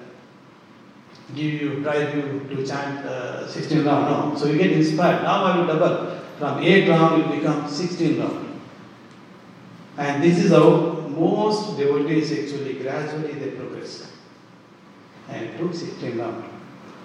give 1.35 1.53
you, 1.53 1.83
drive 1.83 2.17
you 2.17 2.47
to 2.49 2.67
chant 2.67 3.05
uh, 3.05 3.47
16 3.47 3.85
round. 3.85 4.33
No. 4.33 4.39
So 4.39 4.47
you 4.47 4.57
get 4.57 4.73
inspired. 4.73 5.23
Now 5.23 5.45
I 5.45 5.59
will 5.59 5.67
double. 5.67 6.19
From 6.39 6.63
8 6.63 6.89
round 6.89 7.21
it 7.21 7.29
will 7.29 7.37
become 7.37 7.69
16 7.69 8.21
round. 8.21 8.61
And 9.99 10.23
this 10.23 10.39
is 10.39 10.51
how 10.51 10.93
most 11.11 11.77
devotees 11.77 12.33
actually 12.33 12.75
gradually 12.75 13.33
they 13.35 13.51
progress. 13.51 14.13
And 15.29 15.59
to 15.59 15.75
16 15.75 16.19
round. 16.19 16.45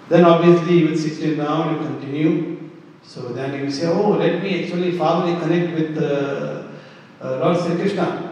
Then 0.08 0.24
obviously 0.24 0.86
with 0.86 0.98
16 0.98 1.38
round 1.38 1.76
you 1.76 1.86
continue. 1.88 2.70
So 3.02 3.20
then 3.34 3.62
you 3.62 3.70
say, 3.70 3.88
oh, 3.88 4.12
let 4.12 4.42
me 4.42 4.64
actually 4.64 4.96
formally 4.96 5.38
connect 5.38 5.74
with 5.78 5.98
uh, 5.98 6.68
uh, 7.20 7.38
Lord 7.38 7.58
Sri 7.58 7.76
Krishna. 7.76 8.31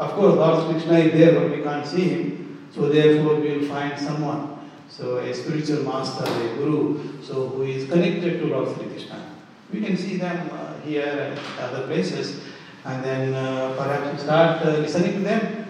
Of 0.00 0.12
course, 0.12 0.34
Lord 0.34 0.70
Krishna 0.70 0.98
is 0.98 1.12
there, 1.12 1.38
but 1.38 1.50
we 1.54 1.62
can't 1.62 1.86
see 1.86 2.08
him. 2.08 2.68
So 2.74 2.88
therefore, 2.88 3.34
we 3.34 3.58
will 3.58 3.68
find 3.68 3.98
someone. 3.98 4.58
So 4.88 5.18
a 5.18 5.34
spiritual 5.34 5.84
master, 5.84 6.24
a 6.24 6.56
guru, 6.56 7.22
so 7.22 7.48
who 7.48 7.62
is 7.62 7.88
connected 7.88 8.40
to 8.40 8.46
Lord 8.46 8.74
Sri 8.74 8.86
Krishna. 8.88 9.36
We 9.70 9.82
can 9.82 9.96
see 9.98 10.16
them 10.16 10.48
uh, 10.52 10.80
here 10.80 11.04
and 11.04 11.38
other 11.60 11.86
places, 11.86 12.40
and 12.84 13.04
then 13.04 13.34
uh, 13.34 13.74
perhaps 13.76 14.12
we 14.12 14.18
start 14.18 14.64
uh, 14.64 14.70
listening 14.78 15.12
to 15.12 15.20
them. 15.20 15.66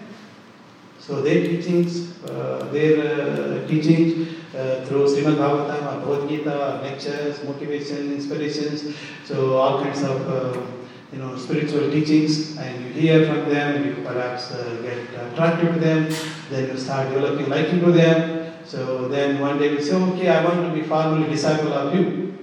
So 0.99 1.21
their 1.21 1.43
teachings, 1.43 2.23
uh, 2.23 2.69
their 2.71 2.97
uh, 2.99 3.67
teachings 3.67 4.29
uh, 4.55 4.85
through 4.85 5.07
Srimad 5.07 5.35
Bhagavatam, 5.35 5.81
Bhagavad 5.83 6.29
Gita, 6.29 6.79
lectures, 6.83 7.43
motivation, 7.43 8.13
inspirations, 8.13 8.95
so 9.25 9.57
all 9.57 9.83
kinds 9.83 10.03
of 10.03 10.80
you 11.11 11.19
know 11.19 11.35
spiritual 11.37 11.91
teachings, 11.91 12.57
and 12.57 12.85
you 12.85 12.91
hear 12.93 13.25
from 13.25 13.49
them, 13.49 13.85
you 13.85 14.03
perhaps 14.03 14.51
uh, 14.51 14.79
get 14.81 14.97
attracted 15.31 15.73
to 15.73 15.79
them, 15.79 16.09
then 16.49 16.69
you 16.69 16.77
start 16.77 17.09
developing 17.09 17.49
liking 17.49 17.79
to 17.81 17.91
them. 17.91 18.53
So 18.65 19.07
then 19.09 19.39
one 19.41 19.59
day 19.59 19.73
you 19.73 19.81
say, 19.81 19.95
okay, 19.95 20.29
I 20.29 20.43
want 20.45 20.73
to 20.73 20.79
be 20.79 20.87
formally 20.87 21.29
disciple 21.29 21.73
of 21.73 21.93
you. 21.93 22.37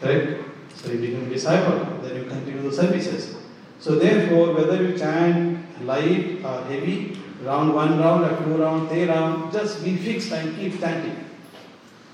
Correct? 0.00 0.42
So 0.74 0.90
you 0.90 0.98
become 0.98 1.28
disciple, 1.28 2.00
then 2.02 2.16
you 2.16 2.24
continue 2.24 2.62
the 2.62 2.72
services. 2.72 3.36
So 3.78 3.96
therefore, 3.96 4.54
whether 4.54 4.82
you 4.82 4.98
chant 4.98 5.82
light 5.84 6.44
or 6.44 6.64
heavy, 6.64 7.18
round 7.42 7.74
one 7.74 7.98
round 7.98 8.24
or 8.24 8.42
two 8.42 8.56
round, 8.56 8.88
three 8.88 9.04
round, 9.04 9.52
just 9.52 9.84
be 9.84 9.96
fixed 9.96 10.32
and 10.32 10.56
keep 10.56 10.80
chanting. 10.80 11.24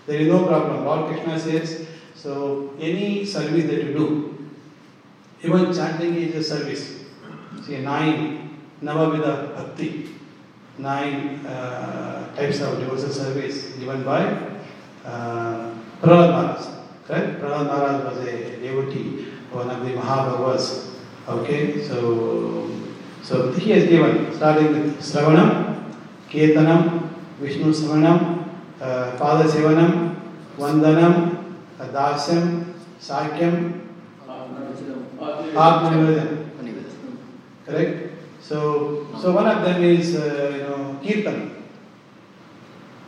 There 0.06 0.20
is 0.20 0.28
no 0.28 0.46
problem. 0.46 0.84
Lord 0.84 1.12
Krishna 1.12 1.38
says, 1.38 1.86
so 2.14 2.74
any 2.80 3.24
service 3.24 3.64
that 3.64 3.84
you 3.84 3.92
do, 3.92 4.39
even 5.44 5.72
chanting 5.72 6.16
is 6.18 6.36
a 6.36 6.40
service 6.44 6.88
nine 7.82 8.16
navavidha 8.84 9.22
bhakti 9.56 9.88
nine 10.80 11.14
types 12.36 12.60
of 12.62 12.76
devotional 12.80 13.12
service 13.12 13.62
given 13.78 14.02
by 14.04 14.24
Prahlad 16.02 16.30
Maharaj 16.30 17.10
right 17.10 17.40
Prahlad 17.40 17.66
Maharaj 17.66 18.04
was 18.04 18.18
devotee 18.62 19.04
one 19.54 19.70
of 19.70 19.82
the 19.82 19.96
mahabhagavas 19.96 20.68
okay 21.30 21.58
so 21.88 22.14
so 23.28 23.42
he 23.52 23.70
has 23.70 23.88
given 23.88 24.24
starting 24.36 24.68
with 24.70 24.94
shravanam 25.10 25.50
kirtanam 26.32 26.88
Vishnu 27.40 27.72
shravanam 27.74 28.18
pada 29.18 29.48
sevanam 29.50 29.92
vandanam 30.58 31.14
दास्यम 31.92 32.48
साख्यम 33.02 33.54
Atmanivedana. 35.54 36.50
Correct? 37.66 38.10
So, 38.42 39.06
so 39.20 39.32
one 39.32 39.46
of 39.46 39.62
them 39.62 39.82
is, 39.84 40.16
uh, 40.16 40.52
you 40.56 40.62
know, 40.64 40.98
Kirtan. 41.02 41.62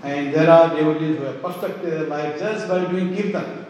And 0.03 0.35
there 0.35 0.51
are 0.51 0.75
devotees 0.75 1.19
who 1.19 1.25
have 1.25 1.43
perfected 1.43 1.93
their 1.93 2.07
life 2.07 2.39
just 2.39 2.69
by 2.69 2.85
doing 2.85 3.17
Kirtan. 3.17 3.67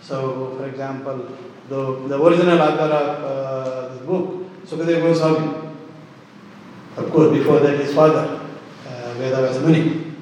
So, 0.00 0.56
for 0.56 0.66
example, 0.66 1.28
the, 1.68 2.08
the 2.08 2.22
original 2.22 2.60
author 2.60 2.92
of 2.92 3.24
uh, 3.24 3.94
this 3.94 4.06
book, 4.06 4.66
Sukadeva 4.66 5.02
Goswami, 5.02 5.72
of 6.96 7.10
course, 7.10 7.36
before 7.36 7.60
that 7.60 7.80
his 7.80 7.94
father, 7.94 8.40
uh, 8.86 9.14
Vedavyas 9.18 9.60
Muni. 9.62 10.12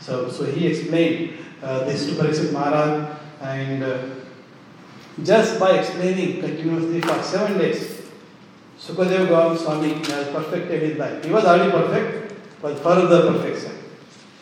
So, 0.00 0.28
so 0.28 0.44
he 0.44 0.66
explained 0.66 1.38
uh, 1.62 1.84
this 1.84 2.06
to 2.06 2.12
Parikshit 2.12 2.52
Maharaj 2.52 3.16
and 3.40 3.82
uh, 3.84 3.98
just 5.22 5.60
by 5.60 5.78
explaining 5.78 6.40
continuously 6.40 7.00
for 7.00 7.22
seven 7.22 7.58
days, 7.58 8.02
Sukadeva 8.78 9.28
Goswami 9.28 9.94
has 9.94 10.28
perfected 10.28 10.82
his 10.82 10.98
life. 10.98 11.24
He 11.24 11.30
was 11.30 11.44
already 11.44 11.70
perfect, 11.70 12.34
but 12.60 12.78
further 12.78 13.30
perfection. 13.30 13.72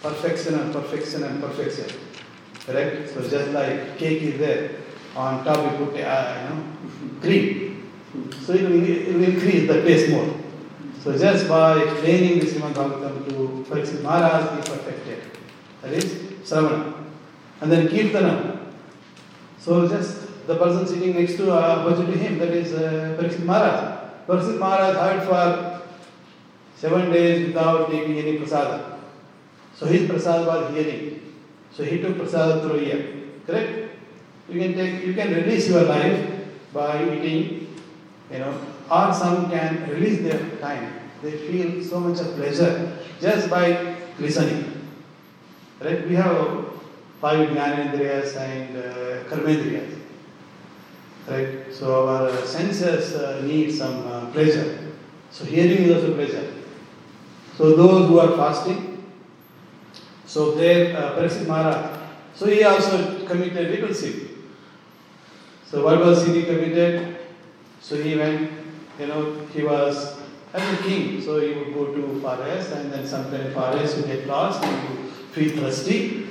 Perfection 0.00 0.54
and 0.54 0.72
perfection 0.72 1.24
and 1.24 1.42
perfection. 1.42 1.86
Correct? 2.64 3.10
So 3.10 3.28
just 3.28 3.50
like 3.50 3.98
cake 3.98 4.22
is 4.22 4.38
there, 4.38 4.70
on 5.16 5.44
top 5.44 5.58
you 5.58 5.84
put 5.84 6.00
uh, 6.00 6.48
you 6.48 6.54
know, 6.54 7.20
cream. 7.20 7.90
So 8.42 8.54
it 8.54 8.62
will, 8.62 8.82
it 8.82 9.14
will 9.14 9.24
increase 9.24 9.68
the 9.68 9.82
taste 9.82 10.10
more. 10.10 10.34
So 11.02 11.16
just 11.18 11.48
by 11.48 11.82
explaining 11.82 12.40
the 12.40 12.46
Srimad 12.46 12.74
Bhagavatam 12.74 13.28
to 13.28 13.64
Parikshit 13.68 14.02
Maharaj, 14.02 14.64
he 14.66 14.72
perfected. 14.72 15.22
That 15.82 15.92
is 15.92 16.04
Sravana. 16.44 16.94
And 17.60 17.72
then 17.72 17.88
Kirtana. 17.88 18.68
So 19.58 19.88
just 19.88 20.29
the 20.46 20.56
person 20.56 20.86
sitting 20.86 21.14
next 21.14 21.36
to 21.36 21.52
uh, 21.52 21.84
opposite 21.84 22.06
to 22.06 22.18
him, 22.18 22.38
that 22.38 22.48
is 22.48 22.72
uh, 22.72 23.16
Parikshit 23.18 23.44
Maharaj. 23.44 24.00
Parikshit 24.26 24.58
Maharaj 24.58 25.24
for 25.26 25.82
seven 26.76 27.12
days 27.12 27.48
without 27.48 27.90
taking 27.90 28.18
any 28.18 28.38
prasada. 28.38 28.98
So 29.74 29.86
his 29.86 30.08
prasad 30.08 30.46
was 30.46 30.74
hearing. 30.74 31.34
So 31.72 31.84
he 31.84 32.00
took 32.00 32.16
prasad 32.18 32.62
through 32.62 32.80
ear. 32.80 33.22
Correct? 33.46 33.90
You 34.48 34.60
can 34.60 34.74
take 34.74 35.04
you 35.04 35.14
can 35.14 35.32
release 35.34 35.68
your 35.68 35.84
life 35.84 36.30
by 36.72 37.04
eating, 37.04 37.76
you 38.30 38.38
know, 38.38 38.54
or 38.90 39.14
some 39.14 39.50
can 39.50 39.88
release 39.90 40.22
their 40.22 40.40
time. 40.58 40.92
They 41.22 41.32
feel 41.36 41.84
so 41.84 42.00
much 42.00 42.20
of 42.20 42.34
pleasure 42.34 42.98
just 43.20 43.50
by 43.50 43.96
listening. 44.18 44.88
Right? 45.80 46.06
We 46.08 46.14
have 46.16 46.66
five 47.20 47.48
jnanendriyas 47.48 48.36
and 48.36 48.76
uh, 48.76 49.24
karmendriyas. 49.30 49.99
Right? 51.28 51.72
So 51.72 52.08
our 52.08 52.32
senses 52.44 53.14
uh, 53.14 53.42
need 53.44 53.70
some 53.72 54.06
uh, 54.06 54.30
pleasure. 54.30 54.92
So 55.30 55.44
hearing 55.44 55.84
is 55.84 55.94
also 55.94 56.14
pleasure. 56.14 56.52
So 57.56 57.76
those 57.76 58.08
who 58.08 58.18
are 58.18 58.36
fasting, 58.36 59.04
so 60.26 60.52
there, 60.52 60.96
uh, 60.96 61.16
Parikshit 61.16 61.46
Maharaj, 61.46 61.98
so 62.34 62.46
he 62.46 62.62
also 62.64 63.26
committed 63.26 63.70
little 63.70 63.94
sin. 63.94 64.28
So 65.66 65.84
what 65.84 66.00
was 66.00 66.24
sin 66.24 66.34
he 66.34 66.44
committed? 66.44 67.18
So 67.80 67.96
he 67.96 68.16
went, 68.16 68.50
you 68.98 69.06
know, 69.06 69.46
he 69.54 69.62
was 69.62 70.18
as 70.52 70.80
a 70.80 70.82
king, 70.82 71.20
so 71.20 71.40
he 71.40 71.52
would 71.52 71.74
go 71.74 71.94
to 71.94 72.20
forest 72.20 72.72
and 72.72 72.92
then 72.92 73.06
sometimes 73.06 73.54
forest 73.54 73.98
you 73.98 74.04
get 74.04 74.26
lost 74.26 74.64
and 74.64 74.88
you 74.88 75.10
feel 75.32 75.62
thirsty. 75.62 76.26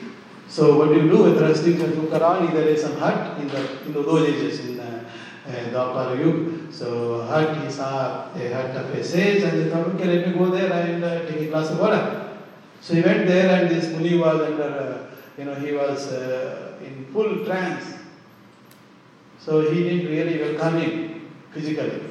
So 0.47 0.77
what 0.77 0.89
do 0.89 0.95
you 0.95 1.09
do 1.09 1.23
with 1.23 1.37
thirsty? 1.37 1.71
You 1.71 1.87
look 1.87 2.19
around, 2.19 2.53
there 2.53 2.67
is 2.67 2.81
some 2.81 2.97
hut 2.97 3.39
in 3.39 3.47
the 3.47 3.85
in 3.85 3.93
those 3.93 4.27
ages 4.27 4.59
in 4.61 4.77
Dwapara 5.71 6.17
Yuga. 6.19 6.71
So 6.71 7.21
hut, 7.21 7.63
he 7.63 7.71
saw 7.71 8.29
a 8.35 8.53
hut 8.53 8.75
of 8.75 8.93
a 8.93 9.03
sage 9.03 9.43
and 9.43 9.63
he 9.63 9.69
thought, 9.69 9.87
okay, 9.87 10.05
let 10.05 10.27
me 10.27 10.33
go 10.37 10.49
there 10.49 10.71
and 10.71 11.03
uh, 11.03 11.25
take 11.25 11.41
a 11.41 11.45
glass 11.47 11.71
of 11.71 11.79
water. 11.79 12.37
So 12.81 12.93
he 12.93 13.01
went 13.01 13.27
there 13.27 13.49
and 13.61 13.69
this 13.69 13.89
Muni 13.89 14.17
was 14.17 14.41
under, 14.41 14.63
uh, 14.63 15.15
you 15.37 15.45
know, 15.45 15.55
he 15.55 15.73
was 15.73 16.11
uh, 16.13 16.77
in 16.83 17.05
full 17.11 17.45
trance. 17.45 17.95
So 19.39 19.71
he 19.71 19.83
didn't 19.83 20.11
really 20.11 20.39
welcome 20.41 20.79
him 20.81 21.31
physically. 21.51 22.01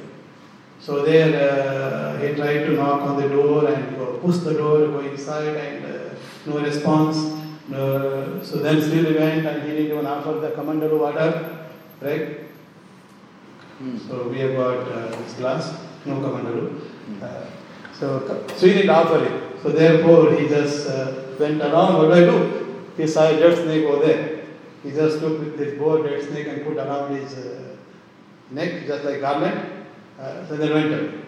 So 0.79 1.05
there 1.05 1.31
uh, 1.51 2.19
he 2.19 2.35
tried 2.35 2.65
to 2.65 2.71
knock 2.71 3.01
on 3.01 3.21
the 3.21 3.29
door 3.29 3.67
and 3.67 3.97
go, 3.97 4.17
push 4.17 4.37
the 4.37 4.53
door, 4.53 4.87
go 4.87 4.99
inside 4.99 5.55
and 5.55 5.85
uh, 5.85 6.09
no 6.45 6.59
response. 6.59 7.37
No, 7.67 8.41
so 8.43 8.57
then 8.57 8.81
still 8.81 9.05
he 9.05 9.17
went 9.17 9.45
and 9.45 9.61
he 9.63 9.69
didn't 9.77 9.91
even 9.91 10.05
offer 10.05 10.39
the 10.39 10.51
commander 10.51 10.95
water, 10.97 11.67
right? 12.01 12.48
So 14.07 14.27
we 14.27 14.39
have 14.39 14.55
got 14.55 14.87
uh, 14.91 15.07
this 15.07 15.33
glass, 15.35 15.73
no 16.05 16.19
commander. 16.19 16.75
Uh, 17.21 17.45
so, 17.97 18.45
so 18.55 18.67
he 18.67 18.73
didn't 18.73 18.89
offer 18.89 19.23
it. 19.23 19.61
So 19.63 19.69
therefore 19.69 20.33
he 20.33 20.49
just 20.49 20.89
uh, 20.89 21.35
went 21.39 21.61
around, 21.61 21.97
what 21.97 22.07
do 22.07 22.11
I 22.13 22.19
do? 22.19 22.85
He 22.97 23.07
saw 23.07 23.27
a 23.29 23.39
dead 23.39 23.57
snake 23.57 23.85
over 23.85 24.05
there. 24.05 24.45
He 24.83 24.91
just 24.91 25.19
took 25.19 25.57
this 25.57 25.79
bow 25.79 26.03
dead 26.03 26.21
snake 26.21 26.47
and 26.47 26.65
put 26.65 26.75
around 26.75 27.15
his 27.15 27.33
uh, 27.37 27.77
neck, 28.51 28.85
just 28.85 29.05
like 29.05 29.21
garland. 29.21 29.85
Uh, 30.19 30.45
so 30.45 30.57
then 30.57 30.73
went 30.73 30.93
away. 30.93 31.21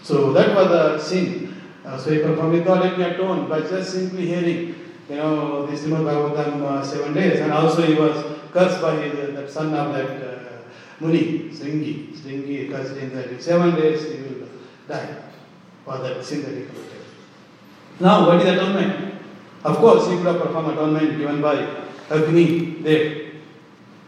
So 0.00 0.32
that 0.34 0.54
was 0.54 0.68
the 0.68 0.98
sin. 1.00 1.56
Uh, 1.84 1.98
so 1.98 2.12
he 2.12 2.18
performed 2.20 2.52
without 2.52 2.84
any 2.84 3.02
atone, 3.02 3.48
but 3.48 3.68
just 3.68 3.92
simply 3.92 4.26
hearing, 4.26 4.76
you 5.10 5.16
know, 5.16 5.66
the 5.66 5.76
Srimad 5.76 6.04
Bhagavatam 6.04 6.62
uh, 6.62 6.84
seven 6.84 7.14
days. 7.14 7.40
And 7.40 7.52
also 7.52 7.82
he 7.82 7.94
was 7.94 8.24
cursed 8.52 8.80
by 8.80 8.94
his, 8.94 9.34
that 9.34 9.50
son 9.50 9.74
of 9.74 9.92
that 9.92 10.22
uh, 10.22 10.37
Muni, 11.00 11.50
Sringi. 11.50 12.12
Sringi 12.16 12.70
that 12.70 13.30
in 13.30 13.40
seven 13.40 13.74
days 13.74 14.02
he 14.04 14.22
will 14.22 14.48
die 14.88 15.16
for 15.84 15.98
that 15.98 16.24
sin 16.24 16.42
that 16.42 16.54
he 16.54 16.66
committed. 16.66 17.02
Now, 18.00 18.26
what 18.26 18.40
is 18.40 18.48
atonement? 18.48 19.14
Of 19.64 19.76
course, 19.76 20.08
he 20.08 20.16
could 20.16 20.26
have 20.26 20.40
performed 20.40 20.72
atonement 20.72 21.18
given 21.18 21.42
by 21.42 21.84
Agni 22.10 22.82
Dev. 22.82 23.34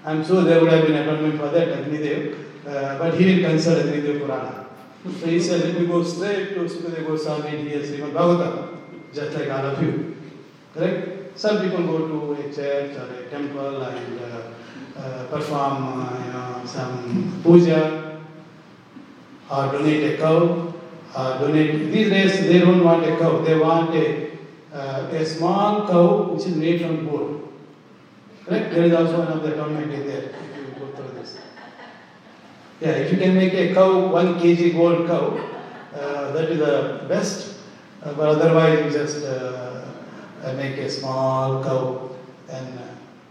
I'm 0.04 0.24
sure 0.24 0.42
there 0.42 0.60
would 0.60 0.72
have 0.72 0.86
been 0.86 0.96
atonement 0.96 1.38
for 1.38 1.48
that, 1.48 1.68
Agni 1.68 1.98
Dev. 1.98 2.36
Uh, 2.66 2.98
but 2.98 3.14
he 3.14 3.24
didn't 3.24 3.50
consult 3.50 3.78
Agni 3.78 4.00
Dev 4.00 4.22
Purana. 4.22 4.66
So 5.02 5.26
he 5.26 5.40
said, 5.40 5.60
let 5.64 5.80
me 5.80 5.86
go 5.86 6.02
straight 6.02 6.50
to 6.54 6.60
Sukadeva 6.64 7.06
Goswami 7.06 7.48
and 7.56 7.68
hear 7.68 7.80
Srimad 7.80 8.12
Bhagavatam, 8.12 8.78
just 9.14 9.36
like 9.36 9.48
all 9.50 9.66
of 9.66 9.82
you. 9.82 10.16
Correct? 10.74 11.38
Some 11.38 11.62
people 11.62 11.84
go 11.86 12.06
to 12.06 12.32
a 12.32 12.54
church 12.54 12.96
or 12.96 13.14
a 13.14 13.30
temple 13.30 13.82
and 13.82 14.20
uh, 14.20 14.24
uh, 14.24 14.49
perform 15.30 16.02
uh, 16.02 16.24
you 16.24 16.32
know, 16.32 16.62
some 16.64 17.40
puja 17.42 18.20
or 19.50 19.72
donate 19.72 20.14
a 20.14 20.16
cow 20.18 20.72
or 21.16 21.38
donate. 21.38 21.90
These 21.90 22.10
days 22.10 22.40
they 22.46 22.58
don't 22.58 22.84
want 22.84 23.04
a 23.04 23.16
cow, 23.16 23.40
they 23.42 23.58
want 23.58 23.94
a, 23.94 24.30
uh, 24.72 25.08
a 25.12 25.24
small 25.24 25.86
cow 25.86 26.32
which 26.32 26.46
is 26.46 26.56
made 26.56 26.80
from 26.80 27.08
gold. 27.08 27.52
Correct? 28.44 28.74
There 28.74 28.84
is 28.84 28.92
also 28.92 29.38
the 29.40 29.52
atonement 29.52 29.92
is 29.92 30.06
there. 30.06 30.34
Yeah, 32.80 32.92
if 32.92 33.12
you 33.12 33.18
can 33.18 33.34
make 33.34 33.52
a 33.52 33.74
cow, 33.74 34.06
one 34.08 34.40
kg 34.40 34.72
gold 34.72 35.06
cow, 35.06 35.36
uh, 35.94 36.32
that 36.32 36.50
is 36.50 36.58
the 36.58 37.04
best. 37.08 37.58
Uh, 38.02 38.14
but 38.14 38.28
otherwise, 38.28 38.78
you 38.86 38.90
just 38.90 39.22
uh, 39.26 39.84
uh, 40.42 40.52
make 40.54 40.78
a 40.78 40.88
small 40.88 41.62
cow 41.62 42.08
and 42.48 42.78
uh, 42.78 42.82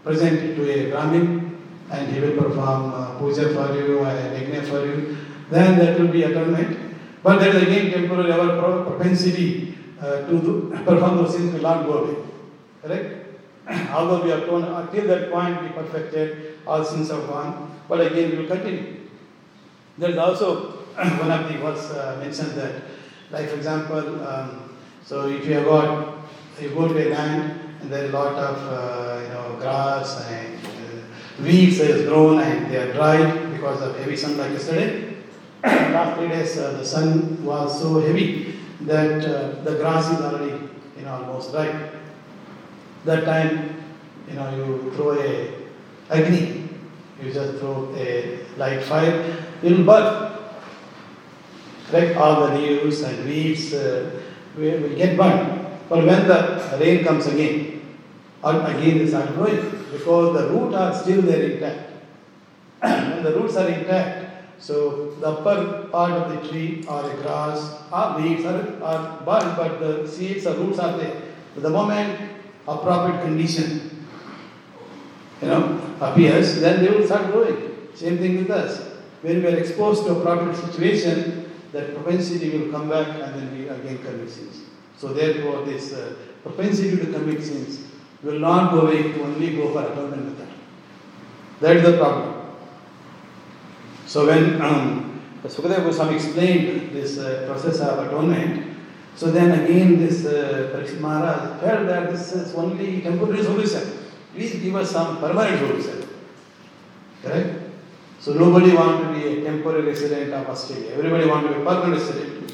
present 0.04 0.38
it 0.38 0.54
to 0.54 0.70
a 0.70 0.90
Brahmin, 0.92 1.49
and 1.90 2.12
he 2.12 2.20
will 2.20 2.36
perform 2.42 2.92
uh, 2.94 3.18
puja 3.18 3.52
for 3.54 3.74
you 3.76 4.04
and 4.04 4.36
yajna 4.36 4.64
for 4.66 4.84
you. 4.86 5.16
Then 5.50 5.78
that 5.78 5.98
will 5.98 6.08
be 6.08 6.22
atonement. 6.22 6.78
But 7.22 7.40
there 7.40 7.54
is 7.54 7.62
again 7.62 7.90
temporary 7.92 8.32
our 8.32 8.84
propensity 8.84 9.76
uh, 10.00 10.26
to 10.26 10.40
do, 10.40 10.70
perform 10.84 11.16
those 11.18 11.36
things 11.36 11.52
will 11.52 11.62
not 11.62 11.84
go 11.84 11.92
away. 12.04 12.16
Correct? 12.82 13.26
Although 13.90 14.22
we 14.24 14.30
have 14.30 14.46
told 14.46 14.64
until 14.64 15.06
that 15.08 15.30
point 15.30 15.62
we 15.62 15.68
perfected, 15.68 16.58
all 16.66 16.84
sins 16.84 17.10
are 17.10 17.26
gone, 17.26 17.80
but 17.88 18.00
again 18.00 18.30
we 18.30 18.36
will 18.38 18.46
continue. 18.46 19.08
There 19.98 20.10
is 20.10 20.16
also 20.16 20.70
one 20.94 21.30
of 21.30 21.48
the 21.52 21.58
verse 21.58 21.90
uh, 21.90 22.16
mentioned 22.20 22.52
that, 22.52 22.82
like 23.30 23.48
for 23.48 23.56
example, 23.56 24.26
um, 24.26 24.78
so 25.04 25.28
if 25.28 25.44
you 25.44 25.54
have 25.54 25.64
got, 25.64 26.18
you 26.60 26.70
go 26.70 26.88
to 26.88 26.94
a 26.94 27.08
land 27.10 27.60
and 27.80 27.92
there 27.92 28.04
is 28.04 28.10
a 28.10 28.16
lot 28.16 28.34
of 28.34 28.56
uh, 28.68 29.22
you 29.22 29.28
know 29.28 29.56
grass 29.60 30.26
and 30.30 30.49
weeds 31.38 31.78
has 31.78 32.02
grown 32.06 32.40
and 32.40 32.70
they 32.70 32.76
are 32.76 32.92
dried 32.92 33.52
because 33.52 33.80
of 33.82 33.96
heavy 33.98 34.16
sun 34.16 34.36
like 34.36 34.52
yesterday. 34.52 35.16
last 35.64 36.18
three 36.18 36.28
days 36.28 36.56
uh, 36.58 36.72
the 36.72 36.84
sun 36.84 37.44
was 37.44 37.80
so 37.80 38.00
heavy 38.00 38.58
that 38.82 39.24
uh, 39.24 39.62
the 39.62 39.76
grass 39.76 40.10
is 40.10 40.20
already 40.20 40.52
you 40.96 41.04
know 41.04 41.12
almost 41.12 41.52
dry. 41.52 41.90
That 43.04 43.24
time, 43.24 43.82
you 44.28 44.34
know, 44.34 44.54
you 44.54 44.92
throw 44.94 45.18
a 45.18 45.54
agni, 46.10 46.68
you 47.22 47.32
just 47.32 47.58
throw 47.58 47.94
a 47.96 48.40
light 48.56 48.82
fire, 48.82 49.36
it 49.62 49.72
will 49.72 49.84
burn. 49.84 50.32
Right? 51.92 52.16
All 52.16 52.46
the 52.46 52.54
leaves 52.54 53.00
and 53.02 53.24
leaves 53.24 53.72
uh, 53.74 54.20
will 54.56 54.96
get 54.96 55.16
burned. 55.16 55.66
But 55.88 56.06
when 56.06 56.28
the 56.28 56.78
rain 56.78 57.04
comes 57.04 57.26
again, 57.26 57.82
or 58.42 58.54
again 58.66 58.98
they 58.98 59.06
start 59.08 59.34
growing 59.34 59.79
because 60.00 60.40
the 60.40 60.48
roots 60.48 60.74
are 60.74 60.94
still 60.94 61.22
there 61.22 61.42
intact. 61.50 61.90
when 62.80 63.22
the 63.22 63.32
roots 63.32 63.56
are 63.56 63.68
intact, 63.68 64.26
so 64.58 65.10
the 65.20 65.26
upper 65.26 65.88
part 65.88 66.12
of 66.12 66.32
the 66.32 66.48
tree 66.48 66.84
or 66.88 67.02
the 67.02 67.14
grass 67.22 67.82
or 67.92 68.20
leaves 68.20 68.44
are, 68.44 68.82
are 68.82 69.20
burned, 69.24 69.56
but 69.56 69.80
the 69.80 70.08
seeds 70.08 70.46
or 70.46 70.54
roots 70.54 70.78
are 70.78 70.96
there. 70.96 71.22
But 71.54 71.62
the 71.62 71.70
moment 71.70 72.18
appropriate 72.66 73.22
condition, 73.22 74.06
you 75.42 75.48
know, 75.48 75.80
appears, 76.00 76.60
then 76.60 76.84
they 76.84 76.90
will 76.90 77.06
start 77.06 77.32
growing. 77.32 77.88
Same 77.94 78.18
thing 78.18 78.38
with 78.38 78.50
us. 78.50 78.80
When 79.22 79.42
we 79.42 79.48
are 79.48 79.56
exposed 79.56 80.04
to 80.06 80.16
a 80.16 80.22
proper 80.22 80.54
situation, 80.54 81.50
that 81.72 81.94
propensity 81.94 82.56
will 82.56 82.70
come 82.70 82.88
back 82.88 83.08
and 83.08 83.34
then 83.34 83.58
we 83.58 83.68
again 83.68 83.98
commit 83.98 84.30
sins. 84.30 84.62
So 84.96 85.12
therefore, 85.12 85.64
this 85.64 85.92
uh, 85.92 86.14
propensity 86.42 86.96
to 86.96 87.12
commit 87.12 87.42
sins 87.42 87.89
will 88.22 88.38
not 88.38 88.72
go 88.72 88.82
away 88.82 89.14
only 89.20 89.56
go 89.56 89.72
for 89.72 89.82
atonement 89.82 90.24
method. 90.24 90.48
That 91.60 91.76
is 91.76 91.82
the 91.82 91.96
problem. 91.98 92.56
So 94.06 94.26
when 94.26 94.60
um, 94.60 95.22
Sukadeva 95.44 95.84
Goswami 95.84 96.16
explained 96.16 96.92
this 96.92 97.18
uh, 97.18 97.44
process 97.46 97.80
of 97.80 98.06
atonement, 98.06 98.76
so 99.16 99.30
then 99.30 99.64
again 99.64 99.98
this 99.98 100.26
uh, 100.26 100.70
Parikshit 100.74 101.00
Maharaj 101.00 101.60
felt 101.60 101.86
that 101.86 102.10
this 102.10 102.32
is 102.32 102.54
only 102.54 103.00
temporary 103.00 103.42
solution. 103.42 103.82
Please 104.34 104.54
give 104.60 104.74
us 104.76 104.90
some 104.90 105.18
permanent 105.18 105.58
solution. 105.58 106.08
Correct? 107.22 107.60
So 108.20 108.34
nobody 108.34 108.72
want 108.72 109.02
to 109.02 109.12
be 109.12 109.40
a 109.40 109.44
temporary 109.44 109.82
resident 109.82 110.32
of 110.32 110.46
Australia. 110.48 110.92
Everybody 110.92 111.26
want 111.26 111.46
to 111.46 111.54
be 111.54 111.60
a 111.60 111.64
permanent 111.64 112.00
resident. 112.00 112.52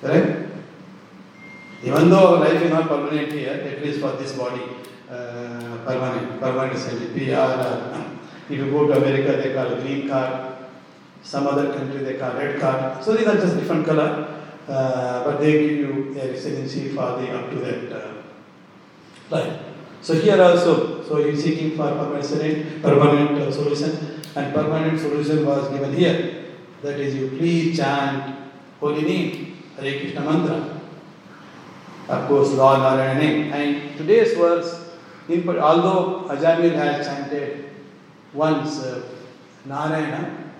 Correct? 0.00 0.51
Even 1.84 2.10
though 2.10 2.38
life 2.38 2.62
is 2.62 2.70
not 2.70 2.88
permanent 2.88 3.32
here, 3.32 3.50
at 3.50 3.82
least 3.82 4.00
for 4.00 4.12
this 4.12 4.32
body, 4.36 4.62
uh, 5.10 5.78
permanent, 5.84 6.40
permanent. 6.40 6.78
PR, 7.12 7.34
uh, 7.34 8.04
if 8.48 8.58
you 8.58 8.70
go 8.70 8.86
to 8.86 8.92
America, 8.94 9.36
they 9.42 9.52
call 9.52 9.80
green 9.80 10.08
card. 10.08 10.54
Some 11.24 11.46
other 11.46 11.72
country 11.72 12.02
they 12.02 12.14
call 12.14 12.34
red 12.34 12.60
card. 12.60 13.02
So 13.02 13.14
these 13.14 13.26
are 13.26 13.34
just 13.34 13.56
different 13.56 13.86
color, 13.86 14.42
uh, 14.68 15.24
but 15.24 15.40
they 15.40 15.52
give 15.52 15.78
you 15.78 16.20
a 16.20 16.28
residency 16.28 16.88
for 16.90 17.18
the 17.18 17.30
up 17.30 17.50
to 17.50 17.56
that 17.56 17.92
uh, 17.92 18.12
life. 19.30 19.60
So 20.00 20.14
here 20.14 20.40
also, 20.42 21.02
so 21.02 21.18
you 21.18 21.36
seeking 21.36 21.76
for 21.76 21.90
permanent 21.90 22.82
permanent 22.82 23.38
uh, 23.38 23.52
solution, 23.52 24.20
and 24.34 24.54
permanent 24.54 24.98
solution 24.98 25.46
was 25.46 25.68
given 25.68 25.94
here. 25.94 26.44
That 26.82 26.98
is, 26.98 27.14
you 27.14 27.28
please 27.28 27.76
chant 27.76 28.36
holy 28.80 29.02
name, 29.02 29.62
Hare 29.76 30.00
Krishna 30.00 30.20
mantra. 30.20 30.81
Of 32.12 32.28
course, 32.28 32.50
Lord 32.52 32.80
Narayana 32.80 33.18
name. 33.18 33.52
And 33.52 33.96
today's 33.96 34.36
verse, 34.36 34.90
although 35.30 36.28
Ajamil 36.28 36.74
has 36.74 37.06
chanted 37.06 37.70
once 38.34 38.80
uh, 38.80 39.02
Narayana, 39.64 40.52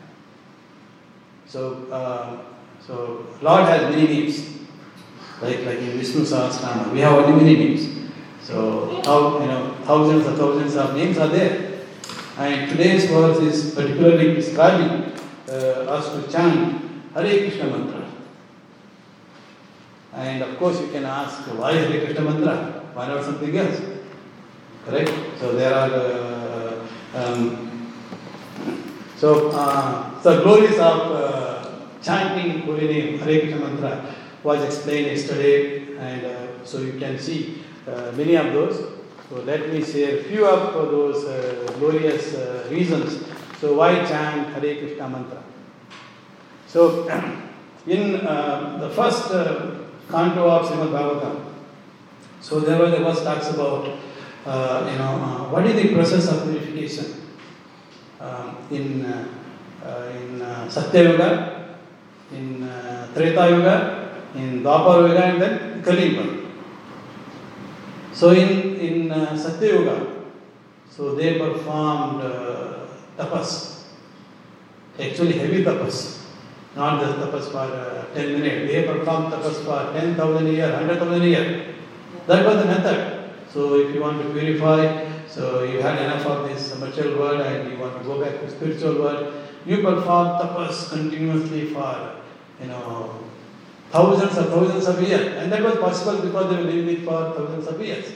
so 1.46 1.86
uh, 1.92 2.38
so 2.80 3.26
Lord 3.42 3.64
has 3.68 3.82
many 3.94 4.06
names, 4.06 4.60
like 5.42 5.58
like 5.66 5.78
in 5.78 5.98
Vishnu 5.98 6.22
Sahasranama, 6.22 6.90
we 6.90 7.00
have 7.00 7.12
only 7.18 7.44
many 7.44 7.56
names. 7.56 8.10
So 8.42 9.02
how 9.04 9.38
you 9.40 9.46
know 9.46 9.76
thousands 9.84 10.26
and 10.26 10.38
thousands 10.38 10.76
of 10.76 10.96
names 10.96 11.18
are 11.18 11.28
there, 11.28 11.82
and 12.38 12.70
today's 12.70 13.10
verse 13.10 13.38
is 13.40 13.74
particularly 13.74 14.34
describing 14.34 15.12
uh, 15.50 15.96
us 15.96 16.08
to 16.14 16.32
chant 16.32 16.80
Hare 17.12 17.38
Krishna 17.40 17.66
mantra. 17.66 18.01
And 20.14 20.42
of 20.42 20.58
course, 20.58 20.80
you 20.80 20.88
can 20.88 21.04
ask 21.04 21.40
why 21.58 21.72
Hare 21.72 22.04
Krishna 22.04 22.20
mantra? 22.22 22.56
Why 22.92 23.08
not 23.08 23.24
something 23.24 23.56
else? 23.56 23.80
Correct? 24.84 25.10
So 25.38 25.52
there 25.52 25.74
are. 25.74 25.90
Uh, 25.90 26.86
um, 27.14 27.68
so, 29.16 29.50
uh, 29.50 30.20
the 30.22 30.42
glories 30.42 30.78
of 30.78 31.12
uh, 31.12 31.78
chanting 32.02 32.62
holy 32.62 32.88
name 32.88 33.18
Hare 33.20 33.40
Krishna 33.40 33.60
mantra 33.60 34.14
was 34.42 34.64
explained 34.64 35.06
yesterday, 35.06 35.96
and 35.96 36.26
uh, 36.26 36.64
so 36.64 36.78
you 36.78 36.98
can 36.98 37.18
see 37.18 37.62
uh, 37.86 38.12
many 38.16 38.34
of 38.34 38.52
those. 38.52 38.78
So 39.30 39.36
let 39.42 39.72
me 39.72 39.84
share 39.84 40.18
a 40.18 40.22
few 40.24 40.46
of 40.46 40.74
those 40.90 41.24
uh, 41.24 41.72
glorious 41.78 42.34
uh, 42.34 42.66
reasons. 42.70 43.24
So 43.60 43.74
why 43.74 44.04
chant 44.04 44.48
Hare 44.54 44.76
Krishna 44.76 45.08
mantra? 45.08 45.42
So 46.66 47.08
in 47.86 48.12
the 48.12 48.92
first 48.94 49.30
canto 50.10 50.48
of 50.48 50.66
Srimad 50.66 50.90
Bhagavatam, 50.90 51.36
so 52.40 52.60
there 52.60 52.78
was 52.78 52.90
there 52.90 53.04
was 53.04 53.22
talks 53.22 53.50
about 53.50 53.86
uh, 54.46 54.88
you 54.90 54.98
know 54.98 55.14
uh, 55.22 55.50
what 55.50 55.66
is 55.66 55.74
the 55.74 55.94
process 55.94 56.28
of 56.30 56.44
purification 56.44 57.22
um, 58.20 58.56
in 58.70 59.04
uh, 59.04 59.28
uh, 59.84 60.12
in 60.14 60.42
uh, 60.42 60.68
Satya 60.68 61.10
Yuga, 61.10 61.76
in 62.32 62.62
uh, 62.62 63.08
Treta 63.14 63.50
Yuga, 63.50 64.10
in 64.34 64.62
Dwapar 64.62 65.08
Yuga, 65.08 65.22
and 65.24 65.42
then 65.42 65.82
Kali 65.82 66.14
Yuga. 66.14 66.46
So 68.12 68.30
in 68.30 68.76
in 68.78 69.10
uh, 69.10 69.36
Satya 69.36 69.74
Yuga, 69.74 70.06
so 70.88 71.14
they 71.14 71.38
performed 71.38 72.22
uh, 72.22 72.86
tapas, 73.18 73.86
actually 74.98 75.32
heavy 75.32 75.64
tapas, 75.64 76.21
not 76.74 77.00
just 77.00 77.18
tapas 77.18 77.50
for 77.50 77.58
uh, 77.58 78.14
10 78.14 78.40
minutes. 78.40 78.72
They 78.72 78.84
performed 78.84 79.32
tapas 79.32 79.64
for 79.64 79.92
10,000 79.98 80.46
years, 80.46 80.72
100,000 80.72 81.22
years. 81.22 81.76
That 82.26 82.46
was 82.46 82.56
the 82.56 82.64
method. 82.64 83.30
So 83.52 83.74
if 83.76 83.94
you 83.94 84.00
want 84.00 84.22
to 84.22 84.32
purify, 84.32 85.08
so 85.28 85.64
you 85.64 85.80
had 85.80 86.00
enough 86.00 86.24
of 86.26 86.48
this 86.48 86.78
material 86.78 87.18
world 87.18 87.40
and 87.40 87.70
you 87.70 87.78
want 87.78 87.98
to 87.98 88.04
go 88.04 88.22
back 88.22 88.40
to 88.40 88.50
spiritual 88.50 88.96
world, 88.96 89.34
you 89.66 89.82
perform 89.82 90.40
tapas 90.40 90.90
continuously 90.90 91.66
for, 91.66 92.16
you 92.60 92.68
know, 92.68 93.22
thousands 93.90 94.36
and 94.38 94.48
thousands 94.48 94.86
of 94.86 95.02
years. 95.02 95.36
And 95.36 95.52
that 95.52 95.62
was 95.62 95.76
possible 95.76 96.22
because 96.22 96.50
they 96.50 96.62
were 96.62 96.70
living 96.70 96.96
it 96.96 97.04
for 97.04 97.34
thousands 97.36 97.66
of 97.66 97.80
years. 97.80 98.12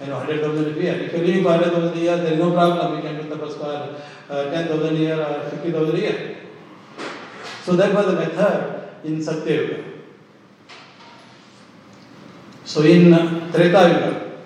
You 0.00 0.06
know, 0.06 0.18
100,000 0.18 0.76
years. 0.76 1.06
If 1.06 1.12
you're 1.12 1.26
living 1.26 1.42
for 1.42 1.50
100,000 1.50 1.96
a 1.96 2.00
year, 2.00 2.16
there 2.16 2.32
is 2.32 2.38
no 2.38 2.52
problem. 2.52 2.96
You 2.96 3.02
can 3.02 3.16
do 3.16 3.34
tapas 3.34 3.56
for 3.58 4.02
uh, 4.32 4.50
10,000 4.50 4.96
a 4.96 4.98
year 4.98 5.20
or 5.20 5.50
50,000 5.50 5.94
a 5.94 5.98
year. 5.98 6.37
So 7.68 7.76
that 7.76 7.92
was 7.92 8.06
the 8.06 8.12
method 8.14 9.04
in 9.04 9.22
Satya 9.22 9.60
Yuga. 9.60 9.84
So 12.64 12.80
in 12.80 13.12
Treta 13.52 13.82
Yuga, 13.92 14.38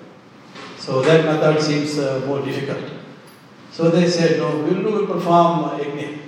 so 0.76 1.02
that 1.02 1.24
method 1.24 1.62
seems 1.62 2.00
uh, 2.00 2.24
more 2.26 2.44
difficult. 2.44 2.82
So 3.70 3.90
they 3.90 4.08
said, 4.10 4.40
no, 4.40 4.64
we 4.64 4.74
will 4.74 5.06
perform 5.06 5.66
uh, 5.66 5.78
yajna. 5.78 6.18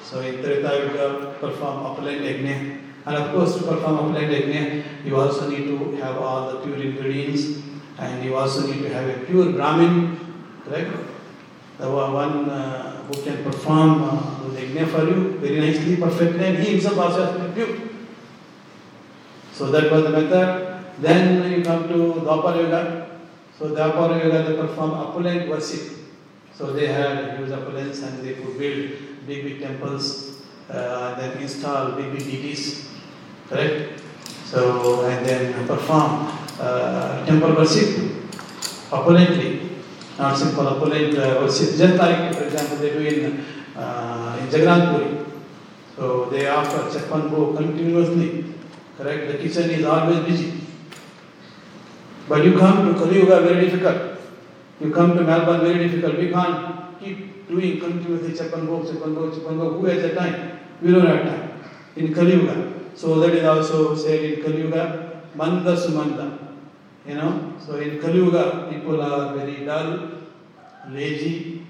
So 0.00 0.20
in 0.20 0.40
Treta 0.44 0.86
Yuga, 0.86 1.38
perform 1.40 1.86
opulent 1.86 2.20
yajna. 2.22 2.78
And 3.06 3.16
of 3.16 3.32
course, 3.32 3.56
to 3.56 3.64
perform 3.64 3.98
opulent 3.98 4.30
yajna, 4.30 5.04
you 5.04 5.16
also 5.16 5.50
need 5.50 5.66
to 5.66 5.96
have 5.96 6.18
all 6.18 6.52
the 6.52 6.60
pure 6.60 6.76
ingredients, 6.76 7.64
and 7.98 8.24
you 8.24 8.36
also 8.36 8.68
need 8.68 8.80
to 8.82 8.90
have 8.90 9.08
a 9.08 9.26
pure 9.26 9.50
Brahmin, 9.50 10.20
correct? 10.64 10.92
The 11.78 11.90
one 11.90 12.48
uh, 12.48 12.93
who 13.06 13.22
can 13.22 13.44
perform 13.44 14.02
uh, 14.02 14.48
the 14.48 14.86
for 14.86 15.04
you 15.04 15.38
very 15.38 15.60
nicely, 15.60 15.96
perfectly, 15.96 16.44
and 16.44 16.58
he 16.58 16.72
himself 16.72 16.98
also 16.98 17.24
has 17.26 17.36
to 17.36 17.48
be 17.48 17.54
pure. 17.54 17.78
So 19.52 19.70
that 19.70 19.90
was 19.90 20.02
the 20.04 20.10
method. 20.10 20.84
Then 20.98 21.50
you 21.50 21.62
come 21.64 21.88
to 21.88 21.94
Dwapar 22.20 22.56
Yuga. 22.56 23.20
So 23.58 23.70
Dwapar 23.70 24.22
Yuga 24.24 24.42
they 24.42 24.56
perform 24.56 24.92
opulent 24.92 25.48
worship. 25.48 25.92
So 26.54 26.72
they 26.72 26.86
had 26.86 27.38
huge 27.38 27.50
opulence 27.50 28.02
and 28.02 28.24
they 28.24 28.34
could 28.34 28.58
build 28.58 29.26
big 29.26 29.44
big 29.44 29.60
temples, 29.60 30.42
uh, 30.70 31.14
then 31.16 31.38
install 31.42 31.92
big 31.92 32.12
big 32.12 32.24
deities, 32.24 32.88
correct? 33.48 34.00
So 34.44 35.04
and 35.06 35.26
then 35.26 35.66
perform 35.66 36.30
uh, 36.60 37.26
temple 37.26 37.54
worship 37.56 38.12
opulently, 38.92 39.63
not 40.18 40.36
simple 40.36 40.66
opulent 40.68 41.18
uh. 41.18 41.46
Just 41.46 41.80
like 41.80 42.34
for 42.34 42.44
example 42.44 42.76
they 42.78 42.90
do 42.90 43.00
in 43.00 43.44
uh, 43.76 44.38
in 44.40 44.46
Jagannath 44.50 45.24
So 45.96 46.28
they 46.30 46.48
offer 46.48 46.90
Chakpan 46.90 47.30
Bhog 47.30 47.56
continuously. 47.56 48.44
Correct? 48.96 49.28
The 49.30 49.38
kitchen 49.38 49.70
is 49.70 49.84
always 49.84 50.20
busy. 50.20 50.60
But 52.28 52.44
you 52.44 52.58
come 52.58 52.86
to 52.92 52.98
Kali 52.98 53.20
Yuga, 53.20 53.40
very 53.42 53.66
difficult. 53.66 54.18
You 54.80 54.90
come 54.92 55.16
to 55.16 55.22
Melbourne, 55.22 55.60
very 55.60 55.88
difficult. 55.88 56.18
We 56.18 56.30
can't 56.30 56.98
keep 56.98 57.46
doing 57.48 57.78
continuously 57.78 58.34
chap 58.36 58.52
and 58.54 58.66
go, 58.66 58.82
chap 58.82 59.02
and 59.02 59.14
go. 59.14 59.70
Who 59.78 59.86
has 59.86 60.02
the 60.02 60.14
time? 60.14 60.58
We 60.82 60.90
don't 60.92 61.06
have 61.06 61.22
time. 61.22 61.60
In 61.96 62.12
Kali 62.14 62.32
Yuga. 62.32 62.72
So 62.94 63.20
that 63.20 63.34
is 63.34 63.44
also 63.44 63.94
said 63.94 64.24
in 64.24 64.42
Kali 64.42 64.62
Yuga, 64.62 65.22
Manda 65.34 65.76
Sumanda. 65.76 66.33
You 67.06 67.14
know, 67.14 67.52
so 67.58 67.76
in 67.76 68.00
Kali 68.00 68.16
Yuga, 68.16 68.68
people 68.72 69.02
are 69.02 69.34
very 69.34 69.64
dull, 69.66 70.08
lazy, 70.88 71.66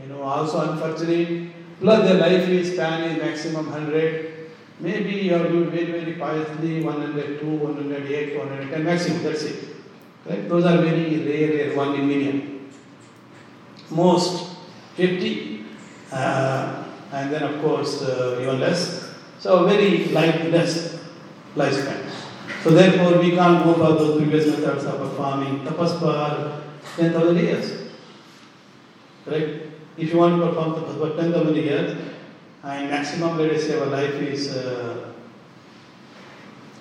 you 0.00 0.06
know, 0.08 0.22
also 0.22 0.72
unfortunate. 0.72 1.52
Plus 1.80 2.06
their 2.06 2.18
life 2.20 2.48
is 2.48 2.72
span 2.74 3.10
is 3.10 3.22
maximum 3.22 3.70
100. 3.70 4.50
Maybe 4.80 5.12
you 5.12 5.34
are 5.36 5.48
doing 5.48 5.70
very, 5.70 5.86
very 5.86 6.12
piously 6.14 6.82
102, 6.82 7.46
108, 7.46 8.38
110 8.38 8.84
maximum, 8.84 9.22
that's 9.22 9.42
it. 9.44 9.76
Right? 10.26 10.48
Those 10.48 10.64
are 10.64 10.78
very 10.78 11.18
rare, 11.24 11.68
rare, 11.68 11.76
one 11.76 11.94
in 11.94 12.06
million. 12.06 12.70
Most 13.90 14.56
50, 14.96 15.64
uh, 16.12 16.84
and 17.12 17.32
then 17.32 17.42
of 17.42 17.62
course 17.62 18.02
uh, 18.02 18.38
even 18.40 18.60
less. 18.60 19.14
So 19.38 19.66
very 19.66 20.06
light, 20.08 20.50
less 20.50 20.98
lifespan. 21.56 22.03
So 22.64 22.70
therefore 22.70 23.18
we 23.20 23.32
can't 23.32 23.62
go 23.62 23.74
for 23.74 23.92
those 23.92 24.16
previous 24.16 24.46
methods 24.46 24.86
of 24.86 24.98
performing 24.98 25.66
tapas 25.66 25.98
for 26.00 26.62
10,000 26.96 27.36
years. 27.36 27.92
Correct? 29.26 29.66
If 29.98 30.10
you 30.10 30.18
want 30.18 30.40
to 30.40 30.46
perform 30.46 30.72
tapas 30.72 30.96
for 30.96 31.22
10,000 31.22 31.56
years, 31.56 32.00
and 32.62 32.88
maximum 32.88 33.36
let 33.36 33.50
us 33.50 33.64
say 33.64 33.78
our 33.78 33.84
life 33.84 34.14
is 34.14 34.56
uh, 34.56 35.12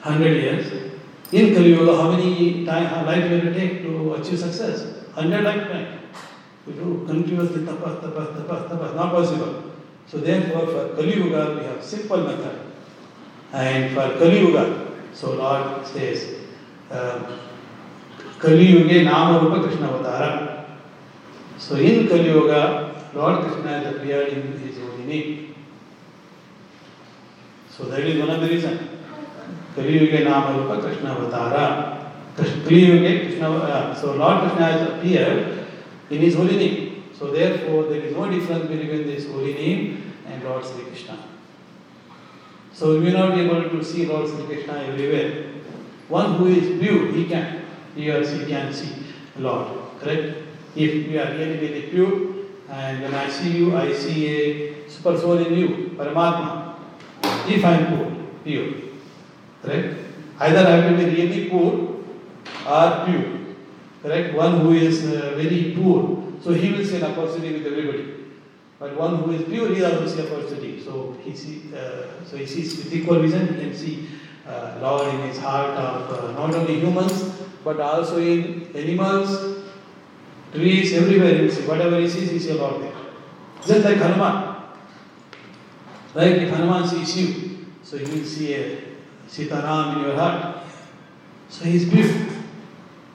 100 0.04 0.42
years, 0.42 0.72
in 1.34 1.54
Kali 1.54 1.72
Yuga, 1.72 1.98
how 1.98 2.12
many 2.12 2.64
time, 2.66 2.86
how 2.86 3.04
life 3.06 3.30
will 3.30 3.46
it 3.46 3.54
take 3.54 3.82
to 3.82 4.14
achieve 4.14 4.40
success? 4.40 4.84
100 5.16 5.44
lifetime. 5.44 6.00
We 6.66 6.74
do 6.76 7.04
continuously 7.06 7.64
tapas, 7.64 8.00
tapas, 8.00 8.34
tapas, 8.38 8.70
tapas, 8.70 8.96
not 8.96 9.12
possible. 9.12 9.74
So 10.08 10.20
therefore 10.20 10.66
for 10.66 10.96
Kali 10.96 11.18
Yuga 11.18 11.58
we 11.60 11.66
have 11.66 11.84
simple 11.84 12.24
method. 12.24 12.58
And 13.52 13.94
for 13.94 14.18
Kali 14.18 14.40
Yuga, 14.40 14.83
so 15.14 15.34
Lord 15.36 15.86
says, 15.86 16.36
um, 16.90 17.40
Kali 18.40 18.66
Yuga 18.66 19.04
Nama 19.04 19.40
Rupa 19.40 19.68
Krishna 19.68 19.88
Avatara. 19.88 20.66
So 21.58 21.76
in 21.76 22.08
Kali 22.08 22.26
Yuga, 22.26 22.94
Lord 23.14 23.46
Krishna 23.46 23.80
has 23.80 23.96
appeared 23.96 24.30
in 24.34 24.58
his 24.60 24.78
holy 24.78 25.04
name. 25.06 25.56
So 27.70 27.86
that 27.86 28.02
is 28.02 28.20
one 28.20 28.30
of 28.30 28.42
the 28.42 28.48
reason. 28.48 28.90
Kali 29.76 29.98
Yuga 29.98 30.24
Nama 30.26 30.60
Rupa 30.60 30.82
Krishna 30.82 31.16
Avatara. 31.16 32.12
Kali 32.36 32.86
Yuga 32.86 33.26
Krishna 33.26 33.50
uh, 33.50 33.96
So 33.96 34.16
Lord 34.16 34.42
Krishna 34.42 34.66
has 34.66 34.90
appeared 34.90 35.66
in 36.10 36.20
his 36.20 36.36
holy 36.36 36.58
name. 36.58 37.04
So 37.18 37.32
therefore 37.32 37.84
there 37.84 38.02
is 38.02 38.16
no 38.16 38.30
difference 38.30 38.68
between 38.68 39.08
this 39.08 39.28
holy 39.28 39.54
name 39.54 40.14
and 40.26 40.44
Lord 40.44 40.66
Sri 40.66 40.84
Krishna. 40.84 41.33
So 42.74 43.00
we 43.00 43.06
will 43.06 43.14
not 43.14 43.36
be 43.36 43.42
able 43.42 43.70
to 43.70 43.84
see 43.84 44.08
Lord 44.08 44.28
Sri 44.28 44.46
Krishna 44.46 44.74
everywhere. 44.74 45.46
One 46.10 46.36
who 46.36 46.48
is 46.48 46.82
pure, 46.82 47.12
he 47.12 47.26
can, 47.26 47.66
he 47.96 48.10
or 48.10 48.26
she 48.26 48.46
can 48.46 48.74
see 48.74 48.96
Lord. 49.38 49.68
Correct? 50.00 50.38
If 50.76 51.08
we 51.08 51.20
are 51.20 51.32
really, 51.32 51.60
really 51.60 51.82
pure, 51.84 52.34
and 52.70 53.04
when 53.04 53.14
I 53.14 53.30
see 53.30 53.58
you, 53.58 53.78
I 53.78 53.94
see 53.94 54.28
a 54.28 54.90
super 54.90 55.16
soul 55.18 55.38
in 55.38 55.54
you, 55.54 55.92
Paramatma. 55.96 56.76
If 57.48 57.64
I 57.64 57.74
am 57.74 57.96
poor, 57.96 58.12
pure. 58.44 58.74
Correct? 59.62 60.00
Either 60.40 60.68
I 60.68 60.90
will 60.90 60.98
be 60.98 61.06
really 61.06 61.50
poor 61.50 62.04
or 62.68 63.06
pure. 63.06 63.26
Correct? 64.02 64.36
One 64.36 64.62
who 64.62 64.74
is 64.74 65.06
uh, 65.06 65.36
very 65.36 65.76
poor, 65.78 66.24
so 66.44 66.52
he 66.54 66.72
will 66.72 66.96
an 66.96 67.04
opportunity 67.04 67.54
with 67.54 67.68
everybody. 67.68 68.23
But 68.84 68.98
one 68.98 69.16
who 69.16 69.32
is 69.32 69.44
pure, 69.44 69.74
he 69.74 69.82
also 69.82 70.06
see 70.06 70.22
opportunity. 70.24 70.78
So 70.84 71.16
he 71.24 71.34
see, 71.34 71.74
uh, 71.74 72.22
so 72.26 72.36
he 72.36 72.46
sees 72.46 72.76
with 72.76 72.94
equal 72.94 73.22
vision. 73.22 73.48
He 73.54 73.62
can 73.62 73.74
see 73.74 74.10
uh, 74.46 74.78
Lord 74.82 75.08
in 75.08 75.22
his 75.22 75.38
heart 75.38 75.70
of 75.70 76.12
uh, 76.12 76.32
not 76.34 76.54
only 76.54 76.82
humans 76.82 77.32
but 77.64 77.80
also 77.80 78.18
in 78.18 78.76
animals, 78.76 79.64
trees, 80.54 80.92
everywhere. 80.96 81.34
He 81.36 81.42
will 81.44 81.52
see 81.52 81.66
whatever 81.66 81.98
he 81.98 82.10
sees, 82.10 82.30
he 82.30 82.38
sees 82.38 82.58
Lord 82.58 82.84
there. 82.84 82.92
Just 83.66 83.86
like 83.86 84.00
Hanuman. 84.00 84.58
Right? 86.14 86.44
If 86.44 86.50
Hanuman 86.50 86.86
sees 86.86 87.18
you, 87.18 87.68
so 87.84 87.98
he 87.98 88.04
will 88.04 88.26
see 88.26 88.54
a 88.54 88.82
Sitaram 89.30 89.96
in 89.96 90.02
your 90.08 90.16
heart. 90.18 90.58
So 91.48 91.64
he 91.64 91.78
is 91.78 91.88
pure. 91.88 92.12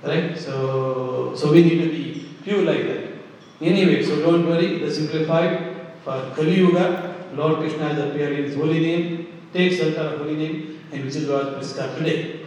Right? 0.02 0.38
So, 0.38 1.34
so 1.36 1.52
we 1.52 1.62
need 1.62 1.82
to 1.82 1.90
be 1.90 2.30
pure 2.42 2.62
like 2.62 2.86
that. 2.86 3.07
Anyway, 3.60 4.04
so 4.04 4.20
don't 4.20 4.46
worry, 4.46 4.78
the 4.78 4.92
simplified 4.92 5.74
for 6.04 6.32
Kali 6.34 6.54
Yuga, 6.58 7.14
Lord 7.34 7.58
Krishna 7.58 7.88
has 7.88 7.98
appeared 7.98 8.38
in 8.38 8.44
his 8.44 8.54
holy 8.54 8.78
name, 8.78 9.26
take 9.52 9.80
of 9.80 10.18
holy 10.18 10.36
name, 10.36 10.80
and 10.92 11.04
which 11.04 11.16
is 11.16 11.28
what 11.28 11.54
prescribed 11.54 11.98
today. 11.98 12.46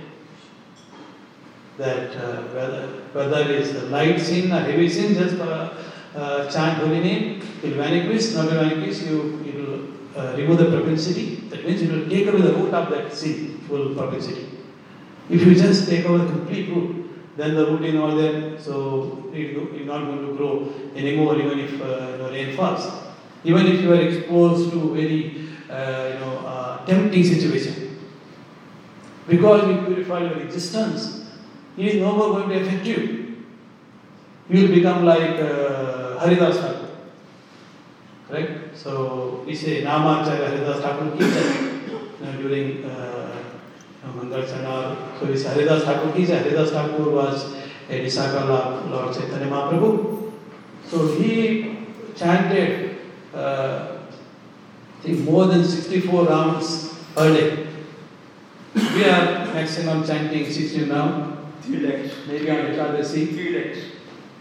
That 1.78 2.16
uh, 2.16 2.44
whether, 2.54 2.88
whether 3.12 3.52
it's 3.52 3.74
a 3.74 3.88
light 3.88 4.20
sin 4.22 4.52
or 4.52 4.60
heavy 4.60 4.88
sin, 4.88 5.16
just 5.16 5.36
uh, 5.42 5.74
uh, 6.16 6.50
chant 6.50 6.80
holy 6.80 7.02
name, 7.02 7.42
it 7.62 7.70
will 7.70 7.78
vanish, 7.78 8.34
not 8.34 8.50
vanish, 8.50 9.02
you, 9.04 9.44
it 9.46 9.56
will 9.56 9.88
uh, 10.16 10.36
remove 10.38 10.60
the 10.60 10.66
propensity. 10.66 11.36
That 11.50 11.66
means 11.66 11.82
it 11.82 11.92
will 11.92 12.10
take 12.10 12.28
away 12.28 12.42
the 12.42 12.54
root 12.54 12.74
of 12.74 12.90
that 12.90 13.14
sin, 13.14 13.60
full 13.68 13.96
propensity. 13.96 14.48
If 15.30 15.46
you 15.46 15.56
just 15.56 15.90
take 15.90 16.06
away 16.06 16.20
the 16.20 16.26
complete 16.26 16.70
root, 16.70 17.01
then 17.38 17.56
the 17.56 17.66
root 17.66 17.84
is 17.86 17.94
not 17.94 18.16
there, 18.16 18.60
so 18.60 19.30
it 19.34 19.58
is 19.58 19.86
not 19.88 20.06
going 20.06 20.28
to 20.28 20.34
grow 20.36 20.74
anymore 20.96 21.38
even 21.38 21.60
if 21.60 21.82
uh, 21.82 22.12
you 22.12 22.18
know, 22.18 22.30
rain 22.30 22.56
falls. 22.56 22.90
Even 23.44 23.66
if 23.68 23.82
you 23.82 23.92
are 23.92 24.02
exposed 24.02 24.72
to 24.72 24.94
very 24.94 25.50
uh, 25.70 26.12
you 26.14 26.20
know, 26.20 26.44
uh, 26.46 26.86
tempting 26.86 27.24
situation. 27.24 27.98
Because 29.28 29.68
you 29.68 29.82
purify 29.86 30.20
your 30.20 30.40
existence, 30.40 31.32
it 31.78 31.86
is 31.86 32.02
no 32.02 32.16
more 32.16 32.34
going 32.34 32.50
to 32.50 32.62
affect 32.62 32.86
you. 32.86 33.46
You 34.50 34.62
will 34.68 34.76
become 34.76 35.06
like 35.06 35.40
uh, 35.40 36.20
Haridas 36.20 36.58
Thakur. 36.60 36.90
Correct? 38.28 38.78
So 38.78 39.44
we 39.46 39.56
say 39.56 39.84
Namacharya 39.84 40.48
Haridas 40.50 40.82
Thakur 40.82 41.12
keeps 41.18 41.36
you 42.20 42.26
know, 42.26 42.42
during 42.42 42.84
uh, 42.84 43.11
Haridas 44.04 44.52
Thakur 45.84 46.12
keeps 46.14 46.30
it. 46.30 46.38
Haridas 46.44 46.72
Thakur 46.72 47.10
was 47.12 47.54
a 47.90 48.02
disciple 48.04 48.52
of 48.52 48.90
Lord 48.90 49.14
Chaitanya 49.14 49.48
Mahaprabhu. 49.48 50.32
So 50.88 51.16
he 51.16 51.78
chanted, 52.16 52.98
uh, 53.34 53.98
I 55.00 55.02
think, 55.04 55.20
more 55.20 55.46
than 55.48 55.64
64 55.64 56.26
rounds 56.26 56.94
per 57.16 57.34
day. 57.34 57.68
We 58.74 59.04
are 59.06 59.46
maximum 59.54 60.06
chanting 60.06 60.50
16 60.52 60.90
rounds, 60.90 61.38
Three 61.62 61.80
lakhs. 61.82 62.14
maybe 62.28 62.50
on 62.50 62.58
Ekadasi. 62.58 63.34
Three 63.34 63.50
lakhs. 63.58 63.80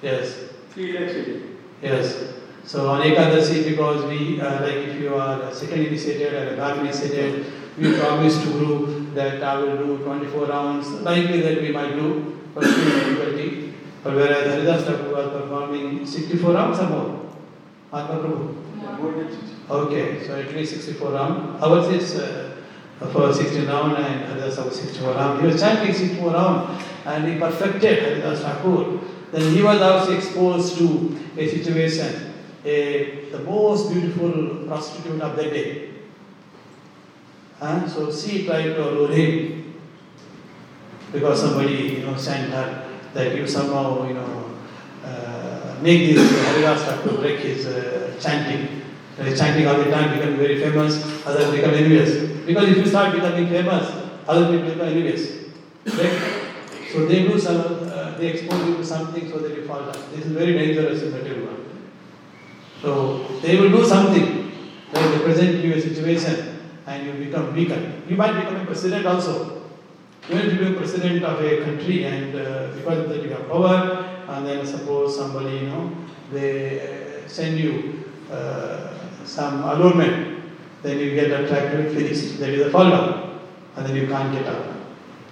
Yes, 0.02 0.36
Three 0.72 0.92
lakhs 0.98 1.14
a 1.14 1.22
day. 1.24 1.40
yes. 1.82 2.32
So 2.64 2.88
on 2.88 3.02
Ekadasi, 3.02 3.64
because 3.70 4.04
we, 4.06 4.40
uh, 4.40 4.60
like 4.62 4.76
if 4.88 5.00
you 5.00 5.14
are 5.14 5.42
a 5.42 5.54
second 5.54 5.86
initiated 5.86 6.32
or 6.32 6.54
a 6.54 6.56
back 6.56 6.78
initiated, 6.78 7.44
we 7.78 7.98
promise 7.98 8.40
to 8.42 8.52
Guru 8.52 8.99
that 9.14 9.42
I 9.42 9.56
will 9.60 9.76
do 9.76 10.04
24 10.04 10.46
rounds, 10.46 10.88
likely 11.02 11.40
that 11.40 11.60
we 11.60 11.72
might 11.72 11.94
do, 11.94 12.40
still 12.60 12.72
difficulty. 12.72 13.74
But 14.02 14.14
whereas 14.14 14.46
Haridas 14.52 14.84
Thakur 14.86 15.14
was 15.14 15.42
performing 15.42 16.06
64 16.06 16.54
rounds 16.54 16.78
or 16.78 16.88
more. 16.88 17.30
Atma 17.92 18.16
Prabhu. 18.22 18.56
Okay, 19.68 20.26
so 20.26 20.40
at 20.40 20.54
least 20.54 20.72
64 20.72 21.12
round. 21.12 21.62
Ours 21.62 21.88
is 21.88 22.18
uh, 22.18 22.56
for 23.12 23.32
16 23.32 23.66
rounds 23.66 23.98
and 23.98 24.24
Haridas 24.24 24.56
Thakur 24.56 24.70
64 24.70 25.14
rounds. 25.14 25.40
He 25.40 25.46
was 25.46 25.60
chanting 25.60 25.94
64 25.94 26.32
round 26.32 26.82
and 27.06 27.28
he 27.28 27.38
perfected 27.38 27.98
Haridas 27.98 28.40
Thakur. 28.40 28.98
Then 29.32 29.54
he 29.54 29.62
was 29.62 29.80
also 29.80 30.16
exposed 30.16 30.78
to 30.78 31.16
a 31.36 31.48
situation, 31.48 32.32
a, 32.64 33.28
the 33.30 33.38
most 33.40 33.92
beautiful 33.92 34.66
prostitute 34.66 35.20
of 35.20 35.36
the 35.36 35.44
day. 35.44 35.89
And 37.60 37.90
so 37.90 38.10
she 38.10 38.46
tried 38.46 38.64
to 38.64 38.88
allure 38.88 39.12
him 39.12 39.74
because 41.12 41.40
somebody, 41.40 41.74
you 41.74 42.06
know, 42.06 42.16
sent 42.16 42.52
her 42.52 42.88
that 43.12 43.36
you 43.36 43.46
somehow, 43.46 44.06
you 44.08 44.14
know, 44.14 44.56
uh, 45.04 45.76
make 45.82 46.14
this 46.14 46.46
Haridas 46.46 47.02
to 47.02 47.18
break 47.18 47.40
his 47.40 47.66
uh, 47.66 48.16
chanting. 48.20 48.82
Uh, 49.18 49.36
chanting 49.36 49.66
all 49.66 49.76
the 49.76 49.90
time, 49.90 50.16
become 50.16 50.36
very 50.36 50.58
famous, 50.58 51.26
others 51.26 51.50
become 51.50 51.74
envious. 51.74 52.30
Because 52.46 52.70
if 52.70 52.76
you 52.78 52.86
start 52.86 53.12
becoming 53.12 53.48
famous, 53.48 53.90
other 54.26 54.50
people 54.50 54.72
become 54.72 54.88
envious. 54.88 55.50
Right? 55.84 56.46
So 56.90 57.06
they 57.06 57.24
do 57.24 57.38
some, 57.38 57.60
uh, 57.60 58.16
they 58.16 58.28
expose 58.28 58.66
you 58.68 58.76
to 58.76 58.84
something 58.84 59.30
so 59.30 59.38
that 59.38 59.54
you 59.54 59.66
fall 59.66 59.80
down. 59.80 60.02
This 60.14 60.24
is 60.24 60.32
very 60.32 60.54
dangerous 60.54 61.02
in 61.02 61.12
material 61.12 61.46
world. 61.46 61.66
So 62.80 63.40
they 63.42 63.60
will 63.60 63.70
do 63.70 63.84
something? 63.84 64.50
They 64.92 65.18
present 65.18 65.62
you 65.62 65.74
a 65.74 65.80
situation 65.80 66.49
and 66.90 67.06
you 67.06 67.12
become 67.24 67.54
weaker. 67.54 67.80
You 68.08 68.16
might 68.16 68.34
become 68.34 68.56
a 68.56 68.66
president 68.66 69.06
also. 69.06 69.62
You 70.28 70.36
will 70.36 70.50
become 70.50 70.74
president 70.76 71.24
of 71.24 71.40
a 71.40 71.64
country 71.64 72.04
and 72.04 72.34
uh, 72.34 72.74
because 72.74 72.98
of 72.98 73.08
that 73.10 73.22
you 73.22 73.30
have 73.30 73.48
power 73.48 73.78
and 74.28 74.46
then 74.46 74.66
suppose 74.66 75.16
somebody, 75.16 75.56
you 75.58 75.66
know, 75.68 75.92
they 76.32 76.80
uh, 76.80 77.28
send 77.28 77.58
you 77.58 78.04
uh, 78.30 78.92
some 79.24 79.62
allurement, 79.62 80.42
then 80.82 80.98
you 80.98 81.14
get 81.14 81.30
attracted, 81.30 81.92
finished. 81.94 82.38
That 82.40 82.50
is 82.50 82.66
a 82.66 82.70
fall 82.70 82.90
down, 82.90 83.40
and 83.76 83.86
then 83.86 83.96
you 83.96 84.06
can't 84.06 84.32
get 84.32 84.46
up. 84.46 84.66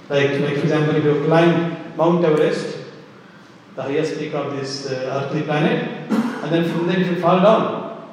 Like, 0.09 0.31
like 0.41 0.57
for 0.57 0.63
example, 0.63 0.97
if 0.97 1.05
you 1.05 1.25
climb 1.25 1.97
Mount 1.97 2.25
Everest, 2.25 2.79
the 3.77 3.83
highest 3.83 4.19
peak 4.19 4.35
of 4.35 4.57
this 4.57 4.91
uh, 4.91 5.23
earthly 5.23 5.43
planet, 5.43 6.11
and 6.11 6.53
then 6.53 6.69
from 6.69 6.87
there 6.87 6.99
you 6.99 7.21
fall 7.21 7.41
down, 7.41 8.09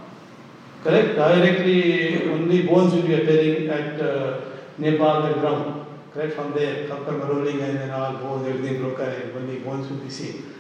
correct? 0.84 1.16
Directly, 1.16 2.25
only 2.36 2.64
bones 2.64 2.94
will 2.94 3.02
be 3.02 3.16
appearing 3.16 3.70
at 3.70 4.02
uh, 4.02 4.42
Nepal, 4.78 5.22
the 5.24 5.34
ground. 5.40 5.86
Correct? 6.14 6.34
From 6.34 6.54
there, 6.54 6.92
after 6.92 7.12
rolling 7.18 7.60
and 7.62 7.78
then 7.78 7.92
all 7.92 8.14
bones, 8.14 8.48
everything 8.48 8.82
broken, 8.82 9.10
and 9.10 9.36
only 9.36 9.60
bones 9.60 9.90
will 9.90 9.98
be 9.98 10.10
seen. 10.10 10.54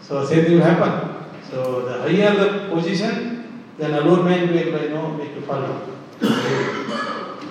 So 0.00 0.24
same 0.24 0.44
thing 0.44 0.54
will 0.54 0.64
happen. 0.64 1.26
So 1.50 1.82
the 1.82 2.00
higher 2.02 2.34
the 2.34 2.74
position, 2.74 3.64
then 3.78 3.94
allurement 3.94 4.50
will 4.50 4.82
you 4.82 4.88
know 4.90 5.08
make 5.12 5.34
you 5.34 5.42
fall 5.42 5.60
down. 5.60 5.98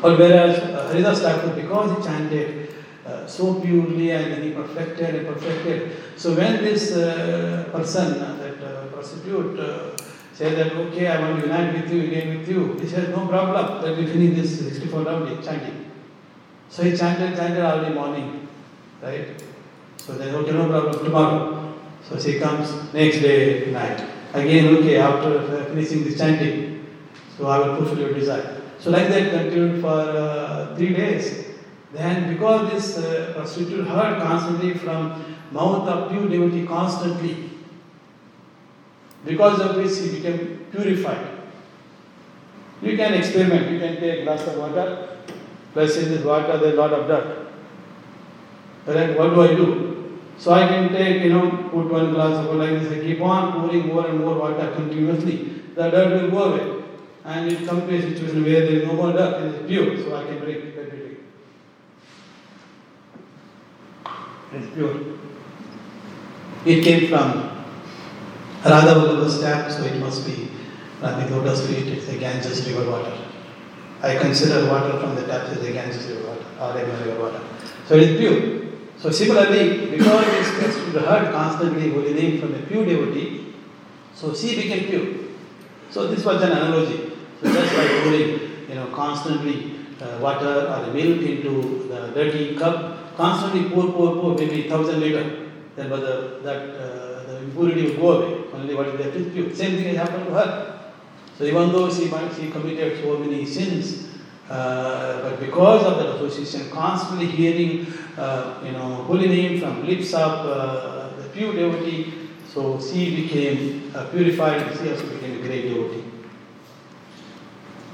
But 0.02 0.20
whereas 0.20 0.60
uh, 0.60 0.88
Haridas 0.90 1.22
Thakur, 1.22 1.56
because 1.56 1.98
he 1.98 2.04
chanted 2.04 2.70
uh, 3.06 3.26
so 3.26 3.56
purely 3.62 4.12
and 4.12 4.34
then 4.34 4.44
he 4.44 4.52
perfected 4.52 5.16
and 5.16 5.28
perfected. 5.28 5.92
So 6.18 6.36
when 6.36 6.64
this 6.64 6.96
uh, 6.96 7.70
person, 7.72 8.22
uh, 8.22 8.38
that 8.38 8.64
uh, 8.64 8.88
prostitute, 8.88 9.60
said 10.38 10.56
that 10.56 10.74
okay, 10.74 11.08
I 11.08 11.20
want 11.20 11.42
to 11.42 11.48
unite 11.48 11.74
with 11.74 11.92
you, 11.92 12.02
again 12.04 12.38
with 12.38 12.48
you, 12.48 12.74
he 12.80 12.88
said 12.88 13.10
no 13.10 13.28
problem. 13.28 13.82
Let 13.82 13.98
me 13.98 14.06
finish 14.06 14.36
this 14.36 14.60
64 14.60 15.02
round 15.02 15.44
chanting. 15.44 15.90
So 16.70 16.84
he 16.84 16.96
chanted, 16.96 17.36
chanted 17.36 17.58
early 17.58 17.92
morning, 17.96 18.48
right? 19.02 19.30
So 19.98 20.14
then 20.14 20.36
okay, 20.36 20.52
no 20.52 20.68
problem 20.70 21.04
tomorrow. 21.04 21.74
So 22.08 22.20
she 22.20 22.38
comes 22.40 22.72
next 22.94 23.22
day 23.22 23.72
night. 23.72 24.06
Again, 24.36 24.76
okay, 24.76 24.98
after 24.98 25.64
finishing 25.70 26.04
this 26.04 26.20
chanting, 26.20 26.86
so 27.36 27.48
I 27.48 27.58
will 27.58 27.78
fulfill 27.78 27.98
your 27.98 28.14
desire. 28.14 28.62
So 28.78 28.92
like 28.92 29.08
that 29.08 29.32
continued 29.32 29.82
for 29.82 29.90
uh, 29.90 30.76
three 30.76 30.94
days. 30.94 31.46
Then 31.94 32.32
because 32.32 32.72
this 32.72 32.98
uh, 33.00 33.34
prostitute 33.36 33.88
heard 33.88 34.22
constantly 34.22 34.76
from 34.76 35.36
mouth 35.52 35.88
of 35.88 36.12
pure 36.12 36.30
devotee 36.30 36.68
constantly, 36.68 37.50
because 39.28 39.60
of 39.60 39.76
which 39.76 39.98
he 40.00 40.18
became 40.18 40.66
purified. 40.72 41.38
You 42.82 42.96
can 42.96 43.14
experiment. 43.14 43.72
You 43.72 43.80
can 43.80 43.96
take 43.96 44.20
a 44.20 44.24
glass 44.24 44.48
of 44.48 44.58
water, 44.58 45.18
place 45.74 45.98
in 45.98 46.10
this 46.10 46.24
water 46.24 46.58
there 46.58 46.70
is 46.70 46.74
a 46.74 46.82
lot 46.82 46.94
of 46.94 47.08
dirt. 47.08 47.48
Correct? 48.86 49.20
What 49.20 49.34
do 49.34 49.42
I 49.42 49.48
do? 49.56 50.20
So 50.38 50.54
I 50.54 50.68
can 50.68 50.90
take, 50.90 51.24
you 51.24 51.34
know, 51.34 51.70
put 51.72 51.92
one 51.92 52.14
glass 52.14 52.38
of 52.38 52.46
water 52.46 52.72
like 52.72 52.82
this, 52.82 52.92
I 52.92 53.02
keep 53.02 53.22
on 53.22 53.54
pouring 53.54 53.88
more 53.88 54.08
and 54.08 54.20
more 54.20 54.36
water 54.38 54.72
continuously. 54.76 55.64
The 55.76 55.90
dirt 55.90 56.22
will 56.22 56.32
go 56.32 56.44
away. 56.54 56.84
And 57.26 57.68
comes 57.68 57.84
to 57.90 57.96
a 57.96 58.02
situation 58.02 58.44
where 58.44 58.62
there 58.62 58.80
is 58.80 58.88
no 58.88 58.94
more 58.94 59.12
dirt, 59.12 59.44
it 59.44 59.56
is 59.56 59.68
pure, 59.68 59.98
so 59.98 60.16
I 60.16 60.26
can 60.26 60.38
drink 60.38 60.76
every 60.78 61.00
day. 61.00 61.18
It 64.54 64.62
is 64.64 64.70
pure. 64.74 64.96
It 66.66 66.84
came 66.84 67.10
from 67.10 67.57
Radha 68.70 69.00
Vallabha's 69.00 69.40
tap, 69.40 69.72
so 69.72 69.84
it 69.84 70.00
must 70.00 70.26
be 70.26 70.50
the 71.02 71.28
lotus 71.30 71.68
feet, 71.68 71.88
it's 71.88 72.08
a 72.10 72.18
Ganges 72.18 72.68
river 72.68 72.90
water. 72.90 73.18
I 74.02 74.16
consider 74.16 74.70
water 74.70 75.00
from 75.00 75.16
the 75.16 75.26
taps 75.26 75.52
as 75.52 75.64
a 75.64 75.72
Ganges 75.72 76.06
river 76.08 76.28
water, 76.28 76.46
or 76.60 76.74
Yamuna 76.80 77.06
river 77.06 77.22
water. 77.22 77.42
So 77.88 77.96
it 77.96 78.04
is 78.04 78.20
pure. 78.20 78.68
So 78.98 79.12
similarly, 79.12 79.92
because 79.92 80.26
this 80.26 80.50
prostitute 80.60 81.02
heard 81.04 81.32
constantly 81.32 81.92
holy 81.92 82.14
name 82.14 82.42
from 82.42 82.56
a 82.56 82.60
pure 82.60 82.86
devotee, 82.86 83.54
so 84.14 84.34
she 84.34 84.56
became 84.56 84.88
pure. 84.90 85.28
So 85.92 86.08
this 86.08 86.26
was 86.26 86.42
an 86.42 86.52
analogy. 86.52 87.14
So 87.42 87.54
just 87.54 87.76
by 87.76 87.88
pouring, 88.02 88.68
you 88.68 88.76
know, 88.76 88.88
constantly 88.88 89.76
uh, 90.02 90.18
water 90.20 90.68
or 90.68 90.94
milk 90.94 91.22
into 91.22 91.88
the 91.88 92.12
dirty 92.14 92.56
cup, 92.58 93.16
constantly 93.16 93.70
pour, 93.70 93.92
pour, 93.94 94.16
pour, 94.16 94.36
maybe 94.36 94.68
thousand 94.68 95.00
liter, 95.00 95.50
then 95.76 95.90
but 95.90 96.02
the, 96.02 96.40
that 96.44 96.62
uh, 96.76 97.07
the 97.48 97.62
impurity 97.62 97.96
will 97.96 98.02
go 98.02 98.12
away. 98.22 98.44
Only 98.54 98.76
what 98.76 98.88
is 98.88 99.00
left 99.00 99.16
is. 99.16 99.58
Same 99.58 99.76
thing 99.76 99.96
has 99.96 99.98
happened 99.98 100.28
to 100.28 100.34
her. 100.34 100.92
So 101.38 101.44
even 101.44 101.72
though 101.72 101.90
she 101.90 102.06
she 102.36 102.52
committed 102.52 103.04
so 103.04 103.18
many 103.20 103.46
sins, 103.46 104.08
uh, 104.50 105.22
but 105.22 105.40
because 105.40 105.86
of 105.86 105.98
that 105.98 106.16
association, 106.16 106.70
constantly 106.72 107.28
hearing, 107.28 107.88
uh, 108.18 108.60
you 108.66 108.72
know, 108.72 109.04
holy 109.04 109.28
name 109.28 109.60
from 109.60 109.86
lips 109.86 110.14
of 110.14 110.46
uh, 110.46 111.10
the 111.18 111.30
pure 111.30 111.54
devotee, 111.54 112.14
so 112.54 112.80
she 112.80 113.24
became 113.24 113.92
uh, 113.96 114.06
purified. 114.06 114.76
She 114.78 114.90
also 114.90 115.08
became 115.10 115.40
a 115.40 115.48
great 115.48 115.64
devotee. 115.70 116.04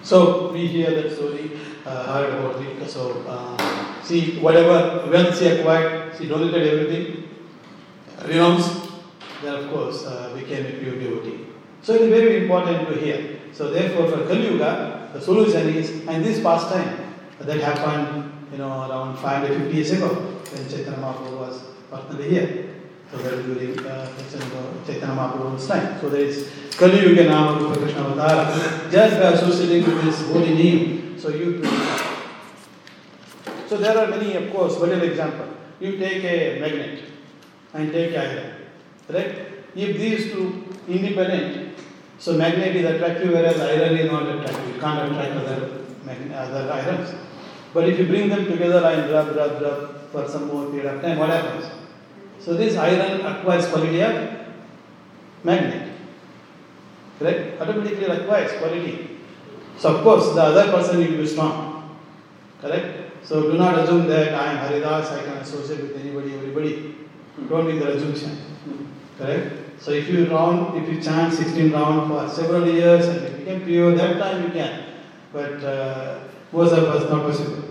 So 0.03 0.51
we 0.51 0.67
hear 0.67 0.91
that 0.91 1.11
story, 1.15 1.51
uh, 1.85 2.13
heard 2.13 2.33
about 2.33 2.61
it. 2.61 2.89
So 2.89 3.23
uh, 3.27 3.57
she, 4.05 4.39
whatever 4.39 5.09
wealth 5.09 5.37
she 5.39 5.47
acquired, 5.47 6.15
she 6.17 6.27
donated 6.27 6.67
everything, 6.67 7.29
renounced, 8.25 8.82
then 9.43 9.55
of 9.55 9.71
course 9.71 10.05
uh, 10.05 10.33
became 10.37 10.65
a 10.65 10.71
pure 10.79 10.95
devotee. 10.95 11.47
So 11.81 11.93
it 11.95 12.01
is 12.01 12.09
very 12.09 12.43
important 12.43 12.87
to 12.89 12.95
hear. 12.99 13.39
So 13.51 13.71
therefore, 13.71 14.09
for 14.09 14.25
Kali 14.25 14.47
Yuga, 14.51 15.09
the 15.13 15.21
solution 15.21 15.69
is, 15.69 16.07
and 16.07 16.23
this 16.23 16.41
pastime 16.41 17.13
that 17.39 17.59
happened, 17.59 18.31
you 18.51 18.57
know, 18.57 18.89
around 18.89 19.17
550 19.17 19.75
years 19.75 19.91
ago, 19.91 20.07
when 20.07 20.69
Chaitanya 20.69 20.97
Mahaprabhu 20.99 21.37
was 21.37 21.61
personally 21.91 22.29
here. 22.29 22.69
So 23.11 23.17
that 23.17 23.33
is 23.33 23.45
during 23.45 23.85
uh, 23.85 24.09
Chaitanya 24.87 25.15
Mahaprabhu's 25.15 25.67
time. 25.67 25.99
So 26.01 26.09
there 26.09 26.21
is 26.21 26.49
Kali 26.77 27.01
Yuga 27.01 27.25
Nama 27.25 27.59
Rupa 27.59 27.79
Krishna 27.79 28.01
Avatara. 28.01 28.91
Just 28.91 29.19
by 29.19 29.31
associating 29.33 29.85
with 29.93 30.03
this 30.05 30.27
holy 30.27 30.53
name, 30.55 31.19
so 31.19 31.29
you 31.29 31.63
So 33.67 33.77
there 33.77 33.97
are 33.97 34.07
many, 34.07 34.35
of 34.35 34.51
course, 34.51 34.77
whatever 34.79 35.03
example. 35.03 35.47
You 35.79 35.97
take 35.97 36.23
a 36.23 36.59
magnet 36.59 37.03
and 37.73 37.91
take 37.91 38.15
iron, 38.15 38.62
correct? 39.07 39.51
If 39.75 39.97
these 39.97 40.31
two 40.31 40.63
independent, 40.87 41.77
so 42.19 42.33
magnet 42.33 42.75
is 42.75 42.85
attractive 42.85 43.31
whereas 43.31 43.59
iron 43.59 43.97
is 43.97 44.11
not 44.11 44.23
attractive. 44.23 44.75
You 44.75 44.79
can't 44.81 45.11
attract 45.11 45.31
other, 45.31 45.81
magn- 46.05 46.31
other 46.31 46.71
irons. 46.71 47.15
But 47.73 47.89
if 47.89 47.99
you 47.99 48.05
bring 48.05 48.29
them 48.29 48.45
together 48.45 48.85
and 48.85 49.11
rub, 49.11 49.35
rub, 49.35 49.61
rub 49.61 50.09
for 50.11 50.27
some 50.27 50.47
more 50.47 50.69
period 50.69 50.93
of 50.93 51.01
time, 51.01 51.17
what 51.17 51.29
happens? 51.29 51.65
So 52.39 52.53
this 52.53 52.77
iron 52.77 53.25
acquires 53.25 53.67
quality 53.67 54.01
of 54.01 54.31
magnet. 55.43 55.89
Correct? 57.19 57.61
Automatically 57.61 58.05
acquires 58.05 58.51
quality. 58.59 59.17
So 59.77 59.95
of 59.95 60.03
course 60.03 60.33
the 60.35 60.43
other 60.43 60.71
person 60.71 60.97
will 60.99 61.17
be 61.17 61.27
strong. 61.27 61.97
Correct? 62.61 63.25
So 63.25 63.51
do 63.51 63.57
not 63.57 63.79
assume 63.79 64.07
that 64.07 64.33
I 64.33 64.51
am 64.53 64.57
Haridas, 64.57 65.09
I 65.11 65.23
can 65.23 65.37
associate 65.37 65.81
with 65.81 65.97
anybody, 65.99 66.35
everybody. 66.35 66.95
Don't 67.49 67.65
make 67.67 67.79
the 67.79 67.95
assumption. 67.95 68.52
Correct? 69.23 69.79
So 69.79 69.91
if 69.91 70.09
you 70.09 70.25
round, 70.27 70.77
if 70.77 70.89
you 70.89 71.01
chant 71.01 71.33
16 71.33 71.71
round 71.71 72.09
for 72.09 72.27
several 72.27 72.67
years 72.67 73.07
and 73.07 73.21
you 73.23 73.37
become 73.37 73.61
pure, 73.65 73.95
that 73.95 74.19
time 74.19 74.43
you 74.43 74.49
can. 74.49 74.83
But 75.31 75.63
uh, 75.63 76.19
of 76.53 76.73
us 76.73 77.09
not 77.09 77.25
possible. 77.25 77.63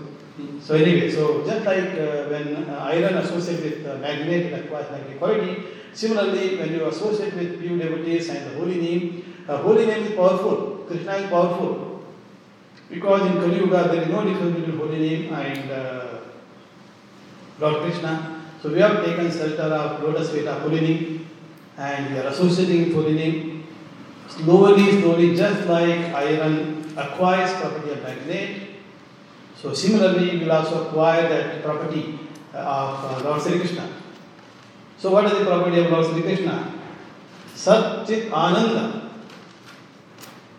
So 0.59 0.75
anyway, 0.75 1.11
so 1.11 1.45
just 1.45 1.63
like 1.65 1.91
uh, 1.91 2.25
when 2.33 2.55
uh, 2.69 2.89
iron 2.91 3.15
associates 3.17 3.61
with 3.61 3.85
uh, 3.85 3.97
magnet, 3.99 4.47
it 4.47 4.65
acquires 4.65 4.89
magnetic 4.89 5.19
quality. 5.19 5.63
Similarly, 5.93 6.57
when 6.57 6.73
you 6.73 6.87
associate 6.87 7.35
with 7.35 7.61
pure 7.61 7.77
devotees 7.77 8.29
and 8.29 8.49
the 8.49 8.55
holy 8.55 8.81
name, 8.81 9.45
uh, 9.47 9.57
holy 9.57 9.85
name 9.85 10.05
is 10.07 10.15
powerful. 10.15 10.85
Krishna 10.87 11.13
is 11.17 11.29
powerful. 11.29 12.03
Because 12.89 13.21
in 13.27 13.33
Kali 13.33 13.57
Yuga 13.57 13.89
there 13.89 14.01
is 14.01 14.09
no 14.09 14.23
difference 14.25 14.55
between 14.55 14.77
holy 14.77 14.97
name 14.97 15.33
and 15.33 15.71
uh, 15.71 16.19
Lord 17.59 17.83
Krishna. 17.83 18.41
So 18.61 18.69
we 18.69 18.79
have 18.79 19.05
taken 19.05 19.29
shelter 19.29 19.69
of 19.73 20.01
lotus 20.03 20.31
feet 20.31 20.47
of 20.47 20.61
holy 20.61 20.81
name 20.81 21.12
and 21.77 22.13
we 22.13 22.19
are 22.19 22.27
associating 22.27 22.85
with 22.85 22.93
holy 22.93 23.13
name. 23.13 23.67
Slowly, 24.27 25.01
slowly, 25.01 25.35
just 25.35 25.67
like 25.67 26.13
iron 26.13 26.85
acquires 26.97 27.53
property 27.59 27.91
of 27.91 28.03
magnet, 28.03 28.61
so 29.55 29.73
similarly 29.73 30.31
we 30.31 30.39
will 30.39 30.51
also 30.51 30.87
acquire 30.87 31.29
that 31.29 31.63
property 31.63 32.19
uh, 32.53 32.57
of 32.57 33.25
uh, 33.25 33.29
Lord 33.29 33.41
Sri 33.41 33.59
Krishna. 33.59 33.89
So 34.97 35.11
what 35.11 35.25
is 35.25 35.37
the 35.37 35.45
property 35.45 35.79
of 35.79 35.91
Lord 35.91 36.05
Sri 36.05 36.21
Krishna? 36.21 36.73
Sat 37.55 38.07
Chit 38.07 38.31
Ananda. 38.31 39.09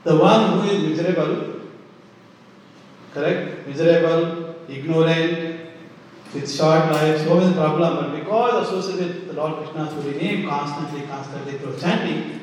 The 0.05 0.17
one 0.17 0.61
who 0.61 0.69
is 0.69 0.83
miserable, 0.83 1.61
correct? 3.13 3.67
Miserable, 3.67 4.55
ignorant, 4.69 5.54
with 6.35 6.51
short 6.51 6.91
life, 6.91 7.19
so 7.25 7.39
many 7.39 7.55
problems, 7.55 7.97
but 8.01 8.19
because 8.19 8.69
associated 8.69 9.15
with 9.15 9.29
the 9.29 9.33
Lord 9.35 9.57
Krishna's 9.57 9.93
holy 9.93 10.19
name 10.19 10.49
constantly, 10.49 11.07
constantly 11.07 11.59
chanting, 11.81 12.41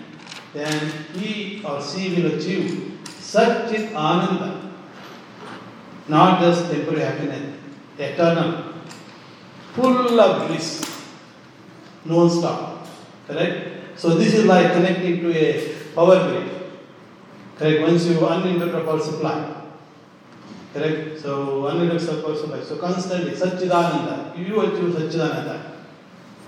then 0.53 0.91
he 1.13 1.61
or 1.63 1.81
she 1.81 2.15
will 2.15 2.33
achieve 2.33 2.99
such 3.07 3.73
ananda, 3.73 4.71
not 6.07 6.39
just 6.39 6.71
temporary 6.71 7.01
happiness, 7.01 7.57
eternal, 7.97 8.73
full 9.73 10.19
of 10.19 10.47
bliss, 10.47 11.03
non-stop. 12.05 12.87
Correct? 13.27 13.99
So 13.99 14.15
this 14.15 14.33
is 14.33 14.45
like 14.45 14.73
connecting 14.73 15.21
to 15.21 15.37
a 15.37 15.75
power 15.95 16.29
grid. 16.29 16.49
Correct? 17.57 17.81
Once 17.81 18.05
you 18.07 18.25
uninterrupted 18.25 18.85
power 18.85 18.99
supply. 18.99 19.61
Correct? 20.74 21.19
So 21.19 21.67
uninterrupted 21.67 22.24
power 22.24 22.36
supply. 22.36 22.63
So 22.63 22.78
constantly, 22.78 23.32
Satchidananda. 23.32 24.38
You 24.38 24.61
achieve 24.61 24.95
Satchidananda. 24.95 25.72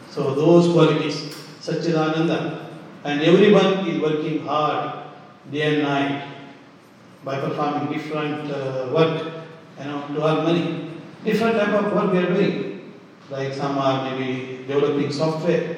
So 0.09 0.33
those 0.33 0.71
qualities, 0.71 1.15
Satchidananda. 1.59 2.67
And 3.03 3.21
everyone 3.21 3.85
is 3.85 4.01
working 4.01 4.45
hard 4.45 5.07
day 5.51 5.75
and 5.75 5.83
night 5.83 6.27
by 7.25 7.39
performing 7.39 7.91
different 7.91 8.49
uh, 8.49 8.89
work, 8.93 9.33
you 9.79 9.85
know, 9.85 10.07
to 10.07 10.25
earn 10.25 10.43
money. 10.45 10.91
Different 11.25 11.57
type 11.57 11.73
of 11.73 11.93
work 11.93 12.11
we 12.13 12.19
are 12.19 12.33
doing. 12.33 12.93
Like 13.29 13.53
some 13.53 13.77
are 13.77 14.09
maybe 14.09 14.63
developing 14.67 15.11
software. 15.11 15.77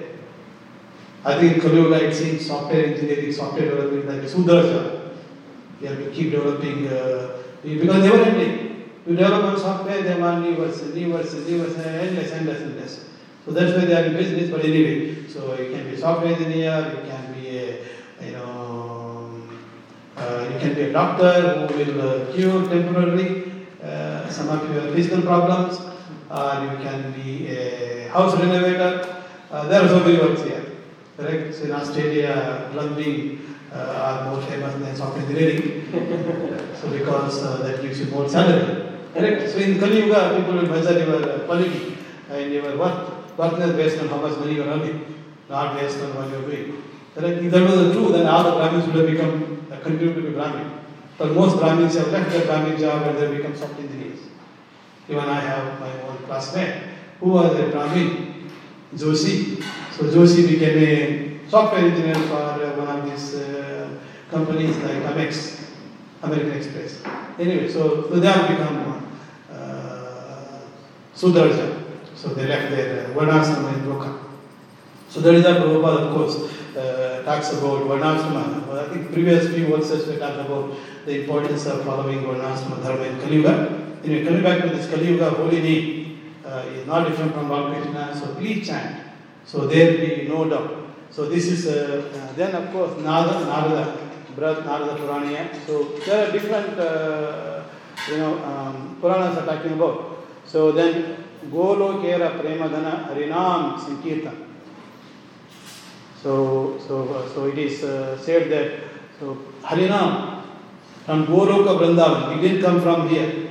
I 1.24 1.40
think 1.40 1.64
Kaliyuga 1.64 2.02
it 2.02 2.14
seems 2.14 2.46
software 2.46 2.86
engineering, 2.86 3.32
software 3.32 3.70
development 3.70 4.08
like 4.08 4.22
a 4.22 4.30
You 5.86 5.92
have 5.92 6.04
to 6.04 6.10
keep 6.10 6.32
developing 6.32 6.88
uh, 6.88 7.44
because 7.62 8.04
never 8.04 8.24
ending. 8.24 8.90
You 9.06 9.16
develop 9.16 9.44
one 9.44 9.60
software, 9.60 10.02
they 10.02 10.20
want 10.20 10.42
new 10.42 10.56
version, 10.56 10.96
new 10.96 11.16
version, 11.16 11.46
new 11.46 11.64
version, 11.64 11.82
endless, 11.82 12.32
endless, 12.32 12.62
endless. 12.62 13.06
So 13.46 13.52
that's 13.52 13.78
why 13.78 13.86
they 13.86 13.94
are 13.94 14.06
in 14.06 14.14
business. 14.14 14.50
But 14.50 14.66
anyway, 14.66 15.28
so 15.28 15.56
you 15.62 15.70
can 15.70 15.88
be 15.88 15.96
software 15.96 16.34
engineer, 16.34 16.92
you 16.92 17.08
can 17.08 17.34
be 17.36 17.58
a 17.60 17.86
you 18.26 18.32
know 18.32 19.44
uh, 20.18 20.50
you 20.52 20.58
can 20.58 20.74
be 20.74 20.82
a 20.90 20.92
doctor 20.92 21.68
who 21.68 21.78
will 21.78 22.02
uh, 22.02 22.34
cure 22.34 22.68
temporarily 22.68 23.68
uh, 23.84 24.28
some 24.28 24.50
of 24.50 24.68
your 24.74 24.92
physical 24.92 25.22
problems, 25.22 25.78
or 26.32 26.52
you 26.66 26.78
can 26.82 27.12
be 27.12 27.48
a 27.50 28.08
house 28.08 28.34
renovator. 28.40 29.24
Uh, 29.52 29.68
there 29.68 29.84
are 29.84 29.88
so 29.88 30.00
many 30.00 30.18
works 30.18 30.42
here. 30.42 30.66
Correct? 31.16 31.54
So 31.54 31.66
in 31.66 31.74
Australia, 31.74 32.70
plumbing 32.72 33.55
are 33.82 34.30
more 34.30 34.42
famous 34.42 34.74
than 34.76 34.96
software 34.96 35.24
engineering. 35.26 35.88
so 36.80 36.90
because 36.90 37.44
uh, 37.44 37.58
that 37.64 37.82
gives 37.82 38.00
you 38.00 38.06
more 38.08 38.28
salary. 38.30 38.86
Correct? 39.14 39.50
So 39.52 39.58
in 39.58 39.80
Kali 39.80 40.04
Yuga, 40.06 40.38
people 40.38 40.56
will 40.56 40.68
measure 40.70 40.98
your 41.00 41.30
uh, 41.30 41.40
quality 41.46 41.98
and 42.30 42.52
your 42.54 42.78
worth, 42.78 43.38
worthiness 43.38 43.76
based 43.76 44.00
on 44.02 44.08
how 44.10 44.18
much 44.18 44.38
money 44.40 44.56
you 44.56 44.64
are 44.64 44.68
earning, 44.68 45.24
not 45.50 45.80
based 45.80 46.00
on 46.02 46.16
what 46.16 46.30
you 46.30 46.38
are 46.38 46.42
doing. 46.50 46.84
Correct? 47.16 47.42
If 47.44 47.52
that 47.52 47.64
was 47.64 47.94
true, 47.94 48.12
then 48.12 48.28
all 48.28 48.44
the 48.44 48.52
Brahmins 48.52 48.86
would 48.88 48.96
have 48.96 49.08
become, 49.08 49.68
uh, 49.72 49.80
continued 49.80 50.16
to 50.16 50.22
be 50.22 50.30
Brahmin. 50.32 50.72
But 51.18 51.32
most 51.34 51.58
Brahmins 51.58 51.96
have 51.96 52.10
left 52.12 52.30
their 52.32 52.46
Brahmin 52.46 52.78
job 52.78 53.08
and 53.08 53.18
they 53.18 53.38
become 53.38 53.56
software 53.56 53.86
engineers. 53.88 54.20
Even 55.08 55.24
I 55.24 55.40
have 55.40 55.80
my 55.80 55.92
own 56.02 56.18
classmate 56.26 56.84
who 57.20 57.30
was 57.30 57.58
a 57.58 57.70
Brahmin, 57.70 58.50
Joshi. 58.94 59.64
So 59.94 60.04
Joshi 60.06 60.48
became 60.50 60.78
a 60.78 61.50
software 61.50 61.86
engineer 61.86 62.16
for 62.16 62.36
uh, 62.36 62.76
one 62.76 63.00
of 63.00 63.10
these 63.10 63.36
uh, 63.36 63.55
companies 64.36 64.76
like 64.84 65.00
Amex, 65.12 65.64
American 66.22 66.52
Express. 66.60 67.02
Anyway, 67.40 67.68
so, 67.72 68.10
so 68.10 68.20
they 68.20 68.28
have 68.28 68.50
become 68.50 69.10
uh, 69.50 70.60
Sudarshan. 71.16 71.72
So 72.16 72.30
they 72.30 72.48
left 72.48 72.72
their 72.72 73.08
uh, 73.08 73.14
Varnasrama 73.14 73.74
in. 73.76 73.86
So 75.10 75.22
there 75.22 75.34
is 75.34 75.46
a 75.46 75.54
Prabhupada, 75.56 76.08
of 76.08 76.14
course, 76.16 76.36
uh, 76.76 77.24
talks 77.24 77.54
about 77.54 77.84
Varnasrama. 77.84 78.44
I 78.78 78.90
think 78.90 79.14
previous 79.14 79.48
few 79.54 79.68
verses 79.68 80.08
we 80.10 80.18
talked 80.18 80.42
about 80.46 80.76
the 81.06 81.22
importance 81.22 81.66
of 81.68 81.86
following 81.86 82.20
Varnasrama 82.20 82.84
Dharma 82.84 83.04
in 83.04 83.20
Kali 83.22 83.36
Yuga. 83.38 83.56
Anyway, 84.04 84.26
coming 84.26 84.44
back 84.44 84.62
to 84.64 84.70
this 84.70 84.90
Kali 84.90 85.08
Yuga, 85.12 85.30
holy 85.30 85.62
name 85.62 86.34
uh, 86.46 86.66
is 86.74 86.86
not 86.86 87.08
different 87.08 87.34
from 87.34 87.50
Lord 87.50 87.74
Krishna, 87.74 88.14
so 88.20 88.36
please 88.36 88.68
chant. 88.68 89.02
So 89.46 89.68
there 89.68 89.92
will 89.92 90.00
be 90.06 90.28
no 90.28 90.50
doubt. 90.50 90.72
So 91.12 91.30
this 91.30 91.46
is, 91.46 91.68
uh, 91.68 92.12
uh, 92.14 92.36
then 92.36 92.54
of 92.56 92.74
course, 92.74 93.00
Nada, 93.02 93.46
Narada, 93.46 94.05
Bharat, 94.36 94.66
Narada 94.66 94.96
Puraniya. 94.96 95.66
So 95.66 95.84
there 96.06 96.28
are 96.28 96.32
different, 96.32 96.80
uh, 96.80 97.64
you 98.10 98.18
know, 98.18 98.44
um, 98.44 98.98
Puranas 99.02 99.38
are 99.38 99.46
talking 99.46 99.74
about. 99.74 100.26
So 100.46 100.72
then, 100.72 101.24
Golokera 101.50 102.40
Premadana 102.40 103.08
Harinam 103.08 103.80
Sankirtan. 103.80 104.46
So, 106.22 106.80
so, 106.88 107.14
uh, 107.14 107.30
so 107.34 107.46
it 107.46 107.58
is 107.58 107.84
uh, 107.84 108.18
said 108.18 108.50
that 108.50 108.80
so 109.20 109.38
Harinam 109.62 110.44
from 111.06 111.28
Goloka 111.28 111.78
Vrindavan, 111.80 112.38
it 112.38 112.42
didn't 112.42 112.62
come 112.64 112.82
from 112.82 113.08
here. 113.08 113.50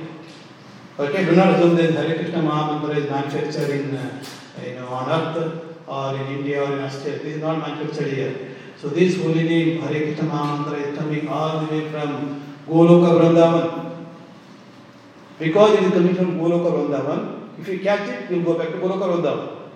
Okay, 0.99 1.25
do 1.25 1.35
not 1.35 1.55
assume 1.55 1.75
that 1.77 1.91
Hare 1.93 2.15
Krishna 2.15 2.39
Mahamantra 2.39 2.97
is 2.97 3.09
manufactured 3.09 3.69
in, 3.69 3.95
uh, 3.95 4.23
you 4.63 4.75
know, 4.75 4.87
on 4.87 5.09
earth 5.09 5.63
or 5.87 6.15
in 6.15 6.37
India 6.37 6.63
or 6.63 6.73
in 6.73 6.79
Australia. 6.79 7.19
This 7.19 7.35
is 7.35 7.41
not 7.41 7.59
manufactured 7.59 8.13
here. 8.13 8.54
So 8.77 8.89
this 8.89 9.17
holy 9.21 9.43
name 9.43 9.81
Hare 9.81 10.01
Krishna 10.03 10.23
Mahamantra 10.25 10.81
is 10.81 10.97
coming 10.97 11.27
all 11.27 11.65
the 11.65 11.71
way 11.71 11.89
from 11.89 12.43
Goloka 12.67 13.19
Vrindavan. 13.19 14.05
Because 15.39 15.77
it 15.77 15.83
is 15.83 15.91
coming 15.91 16.15
from 16.15 16.37
Goloka 16.37 16.71
Vrindavan, 16.71 17.59
if 17.59 17.67
you 17.67 17.79
catch 17.79 18.07
it, 18.09 18.29
you 18.29 18.41
will 18.41 18.53
go 18.53 18.59
back 18.59 18.73
to 18.73 18.77
Goloka 18.77 19.07
Vrindavan. 19.11 19.71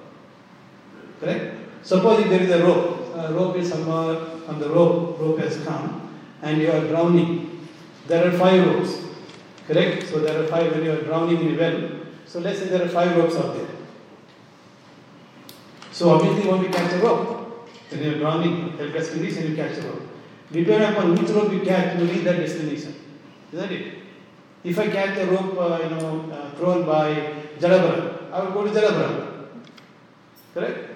Correct? 1.19 1.55
Suppose 1.83 2.21
if 2.21 2.29
there 2.29 2.41
is 2.41 2.49
a 2.51 2.63
rope, 2.63 3.15
a 3.15 3.33
rope 3.33 3.55
is 3.55 3.69
somewhere 3.69 4.19
on 4.47 4.59
the 4.59 4.69
rope, 4.69 5.19
rope 5.19 5.39
has 5.39 5.57
come, 5.63 6.17
and 6.41 6.61
you 6.61 6.71
are 6.71 6.81
drowning. 6.87 7.67
There 8.07 8.27
are 8.27 8.37
five 8.37 8.65
ropes. 8.65 9.05
Correct? 9.67 10.07
So 10.07 10.19
there 10.19 10.41
are 10.41 10.47
five 10.47 10.71
when 10.71 10.83
you 10.83 10.91
are 10.91 11.01
drowning 11.01 11.39
in 11.39 11.55
a 11.55 11.57
well. 11.57 11.89
So 12.25 12.39
let's 12.39 12.59
say 12.59 12.65
there 12.65 12.83
are 12.83 12.89
five 12.89 13.15
ropes 13.15 13.35
out 13.35 13.55
there. 13.55 13.67
So 15.91 16.11
obviously 16.11 16.43
you 16.43 16.49
want 16.49 16.63
to 16.63 16.69
catch 16.71 16.93
a 16.93 16.97
rope. 16.99 17.38
When 17.89 18.03
you 18.03 18.19
drowning, 18.19 18.77
helpless 18.77 19.11
condition, 19.11 19.51
you 19.51 19.55
catch 19.55 19.77
a 19.77 19.81
rope. 19.81 20.01
Depending 20.51 20.91
upon 20.91 21.15
which 21.15 21.29
rope 21.29 21.51
you 21.51 21.61
catch, 21.61 21.97
you 21.99 22.05
reach 22.05 22.23
that 22.23 22.37
destination. 22.37 22.95
Isn't 23.51 23.71
it? 23.71 23.95
If 24.63 24.77
I 24.77 24.87
catch 24.87 25.17
a 25.17 25.25
rope, 25.25 25.57
uh, 25.57 25.79
you 25.83 25.89
know, 25.89 26.31
uh, 26.31 26.51
thrown 26.51 26.85
by 26.85 27.13
Jadabara, 27.59 28.31
I 28.31 28.43
will 28.43 28.51
go 28.51 28.63
to 28.65 28.69
Jadabara. 28.69 29.47
Correct? 30.53 30.89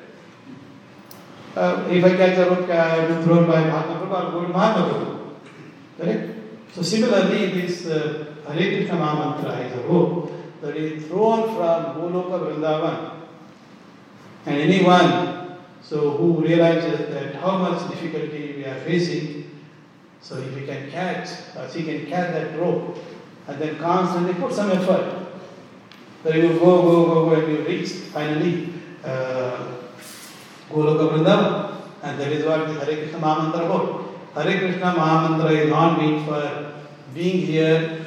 Uh, 1.55 1.87
if 1.89 2.03
I 2.03 2.15
catch 2.17 2.37
a 2.37 2.49
rope 2.49 2.69
uh, 2.69 3.23
thrown 3.23 3.47
by 3.47 3.63
Mahatma 3.63 4.05
Prabhu, 4.05 4.15
I 4.15 4.23
will 4.23 4.31
go 4.31 4.47
to 4.47 4.53
Mahatma 4.53 4.93
Prabhu. 4.93 5.29
Correct? 5.99 6.29
So 6.73 6.81
similarly, 6.81 7.61
this 7.61 7.85
uh, 7.85 8.33
Hare 8.47 8.77
Krishna 8.77 8.95
Mahamantra 8.95 9.65
is 9.65 9.77
a 9.77 9.87
rope 9.87 10.31
that 10.61 10.75
is 10.75 11.05
thrown 11.05 11.55
from 11.55 11.95
Goloka 11.95 12.39
Vrindavan. 12.39 13.11
And 14.45 14.57
anyone 14.57 15.42
so 15.83 16.11
who 16.11 16.41
realizes 16.41 17.09
that 17.09 17.35
how 17.35 17.57
much 17.57 17.89
difficulty 17.89 18.55
we 18.57 18.65
are 18.65 18.79
facing, 18.81 19.61
so 20.21 20.37
if 20.37 20.57
he 20.57 20.65
can 20.65 20.89
catch, 20.89 21.29
or 21.57 21.69
she 21.69 21.83
can 21.83 22.05
catch 22.05 22.33
that 22.33 22.57
rope, 22.57 22.97
and 23.47 23.59
then 23.59 23.77
constantly 23.77 24.33
put 24.35 24.53
some 24.53 24.71
effort, 24.71 25.27
then 26.23 26.37
you 26.37 26.59
go, 26.59 26.81
go, 26.81 27.05
go, 27.05 27.29
go, 27.29 27.35
and 27.35 27.51
you 27.51 27.65
reach 27.65 27.89
finally 27.89 28.69
uh, 29.03 29.67
Goloka 30.69 31.11
Vrindavan. 31.11 31.69
And 32.01 32.19
that 32.19 32.31
is 32.31 32.45
what 32.45 32.67
the 32.67 32.73
Hare 32.73 32.97
Krishna 32.97 33.19
Mahamantra 33.19 33.65
about. 33.65 34.43
Hare 34.43 34.59
Krishna 34.59 34.93
Mahamantra 34.93 35.51
is 35.51 35.69
not 35.69 35.99
meant 35.99 36.25
for 36.25 36.73
being 37.13 37.45
here, 37.45 38.05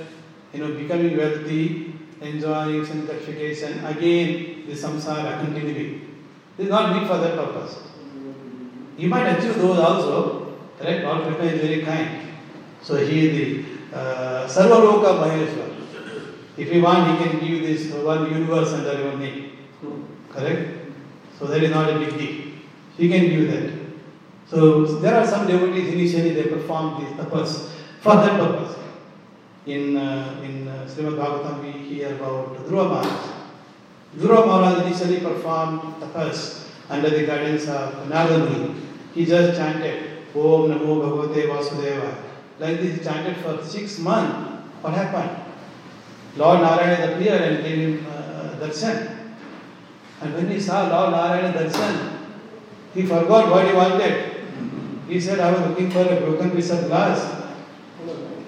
you 0.53 0.61
know, 0.61 0.75
becoming 0.75 1.17
wealthy, 1.17 1.95
enjoying 2.21 2.85
some 2.85 3.05
gratification, 3.05 3.85
again 3.85 4.65
the 4.67 4.73
samsara 4.73 5.45
continuing. 5.45 6.06
This 6.57 6.67
is 6.67 6.71
not 6.71 6.95
meant 6.95 7.07
for 7.07 7.19
that 7.19 7.37
purpose. 7.37 7.79
You 8.97 9.09
might 9.09 9.29
achieve 9.29 9.59
those 9.59 9.79
also, 9.79 10.57
correct? 10.79 11.05
Lord 11.05 11.25
Krishna 11.25 11.45
is 11.45 11.61
very 11.61 11.83
kind. 11.83 12.29
So 12.83 12.97
he 12.97 13.29
is 13.29 13.65
the 13.93 13.97
uh, 13.97 14.47
Sarvaloka 14.49 15.21
Maheshwar. 15.21 15.77
If 16.57 16.73
you 16.73 16.83
want, 16.83 17.11
he 17.11 17.29
can 17.29 17.39
give 17.47 17.63
this 17.63 17.93
one 17.93 18.33
universe 18.33 18.73
under 18.73 18.99
your 18.99 19.17
name. 19.17 19.53
Correct? 20.31 20.91
So 21.39 21.47
that 21.47 21.63
is 21.63 21.71
not 21.71 21.91
a 21.91 21.99
big 21.99 22.19
deal. 22.19 22.53
He 22.97 23.09
can 23.11 23.29
give 23.29 23.51
that. 23.51 23.73
So 24.47 24.85
there 24.85 25.15
are 25.15 25.27
some 25.27 25.47
devotees 25.47 25.93
initially 25.93 26.31
they 26.31 26.45
perform 26.45 27.05
this 27.05 27.13
tapas 27.13 27.69
for 28.01 28.15
that 28.17 28.41
purpose. 28.41 28.79
In 29.67 29.97
uh, 29.97 30.41
in 30.43 30.69
uh, 30.69 30.87
Srimad 30.89 31.17
Bhagavatam 31.19 31.63
we 31.63 31.73
hear 31.73 32.15
about 32.15 32.57
Dhruva 32.67 32.89
Maharaj. 32.89 33.36
Dhruva 34.17 34.47
Maharaj 34.47 34.87
initially 34.87 35.21
performed 35.21 35.81
tapas 36.01 36.69
under 36.89 37.11
the 37.11 37.27
guidance 37.27 37.69
of 37.69 38.09
Narada. 38.09 38.75
He 39.15 39.27
just 39.27 39.59
chanted 39.59 40.25
Om 40.35 40.71
Namo 40.71 41.01
Bhagavate 41.03 41.49
Vasudeva. 41.49 42.17
Like 42.59 42.81
this 42.81 42.99
he 42.99 43.05
chanted 43.05 43.37
for 43.39 43.63
six 43.63 43.99
months. 43.99 44.65
What 44.81 44.95
happened? 44.95 45.43
Lord 46.37 46.61
Narayana 46.61 47.15
appeared 47.15 47.43
and 47.43 47.63
gave 47.65 47.79
him 47.79 48.07
uh, 48.07 48.57
darshan. 48.61 49.35
And 50.23 50.35
when 50.35 50.49
he 50.49 50.61
saw 50.61 50.89
Lord 50.89 51.13
Narayana 51.13 51.59
darshan, 51.59 52.19
he 52.95 53.03
forgot 53.05 53.51
what 53.51 53.67
he 53.67 53.75
wanted. 53.75 54.47
He 55.09 55.21
said, 55.21 55.41
I 55.41 55.53
was 55.53 55.61
looking 55.61 55.91
for 55.91 56.01
a 56.01 56.21
broken 56.21 56.51
piece 56.51 56.71
of 56.71 56.87
glass. 56.87 57.21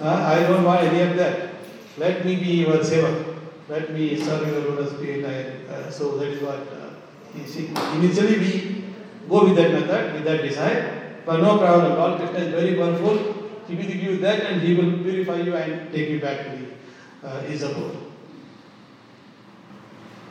Uh, 0.01 0.05
I 0.05 0.41
don't 0.43 0.65
want 0.65 0.83
any 0.85 1.01
of 1.03 1.17
that. 1.17 1.51
Let 1.99 2.25
me 2.25 2.37
be 2.37 2.65
your 2.65 2.79
seva. 2.79 3.38
Let 3.69 3.93
me 3.93 4.17
serve 4.17 4.77
the 4.77 4.97
feet. 4.97 5.25
I, 5.25 5.73
uh, 5.73 5.91
so 5.91 6.17
that 6.19 6.29
is 6.29 6.43
what 6.43 6.67
uh, 6.73 7.47
see. 7.47 7.69
Initially 7.97 8.39
we 8.39 8.85
go 9.29 9.45
with 9.45 9.57
that 9.57 9.73
method, 9.73 10.15
with 10.15 10.25
that 10.25 10.43
desire. 10.43 11.21
But 11.27 11.41
no 11.41 11.59
problem. 11.59 11.99
Lord 11.99 12.19
Krishna 12.19 12.39
is 12.39 12.55
very 12.55 12.75
powerful. 12.75 13.51
He 13.69 13.75
will 13.75 13.83
give 13.83 14.03
you 14.03 14.17
that 14.19 14.41
and 14.41 14.63
he 14.63 14.75
will 14.75 15.03
purify 15.03 15.37
you 15.37 15.55
and 15.55 15.93
take 15.93 16.09
you 16.09 16.21
back 16.21 16.45
to 16.45 16.51
the, 16.57 17.29
uh, 17.29 17.41
his 17.43 17.63
abode. 17.63 17.97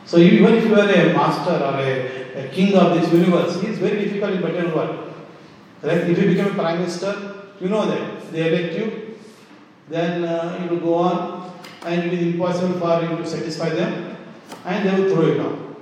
So 0.04 0.16
even 0.16 0.54
if 0.54 0.64
you 0.64 0.74
are 0.74 0.88
a 0.88 1.12
master 1.12 1.52
or 1.52 1.78
a, 1.78 2.46
a 2.46 2.48
king 2.48 2.74
of 2.74 2.98
this 2.98 3.12
universe, 3.12 3.56
it 3.62 3.68
is 3.70 3.78
very 3.78 4.04
difficult 4.04 4.32
in 4.32 4.40
material 4.40 4.74
world. 4.74 5.14
Right? 5.82 5.98
If 5.98 6.18
you 6.18 6.34
become 6.34 6.52
a 6.52 6.54
prime 6.54 6.78
minister, 6.80 7.44
you 7.60 7.68
know 7.68 7.86
that 7.86 8.32
they 8.32 8.48
elect 8.48 8.74
you, 8.74 9.18
then 9.88 10.24
uh, 10.24 10.58
you 10.60 10.70
will 10.70 10.80
go 10.80 10.94
on, 10.94 11.37
and 11.88 12.04
it 12.04 12.12
is 12.12 12.34
impossible 12.34 12.78
for 12.78 13.02
you 13.02 13.16
to 13.16 13.26
satisfy 13.26 13.70
them, 13.70 14.16
and 14.64 14.88
they 14.88 14.94
will 15.00 15.14
throw 15.14 15.26
you 15.26 15.34
down. 15.38 15.76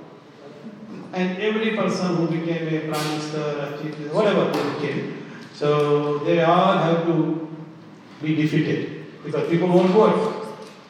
And 1.13 1.37
every 1.39 1.75
person 1.75 2.15
who 2.15 2.27
became 2.27 2.67
a 2.67 2.79
prime 2.87 3.07
minister, 3.11 3.39
a 3.39 3.77
chief 3.81 3.97
minister, 3.97 4.15
whatever 4.15 4.51
they 4.51 4.73
became, 4.73 5.25
so 5.53 6.19
they 6.19 6.43
all 6.43 6.77
have 6.77 7.05
to 7.05 7.47
be 8.21 8.35
defeated 8.35 9.05
because 9.23 9.49
people 9.49 9.67
won't 9.67 9.91
vote. 9.91 10.43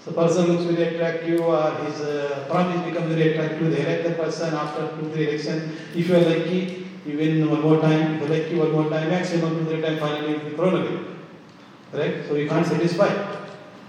So 0.03 0.13
person 0.13 0.47
looks 0.47 0.63
very 0.63 0.95
attractive 0.95 1.41
or 1.41 1.71
his 1.85 2.01
uh, 2.01 2.45
promise 2.49 2.81
becomes 2.89 3.13
very 3.13 3.33
attractive, 3.33 3.71
they 3.71 3.81
elect 3.81 4.03
the 4.07 4.23
person 4.23 4.53
after 4.53 4.87
two, 4.95 5.09
three 5.11 5.27
elections. 5.29 5.77
If 5.95 6.07
you 6.07 6.15
are 6.15 6.21
lucky, 6.21 6.87
you 7.05 7.17
win 7.17 7.49
one 7.49 7.61
more 7.61 7.81
time, 7.81 8.15
if 8.15 8.21
you 8.21 8.25
are 8.25 8.37
lucky 8.37 8.55
one 8.55 8.71
more 8.71 8.89
time, 8.89 9.09
maximum 9.09 9.57
two, 9.59 9.65
three 9.71 9.81
times, 9.81 9.99
finally 9.99 10.31
you 10.31 10.55
thrown 10.55 10.81
away. 10.81 10.97
Right? 11.91 12.25
So 12.27 12.35
you 12.35 12.47
can't 12.47 12.65
satisfy. 12.65 13.46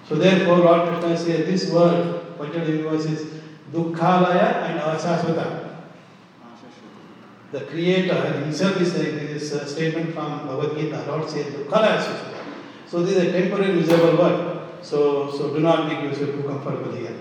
So 0.09 0.15
therefore 0.15 0.59
Lord 0.59 0.89
Krishna 0.89 1.17
says 1.19 1.47
this 1.47 1.71
word, 1.71 2.39
material 2.39 2.71
universe 2.71 3.05
is 3.05 3.27
Dukkhalaya 3.73 4.69
and 4.69 4.81
Asasvata. 4.81 5.65
The 7.53 7.61
Creator 7.63 8.33
himself 8.41 8.81
is 8.81 8.93
saying 8.93 9.17
this 9.17 9.53
uh, 9.55 9.67
statement 9.67 10.15
from 10.15 10.47
Bhagavad 10.47 10.79
Gita. 10.79 11.05
Lord 11.07 11.29
says 11.29 11.47
Dukkhalaya 11.47 11.99
Asasvata. 11.99 12.45
So 12.87 13.03
this 13.03 13.17
is 13.17 13.25
a 13.25 13.33
temporary 13.33 13.75
miserable 13.75 14.17
word. 14.17 14.59
So, 14.81 15.31
so 15.31 15.53
do 15.53 15.61
not 15.61 15.87
make 15.89 16.03
yourself 16.03 16.31
too 16.31 16.43
comfortable 16.43 16.93
here. 16.93 17.15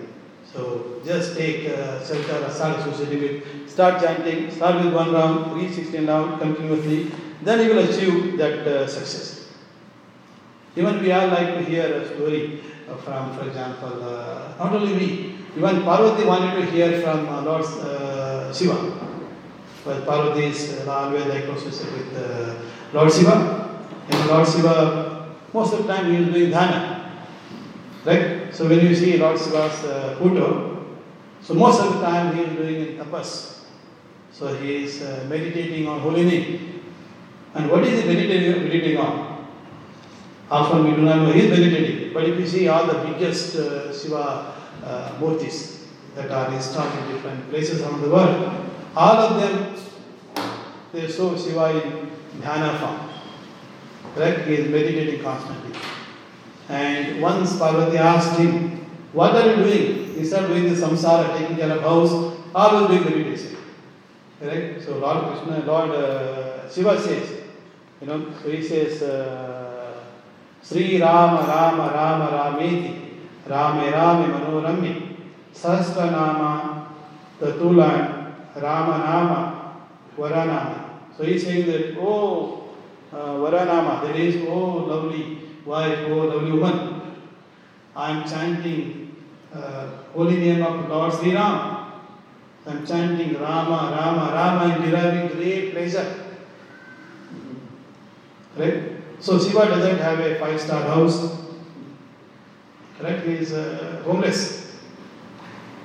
So 0.45 1.01
just 1.05 1.35
take 1.35 1.67
uh, 1.69 2.03
shelter 2.05 2.49
start 2.49 2.79
associating 2.79 3.21
with, 3.21 3.69
start 3.69 4.01
chanting, 4.01 4.49
start 4.49 4.83
with 4.83 4.93
one 4.93 5.11
round, 5.11 5.61
reach 5.61 5.73
16 5.73 6.07
round 6.07 6.39
continuously, 6.39 7.11
then 7.41 7.67
you 7.67 7.75
will 7.75 7.83
achieve 7.83 8.37
that 8.37 8.65
uh, 8.65 8.87
success. 8.87 9.49
Even 10.75 11.01
we 11.01 11.11
all 11.11 11.27
like 11.27 11.55
to 11.57 11.63
hear 11.65 11.85
a 11.85 12.07
story 12.07 12.61
from, 12.95 13.37
for 13.37 13.47
example, 13.47 14.03
uh, 14.03 14.53
not 14.57 14.73
only 14.73 14.93
me, 14.95 15.35
even 15.57 15.83
Parvati 15.83 16.25
wanted 16.25 16.55
to 16.55 16.71
hear 16.71 17.01
from 17.01 17.27
uh, 17.27 17.41
Lord 17.41 17.65
uh, 17.65 18.53
Shiva. 18.53 18.77
But 19.83 20.05
Parvati 20.05 20.45
is 20.45 20.87
uh, 20.87 20.91
always 20.91 21.25
like 21.25 21.43
associated 21.45 21.93
with 21.93 22.17
uh, 22.17 22.55
Lord 22.93 23.11
Shiva. 23.11 23.79
And 24.09 24.27
Lord 24.27 24.47
Shiva, 24.47 25.35
most 25.53 25.73
of 25.73 25.85
the 25.85 25.93
time 25.93 26.11
he 26.11 26.23
is 26.23 26.33
doing 26.33 26.51
dhyana. 26.51 27.11
Right? 28.05 28.53
So 28.55 28.69
when 28.69 28.79
you 28.79 28.95
see 28.95 29.17
Lord 29.17 29.37
Shiva's 29.37 29.83
uh, 29.83 30.15
photo, 30.19 30.85
so 31.41 31.53
most 31.53 31.81
of 31.81 31.93
the 31.95 32.01
time 32.01 32.35
he 32.35 32.43
is 32.43 32.55
doing 32.55 32.75
in 32.87 32.97
tapas. 32.97 33.65
So 34.31 34.55
he 34.55 34.83
is 34.83 35.01
uh, 35.01 35.25
meditating 35.27 35.87
on 35.87 35.99
holy 35.99 36.23
name. 36.23 36.83
And 37.53 37.69
what 37.71 37.83
is 37.83 38.01
he 38.01 38.07
meditating, 38.07 38.63
meditating 38.63 38.97
on? 38.97 39.47
Often 40.49 40.85
we 40.85 40.91
do 40.91 41.01
not 41.01 41.17
know 41.17 41.31
he 41.31 41.41
is 41.41 41.49
meditating. 41.49 42.06
But 42.17 42.27
if 42.27 42.39
you 42.39 42.47
see 42.47 42.67
all 42.67 42.87
the 42.87 42.97
biggest 43.07 43.55
uh, 43.57 43.93
Shiva 43.95 44.51
uh, 44.83 45.11
murtis 45.19 45.85
that 46.15 46.31
are 46.31 46.51
installed 46.51 46.91
in 46.97 47.13
different 47.13 47.47
places 47.51 47.83
around 47.83 48.01
the 48.01 48.09
world, 48.09 48.71
all 48.95 49.17
of 49.17 49.39
them 49.39 49.75
they 50.91 51.07
show 51.11 51.37
Shiva 51.37 51.79
in 51.79 52.09
dhyana 52.41 52.79
form. 52.79 52.97
Correct? 54.15 54.47
He 54.47 54.55
is 54.55 54.71
meditating 54.71 55.21
constantly. 55.21 55.79
And 56.69 57.21
once 57.21 57.55
Parvati 57.59 57.99
asked 57.99 58.39
him, 58.39 58.83
What 59.13 59.35
are 59.35 59.51
you 59.51 59.57
doing? 59.57 60.17
Instead 60.17 60.45
of 60.45 60.49
doing 60.49 60.63
the 60.63 60.81
samsara, 60.81 61.37
taking 61.37 61.55
care 61.55 61.69
of 61.69 61.81
house, 61.83 62.11
always 62.55 62.87
doing 62.87 63.03
meditation. 63.03 63.57
Correct? 64.39 64.83
So 64.85 64.97
Lord 64.97 65.23
Krishna, 65.27 65.63
Lord 65.67 65.91
uh, 65.91 66.67
Shiva 66.67 66.99
says, 66.99 67.41
you 68.01 68.07
know, 68.07 68.33
so 68.41 68.49
he 68.49 68.63
says, 68.63 69.03
uh, 69.03 69.66
Rama 70.99 71.41
Rama 71.47 72.27
Rameti 72.31 72.93
Rame 73.47 73.91
Rame 73.91 74.27
Manoramya 74.33 75.15
Sahasra 75.53 76.11
Nama 76.11 76.87
Tatulan 77.39 78.33
Rama 78.55 78.97
Nama 78.97 79.57
Varanama. 80.17 80.83
So 81.15 81.23
he's 81.23 81.43
saying 81.43 81.67
that, 81.67 81.97
oh, 81.99 82.69
uh, 83.11 83.15
Varanama, 83.15 84.01
that 84.03 84.15
is, 84.15 84.45
oh, 84.47 84.85
lovely 84.85 85.39
wife, 85.65 85.99
oh, 86.09 86.27
lovely 86.27 86.51
woman, 86.51 87.01
I 87.95 88.11
am 88.11 88.29
chanting 88.29 89.15
uh, 89.53 89.87
holy 90.13 90.37
name 90.37 90.61
of 90.61 90.89
Lord 90.89 91.13
Sri 91.13 91.33
Ram. 91.33 91.91
I 92.65 92.71
am 92.71 92.85
chanting 92.85 93.39
Rama, 93.39 93.95
Rama, 93.97 94.31
Rama 94.33 94.75
and 94.75 94.83
deriving 94.83 95.27
great 95.29 95.71
pleasure. 95.71 96.25
Right? 98.57 98.96
So 99.19 99.39
Shiva 99.39 99.65
doesn't 99.65 99.97
have 99.99 100.19
a 100.19 100.39
five 100.39 100.59
star 100.59 100.83
house. 100.83 101.37
Correct? 102.99 103.25
He 103.25 103.33
is 103.33 103.53
uh, 103.53 104.01
homeless. 104.05 104.75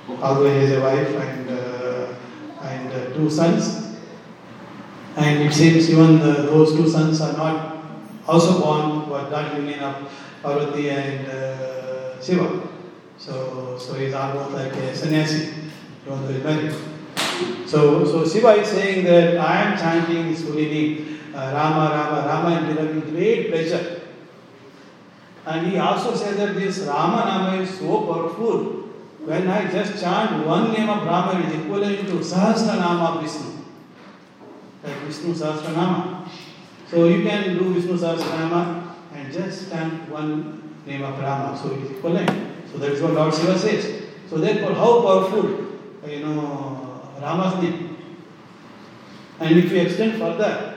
Although 0.08 0.52
he 0.52 0.66
has 0.66 0.72
a 0.72 0.80
wife 0.80 1.08
and, 1.08 1.50
uh, 1.50 2.14
and 2.62 2.92
uh, 2.92 3.14
two 3.14 3.30
sons. 3.30 3.96
And 5.16 5.42
it 5.42 5.52
seems 5.52 5.90
even 5.90 6.18
the, 6.20 6.32
those 6.42 6.74
two 6.74 6.88
sons 6.88 7.20
are 7.20 7.36
not 7.36 7.84
also 8.26 8.60
born 8.60 9.06
for 9.06 9.28
that 9.30 9.54
union 9.56 9.80
of 9.80 10.10
Parvati 10.42 10.90
and 10.90 11.26
uh, 11.26 12.20
Shiva. 12.22 12.68
So, 13.18 13.78
so 13.78 13.94
he's 13.94 14.14
almost 14.14 14.52
like 14.52 14.72
a 14.72 14.96
sannyasi, 14.96 15.54
married. 16.08 16.74
So, 17.66 18.04
so 18.04 18.26
Shiva 18.26 18.54
is 18.54 18.68
saying 18.68 19.04
that 19.04 19.38
I 19.38 19.62
am 19.62 19.78
chanting 19.78 20.30
this 20.30 20.42
holy 20.44 20.66
name, 20.66 21.20
uh, 21.20 21.21
Rama, 21.34 21.90
Rama, 21.90 22.26
Rama, 22.26 22.56
and 22.56 22.76
deriving 22.76 23.10
great 23.10 23.50
pleasure. 23.50 24.00
And 25.46 25.66
he 25.66 25.78
also 25.78 26.14
says 26.14 26.36
that 26.36 26.54
this 26.54 26.80
Rama 26.80 27.24
Nama 27.24 27.62
is 27.62 27.78
so 27.78 28.02
powerful. 28.02 28.58
When 29.24 29.48
I 29.48 29.70
just 29.70 30.02
chant 30.02 30.46
one 30.46 30.72
name 30.72 30.88
of 30.88 31.04
Rama, 31.04 31.40
it 31.40 31.46
is 31.46 31.60
equivalent 31.60 32.08
to 32.08 32.14
Sahasra 32.14 32.76
Nama 32.78 33.04
of 33.16 33.22
Vishnu. 33.22 33.50
Like 34.82 34.96
Vishnu 35.02 35.34
Sahasra 35.34 35.72
Nama. 35.74 36.30
So 36.92 37.08
you 37.08 37.22
can 37.22 37.56
do 37.56 37.72
Vishnu 37.72 37.96
Sahasranama 37.96 38.92
and 39.14 39.32
just 39.32 39.70
chant 39.70 40.10
one 40.10 40.74
name 40.84 41.02
of 41.02 41.18
Rama. 41.18 41.58
So 41.58 41.72
it 41.72 41.84
is 41.84 41.90
equivalent. 41.92 42.30
So 42.70 42.76
that 42.78 42.92
is 42.92 43.00
what 43.00 43.14
Lord 43.14 43.32
Shiva 43.32 43.58
says. 43.58 44.02
So 44.28 44.36
therefore, 44.36 44.74
how 44.74 45.00
powerful, 45.00 45.78
you 46.06 46.20
know, 46.20 47.00
Rama's 47.18 47.62
name. 47.62 47.96
And 49.40 49.58
if 49.58 49.72
you 49.72 49.78
extend 49.78 50.18
further, 50.18 50.71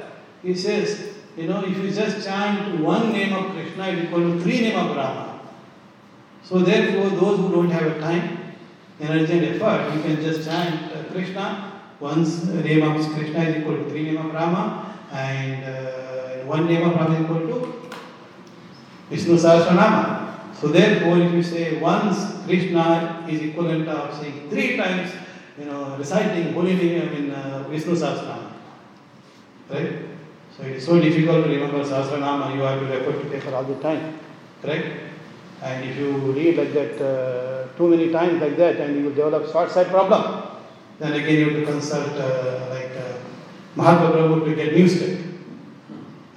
he 0.45 0.53
says, 0.53 1.15
you 1.35 1.47
know, 1.47 1.65
if 1.65 1.75
you 1.77 1.91
just 1.91 2.25
chant 2.25 2.79
one 2.79 3.11
name 3.11 3.33
of 3.33 3.51
Krishna, 3.51 3.87
it 3.87 3.97
is 3.97 4.03
equal 4.05 4.19
to 4.19 4.39
three 4.41 4.61
name 4.61 4.77
of 4.77 4.95
Rama. 4.95 5.41
So 6.43 6.59
therefore, 6.59 7.09
those 7.09 7.39
who 7.39 7.51
don't 7.51 7.71
have 7.71 7.97
a 7.97 7.99
time, 7.99 8.53
energy 9.01 9.33
and 9.33 9.55
effort, 9.55 9.93
you 9.95 10.01
can 10.01 10.21
just 10.21 10.47
chant 10.47 10.91
uh, 10.93 11.11
Krishna. 11.11 11.81
Once 11.99 12.43
name 12.43 12.83
of 12.83 13.13
Krishna 13.13 13.39
is 13.39 13.57
equal 13.57 13.77
to 13.77 13.89
three 13.89 14.03
name 14.03 14.17
of 14.17 14.33
Rama, 14.33 14.95
and 15.11 15.63
uh, 15.63 16.45
one 16.45 16.67
name 16.67 16.87
of 16.87 16.95
Rama 16.95 17.15
is 17.15 17.21
equal 17.21 17.39
to 17.39 17.89
Vishnu 19.09 19.35
Sahasranama. 19.35 20.53
So 20.53 20.67
therefore, 20.67 21.17
if 21.17 21.33
you 21.33 21.43
say 21.43 21.79
once 21.79 22.45
Krishna 22.45 23.25
is 23.27 23.41
equivalent 23.41 23.87
of 23.89 24.13
saying 24.19 24.49
three 24.49 24.77
times, 24.77 25.11
you 25.57 25.65
know, 25.65 25.97
reciting 25.97 26.53
holy 26.53 26.75
name 26.75 27.13
in 27.13 27.31
uh, 27.31 27.65
Vishnu 27.67 27.95
Sahasranama. 27.95 28.51
Right? 29.69 30.14
So 30.55 30.63
it 30.63 30.77
is 30.77 30.85
so 30.85 30.99
difficult 31.01 31.43
to 31.45 31.49
remember 31.49 31.83
Sahasranama, 31.83 32.55
you 32.55 32.61
have 32.61 32.79
to 32.79 32.85
refer 32.85 33.11
to 33.11 33.29
paper 33.29 33.53
all 33.53 33.63
the 33.63 33.75
time. 33.81 34.19
Correct? 34.61 34.87
And 35.61 35.83
if 35.83 35.97
you 35.97 36.11
read 36.31 36.57
like 36.57 36.73
that 36.73 37.01
uh, 37.01 37.67
too 37.77 37.89
many 37.89 38.09
times 38.09 38.41
like 38.41 38.55
that, 38.57 38.77
and 38.77 38.95
you 38.95 39.05
will 39.05 39.15
develop 39.15 39.51
short 39.51 39.69
sight 39.69 39.87
problem, 39.87 40.43
then 40.99 41.13
again 41.13 41.39
you 41.39 41.49
have 41.49 41.59
to 41.59 41.65
consult 41.65 42.07
uh, 42.13 42.67
like 42.69 42.91
uh, 42.95 43.17
Mahatma 43.75 44.11
Prabhu 44.11 44.45
to 44.45 44.55
get 44.55 44.73
new 44.73 44.87
step. 44.87 45.19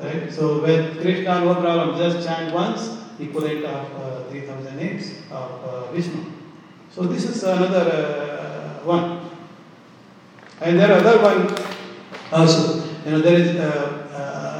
Right? 0.01 0.33
So 0.33 0.63
with 0.63 1.01
Krishna, 1.01 1.41
no 1.45 1.55
problem, 1.55 1.97
just 1.97 2.27
chant 2.27 2.53
once, 2.53 2.99
equivalent 3.21 3.65
of 3.67 4.27
uh, 4.27 4.31
3000 4.31 4.77
names 4.77 5.13
of 5.31 5.65
uh, 5.65 5.93
Vishnu. 5.93 6.25
So 6.91 7.03
this 7.03 7.25
is 7.25 7.43
another 7.45 8.81
uh, 8.83 8.85
one. 8.85 9.31
And 10.61 10.79
there 10.79 10.91
are 10.91 10.99
other 10.99 11.23
one 11.23 11.57
also. 12.33 12.88
You 13.05 13.13
know, 13.13 13.21
there 13.21 13.39
is 13.41 13.57
uh, 13.57 14.05
uh. 14.15 14.59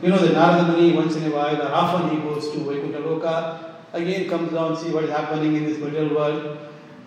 You 0.00 0.10
know, 0.10 0.18
the 0.18 0.32
Narada 0.32 0.72
Muni 0.72 0.94
once 0.94 1.16
in 1.16 1.24
a 1.24 1.30
while 1.34 1.60
or 1.60 1.72
often 1.74 2.10
he 2.10 2.22
goes 2.22 2.52
to 2.52 2.58
Vaikuntha 2.60 2.98
Loka, 2.98 3.74
again 3.92 4.28
comes 4.28 4.52
down, 4.52 4.76
see 4.76 4.90
what 4.90 5.02
is 5.02 5.10
happening 5.10 5.56
in 5.56 5.64
this 5.64 5.78
material 5.78 6.14
world, 6.14 6.58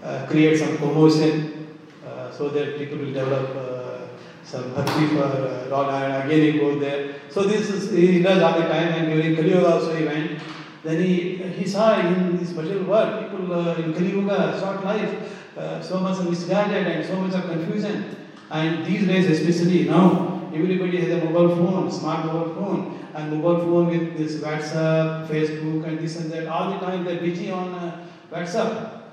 uh, 0.04 0.26
create 0.28 0.60
some 0.60 0.78
commotion 0.78 1.78
uh, 2.06 2.30
so 2.32 2.50
that 2.50 2.78
people 2.78 2.98
will 2.98 3.14
develop 3.14 3.56
uh, 3.56 4.08
some 4.44 4.74
bhakti 4.74 5.08
for 5.08 5.24
uh, 5.24 5.68
Lord 5.70 5.88
again 6.26 6.54
he 6.54 6.60
goes 6.60 6.82
there. 6.82 7.16
So 7.30 7.44
this 7.44 7.70
is, 7.70 7.92
he 7.92 8.22
does 8.22 8.44
all 8.44 8.60
the 8.60 8.68
time 8.68 8.90
and 8.90 9.08
during 9.14 9.38
Kali 9.38 9.52
Yuga 9.52 9.74
also 9.76 9.96
he 9.96 10.04
went. 10.04 10.42
Then 10.84 11.02
he, 11.02 11.38
he 11.38 11.66
saw 11.66 11.98
in 11.98 12.36
this 12.36 12.52
material 12.52 12.84
world, 12.84 13.22
people 13.22 13.54
uh, 13.54 13.76
in 13.76 13.94
Kali 13.94 14.12
Yuga, 14.12 14.60
short 14.60 14.84
life, 14.84 15.58
uh, 15.58 15.82
so 15.82 16.02
much 16.02 16.20
misguided 16.28 16.88
and 16.88 17.06
so 17.06 17.16
much 17.16 17.34
of 17.36 17.50
confusion. 17.50 18.18
And 18.52 18.86
these 18.86 19.08
days 19.08 19.30
especially 19.30 19.86
now, 19.86 20.50
everybody 20.54 20.98
has 20.98 21.10
a 21.10 21.26
mobile 21.26 21.56
phone, 21.56 21.90
smart 21.90 22.26
mobile 22.26 22.54
phone, 22.54 23.08
and 23.14 23.32
mobile 23.32 23.60
phone 23.60 23.88
with 23.88 24.18
this 24.18 24.42
WhatsApp, 24.42 25.28
Facebook 25.28 25.88
and 25.88 25.98
this 26.00 26.20
and 26.20 26.30
that. 26.32 26.48
All 26.48 26.72
the 26.72 26.80
time 26.86 27.06
they're 27.06 27.22
busy 27.22 27.50
on 27.50 27.74
uh, 27.74 28.06
WhatsApp. 28.32 29.04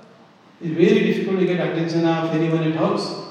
It's 0.61 0.75
very 0.75 1.07
difficult 1.07 1.39
to 1.39 1.45
get 1.45 1.65
attention 1.65 2.05
of 2.05 2.35
anyone 2.35 2.63
at 2.63 2.75
house. 2.75 3.27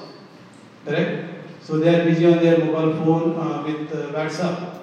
Correct? 0.83 1.29
So 1.61 1.77
they 1.77 1.93
are 1.93 2.03
busy 2.05 2.25
on 2.25 2.39
their 2.39 2.57
mobile 2.57 2.93
phone 2.93 3.39
uh, 3.39 3.63
with 3.63 3.93
uh, 3.93 4.11
WhatsApp. 4.17 4.79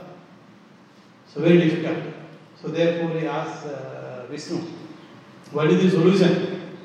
So 1.27 1.41
very 1.41 1.59
difficult. 1.59 2.15
So 2.63 2.69
therefore 2.69 3.19
he 3.19 3.27
asks 3.27 3.67
uh, 3.67 4.27
Vishnu, 4.31 4.59
what 5.51 5.67
is 5.73 5.83
the 5.83 5.91
solution? 5.91 6.79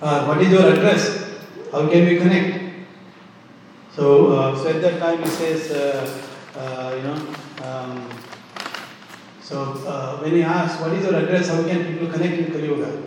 Uh, 0.00 0.24
what 0.24 0.40
is 0.40 0.50
your 0.50 0.72
address? 0.72 1.42
How 1.70 1.86
can 1.88 2.06
we 2.06 2.16
connect? 2.16 2.59
So, 3.94 4.32
uh, 4.32 4.56
so 4.56 4.68
at 4.68 4.80
that 4.82 5.00
time 5.00 5.22
he 5.22 5.28
says, 5.28 5.70
uh, 5.72 6.22
uh, 6.56 6.94
you 6.96 7.02
know, 7.02 7.18
um, 7.66 8.08
so 9.42 9.72
uh, 9.86 10.18
when 10.18 10.32
he 10.32 10.42
asks, 10.42 10.80
what 10.80 10.92
is 10.92 11.04
your 11.04 11.16
address? 11.16 11.48
How 11.48 11.62
can 11.64 11.84
people 11.84 12.08
connect 12.08 12.38
in 12.38 12.52
Kali 12.52 12.66
Yuga? 12.66 13.02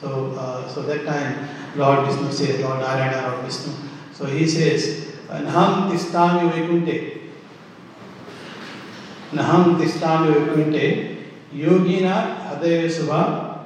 So, 0.00 0.32
uh, 0.32 0.66
so 0.66 0.82
that 0.82 1.04
time 1.04 1.48
Lord 1.76 2.06
Vishnu 2.06 2.32
says, 2.32 2.60
Lord 2.60 2.80
Narayana, 2.80 3.28
Lord 3.28 3.44
Vishnu. 3.44 3.72
So 4.14 4.24
he 4.24 4.46
says, 4.46 5.08
Naham 5.28 5.90
tistami 5.90 6.50
vaikunte. 6.50 7.28
Naham 9.32 9.78
tistami 9.78 10.32
vaikunte. 10.34 11.16
Yogina 11.54 12.40
hadaya 12.48 12.88
subha. 12.88 13.58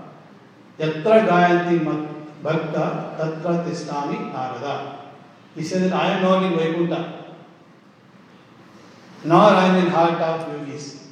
Yatra 0.79 1.27
gayanti 1.29 1.85
mat 1.85 2.09
bhakta 2.43 3.17
tatra 3.17 3.65
tistami 3.65 4.33
narada. 4.33 5.04
He 5.55 5.63
says 5.63 5.89
that 5.89 5.93
I 5.93 6.17
am 6.17 6.23
not 6.23 6.43
in 6.43 6.59
Vaikuntha. 6.59 7.25
Nor 9.25 9.41
I 9.41 9.67
am 9.67 9.87
in 9.87 9.91
heart 9.91 10.21
of 10.21 10.53
yogis. 10.53 11.09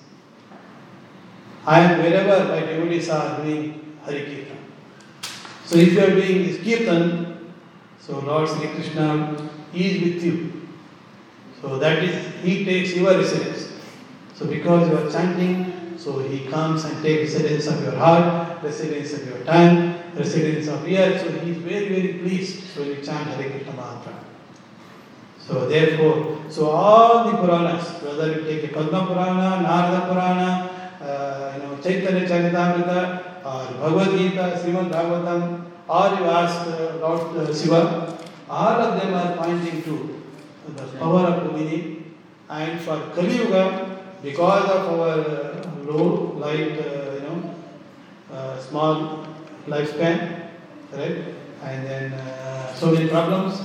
I 1.65 1.81
am 1.81 1.99
wherever 2.01 2.45
my 2.49 2.61
devotees 2.61 3.09
are 3.09 3.43
doing 3.43 3.97
Hari 4.05 4.23
Kirtan. 4.25 4.59
So 5.65 5.77
if 5.77 5.93
you 5.93 6.01
are 6.01 6.11
doing 6.11 6.43
this 6.45 6.59
Kirtan, 6.63 7.53
so 8.01 8.19
Lord 8.19 8.49
Sri 8.49 8.69
Krishna 8.69 9.49
is 9.73 10.03
with 10.03 10.25
you. 10.25 10.69
So 11.61 11.79
that 11.79 12.03
is, 12.03 12.35
He 12.43 12.65
takes 12.65 12.97
your 12.97 13.17
residence. 13.17 13.73
So 14.35 14.47
because 14.47 14.89
you 14.89 14.99
are 14.99 15.11
chanting, 15.11 15.97
so 15.97 16.19
He 16.19 16.47
comes 16.49 16.85
and 16.85 17.01
takes 17.01 17.35
residence 17.35 17.69
of 17.69 17.81
your 17.85 17.95
heart, 17.95 18.63
residence 18.65 19.13
of 19.13 19.27
your 19.27 19.39
time, 19.45 20.01
residence 20.17 20.67
of 20.67 20.87
your 20.87 20.99
ear. 21.01 21.19
So 21.21 21.31
He 21.31 21.53
is 21.53 21.59
very, 21.59 21.89
very 21.89 22.13
pleased 22.15 22.77
when 22.77 22.89
you 22.89 22.97
chant 22.97 23.29
Hare 23.29 23.49
Krishna 23.51 23.73
mantra. 23.73 24.32
So 25.47 25.69
therefore, 25.69 26.39
so 26.49 26.71
all 26.71 27.31
the 27.31 27.37
Puranas, 27.39 28.01
whether 28.03 28.33
you 28.33 28.45
take 28.45 28.71
a 28.71 28.75
Padma 28.75 29.07
Purana, 29.07 29.63
Narada 29.63 30.07
Purana, 30.09 30.71
uh, 31.01 31.53
you 31.57 31.63
know, 31.65 31.83
Chaitanya 31.83 32.27
Charitamrita, 32.29 33.45
or 33.45 33.91
Bhagavad 33.91 34.19
Gita, 34.19 34.61
Srimad 34.61 34.91
Bhagavatam, 34.91 35.65
or 35.89 36.19
you 36.19 36.25
ask 36.31 36.69
uh, 36.69 36.97
Lord 37.01 37.37
uh, 37.37 37.53
Shiva, 37.55 38.17
all 38.49 38.81
of 38.81 39.01
them 39.01 39.15
are 39.15 39.37
pointing 39.37 39.83
to 39.83 40.21
the 40.77 40.83
power 40.99 41.27
of 41.27 41.51
Lumini. 41.51 42.03
And 42.49 42.81
for 42.81 43.11
Kali 43.15 43.37
Yuga, 43.39 43.99
because 44.23 44.71
of 44.71 45.01
our 45.01 45.19
uh, 45.19 45.69
low, 45.85 46.35
light, 46.39 46.79
uh, 46.79 47.15
you 47.15 47.21
know, 47.21 47.55
uh, 48.33 48.59
small 48.61 49.27
lifespan, 49.67 50.51
right? 50.93 51.25
And 51.63 51.87
then 51.87 52.13
uh, 52.13 52.75
so 52.75 52.93
many 52.93 53.09
problems, 53.09 53.61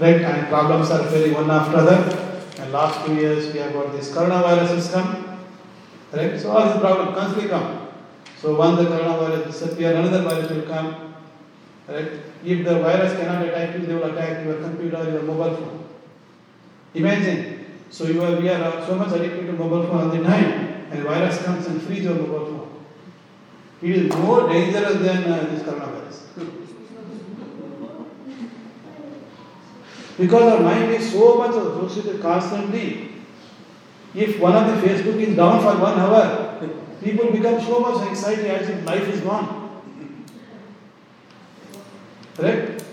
right? 0.00 0.20
And 0.20 0.48
problems 0.48 0.90
are 0.90 1.04
falling 1.04 1.34
one 1.34 1.50
after 1.50 1.76
other. 1.78 2.22
And 2.58 2.72
last 2.72 3.04
two 3.06 3.14
years 3.14 3.52
we 3.52 3.60
have 3.60 3.72
got 3.72 3.92
this 3.92 4.10
coronavirus 4.10 4.74
has 4.74 4.90
come, 4.90 5.38
right? 6.12 6.40
So 6.40 6.50
all 6.50 6.72
these 6.72 6.80
problems 6.80 7.16
constantly 7.16 7.48
come. 7.48 7.88
So 8.38 8.56
once 8.56 8.78
the 8.78 8.86
coronavirus 8.86 9.46
disappear, 9.46 9.94
another 9.94 10.22
virus 10.22 10.50
will 10.50 10.62
come, 10.62 11.14
right? 11.88 12.10
If 12.44 12.64
the 12.64 12.78
virus 12.80 13.12
cannot 13.18 13.42
attack 13.46 13.74
you, 13.74 13.86
they 13.86 13.94
will 13.94 14.04
attack 14.04 14.44
your 14.44 14.60
computer, 14.60 14.96
or 14.98 15.10
your 15.10 15.22
mobile 15.22 15.56
phone. 15.56 15.84
Imagine. 16.94 17.66
So 17.90 18.04
you 18.04 18.22
are, 18.22 18.40
we 18.40 18.48
are 18.48 18.86
so 18.86 18.96
much 18.96 19.12
addicted 19.12 19.46
to 19.46 19.52
mobile 19.52 19.86
phone 19.86 20.00
all 20.00 20.08
the 20.08 20.24
and 20.24 21.02
virus 21.02 21.42
comes 21.42 21.66
and 21.66 21.82
frees 21.82 22.04
your 22.04 22.14
mobile 22.14 22.46
phone. 22.46 22.84
It 23.82 23.90
is 23.90 24.16
more 24.16 24.48
dangerous 24.48 24.94
than 24.94 25.24
uh, 25.30 25.46
this 25.50 25.62
coronavirus. 25.62 26.65
Because 30.18 30.52
our 30.52 30.60
mind 30.60 30.92
is 30.92 31.12
so 31.12 31.36
much 31.36 31.50
associated 31.50 32.22
constantly. 32.22 33.12
If 34.14 34.40
one 34.40 34.56
of 34.56 34.66
the 34.66 34.86
Facebook 34.86 35.20
is 35.20 35.36
down 35.36 35.60
for 35.60 35.78
one 35.78 36.00
hour, 36.00 36.58
people 37.02 37.30
become 37.30 37.60
so 37.60 37.80
much 37.80 38.08
anxiety 38.08 38.48
as 38.48 38.68
if 38.68 38.86
life 38.86 39.06
is 39.08 39.20
gone. 39.20 39.82
Correct? 42.34 42.84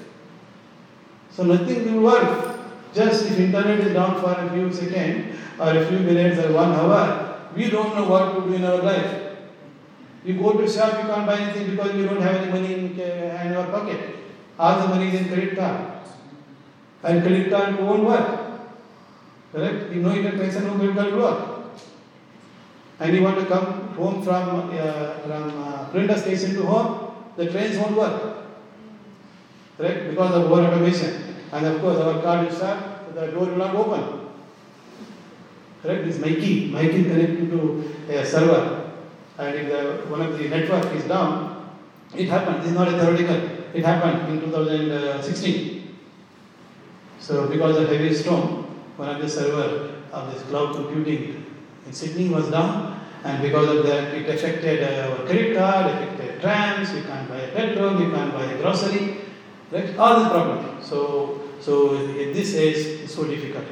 So 1.32 1.43
nothing 1.43 1.95
will 1.95 2.03
work. 2.03 2.59
Just 2.93 3.26
if 3.26 3.39
internet 3.39 3.80
is 3.80 3.93
down 3.93 4.19
for 4.21 4.32
a 4.32 4.49
few 4.51 4.71
seconds 4.71 5.39
or 5.57 5.69
a 5.69 5.88
few 5.88 5.99
minutes 5.99 6.39
or 6.45 6.51
one 6.53 6.74
hour, 6.74 7.49
we 7.55 7.69
don't 7.69 7.95
know 7.95 8.07
what 8.07 8.36
to 8.36 8.41
do 8.41 8.53
in 8.55 8.65
our 8.65 8.78
life. 8.78 9.21
You 10.26 10.39
go 10.39 10.53
to 10.53 10.69
shop, 10.69 11.01
you 11.01 11.09
can't 11.09 11.26
buy 11.26 11.39
anything 11.39 11.71
because 11.71 11.95
you 11.95 12.05
don't 12.05 12.21
have 12.21 12.36
any 12.36 12.51
money 12.51 12.74
in, 12.74 12.99
in 12.99 13.53
your 13.53 13.65
pocket. 13.65 14.15
All 14.59 14.82
the 14.82 14.88
money 14.88 15.07
is 15.07 15.21
in 15.21 15.28
credit 15.28 15.57
card. 15.57 15.92
And 17.04 17.22
credit 17.22 17.49
card 17.49 17.80
won't 17.80 18.04
work. 18.06 18.39
Correct? 19.51 19.91
You 19.91 20.01
know 20.01 20.14
you 20.14 20.24
can 20.24 20.38
trace 20.38 20.56
no 20.56 20.76
credit 20.76 20.95
card 20.95 21.14
work. 21.16 21.49
And 22.99 23.16
you 23.16 23.22
want 23.22 23.39
to 23.39 23.45
come 23.45 23.89
home 23.95 24.24
from 24.24 24.72
uh, 24.72 25.14
from 25.20 25.64
uh, 25.64 25.89
Printer 25.89 26.18
station 26.18 26.56
to 26.56 26.64
home, 26.64 27.14
the 27.36 27.51
trains 27.51 27.78
won't 27.78 27.97
work. 27.97 28.38
Correct? 29.78 30.10
Because 30.10 30.36
of 30.36 30.51
over 30.51 30.62
automation. 30.62 31.36
And 31.51 31.66
of 31.66 31.82
course 31.82 31.97
our 31.97 32.22
card 32.22 32.47
is 32.47 32.58
shut, 32.58 33.14
the 33.14 33.28
door 33.28 33.45
will 33.45 33.58
not 33.58 33.76
open. 33.76 34.30
Correct? 35.82 36.06
This 36.06 36.20
my 36.20 36.30
key. 36.30 36.72
My 36.72 36.88
key 36.88 37.01
is 37.01 37.08
connected 37.08 37.49
to 37.51 37.93
a 38.10 38.26
server. 38.26 38.91
And 39.38 39.56
if 39.56 39.68
the, 39.68 40.10
one 40.10 40.22
of 40.22 40.38
the 40.38 40.47
network 40.47 40.93
is 40.95 41.04
down, 41.04 41.76
it 42.16 42.30
happened. 42.30 42.62
This 42.62 42.68
is 42.68 42.74
not 42.74 42.88
a 42.88 42.91
theoretical. 42.91 43.36
It 43.74 43.84
happened 43.84 44.34
in 44.34 44.49
2016. 44.49 45.82
So 47.24 47.47
because 47.47 47.78
of 47.78 47.88
heavy 47.88 48.13
storm, 48.13 48.65
one 48.97 49.07
of 49.07 49.21
the 49.21 49.30
server 49.30 49.95
of 50.11 50.34
this 50.34 50.43
cloud 50.43 50.76
computing 50.76 51.45
in 51.86 51.93
Sydney 51.93 52.28
was 52.28 52.49
down, 52.51 52.99
and 53.24 53.41
because 53.41 53.78
of 53.78 53.86
that, 53.86 54.13
it 54.13 54.28
affected 54.28 54.84
our 54.84 55.15
credit 55.26 55.55
card, 55.55 55.86
affected 55.86 56.41
trams. 56.41 56.91
We 56.91 57.01
can't 57.03 57.30
buy 57.30 57.38
a 57.38 57.51
petrol, 57.53 57.95
we 57.95 58.11
can't 58.11 58.34
buy 58.34 58.57
grocery, 58.57 59.21
right? 59.71 59.97
All 59.97 60.21
the 60.21 60.30
problems. 60.32 60.86
So, 60.86 61.43
so 61.61 61.95
in 61.95 62.34
this 62.34 62.55
age, 62.55 63.03
it's 63.03 63.15
so 63.15 63.24
difficult. 63.24 63.67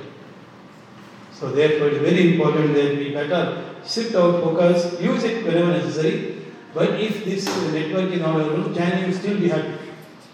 So 1.34 1.52
therefore, 1.52 1.90
it's 1.90 1.98
very 1.98 2.36
important 2.36 2.74
that 2.74 2.96
we 2.96 3.12
better 3.12 3.76
shift 3.86 4.16
our 4.16 4.32
focus, 4.40 4.98
use 5.02 5.26
it 5.26 5.44
whenever 5.44 5.72
necessary. 5.72 6.38
But 6.74 6.92
if 6.92 7.26
this 7.26 7.46
network 7.74 8.14
is 8.14 8.22
not 8.22 8.40
available, 8.40 8.74
can 8.74 9.10
you 9.10 9.14
still 9.14 9.38
be 9.38 9.50
happy? 9.50 9.74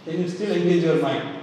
Can 0.06 0.22
you 0.22 0.30
still 0.30 0.52
engage 0.52 0.84
your 0.84 1.02
mind? 1.02 1.37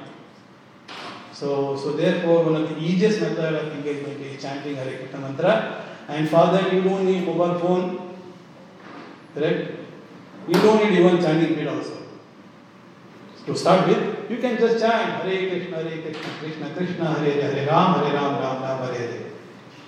So, 1.35 1.77
so 1.77 1.93
therefore, 1.93 2.45
one 2.45 2.63
of 2.63 2.69
the 2.69 2.79
easiest 2.79 3.21
method 3.21 3.55
of 3.55 3.73
engagement 3.75 4.21
is 4.21 4.41
chanting 4.41 4.77
Hare 4.77 4.99
Krishna 4.99 5.19
mantra. 5.19 5.85
And 6.07 6.29
for 6.29 6.47
that, 6.53 6.73
you 6.73 6.83
don't 6.83 7.05
need 7.05 7.27
mobile 7.27 7.59
phone, 7.59 8.15
correct? 9.35 9.73
You 10.47 10.55
don't 10.55 10.85
need 10.85 10.99
even 10.99 11.21
chanting 11.21 11.55
bit 11.57 11.67
also. 11.67 12.03
To 13.47 13.57
start 13.57 13.89
with, 13.89 14.31
you 14.31 14.37
can 14.39 14.57
just 14.59 14.79
chant 14.79 15.23
Hare 15.25 15.49
Krishna, 15.49 15.83
Hare 15.83 16.03
Krishna, 16.03 16.31
Krishna 16.41 16.71
Krishna, 16.77 17.15
Hare 17.15 17.33
Hare, 17.33 17.53
Hare 17.53 17.67
Ram, 17.67 17.95
Hare 17.95 18.15
Ram, 18.15 18.41
Ram 18.41 18.63
Ram, 18.63 18.79
Hare 18.85 18.95
Hare. 18.95 19.25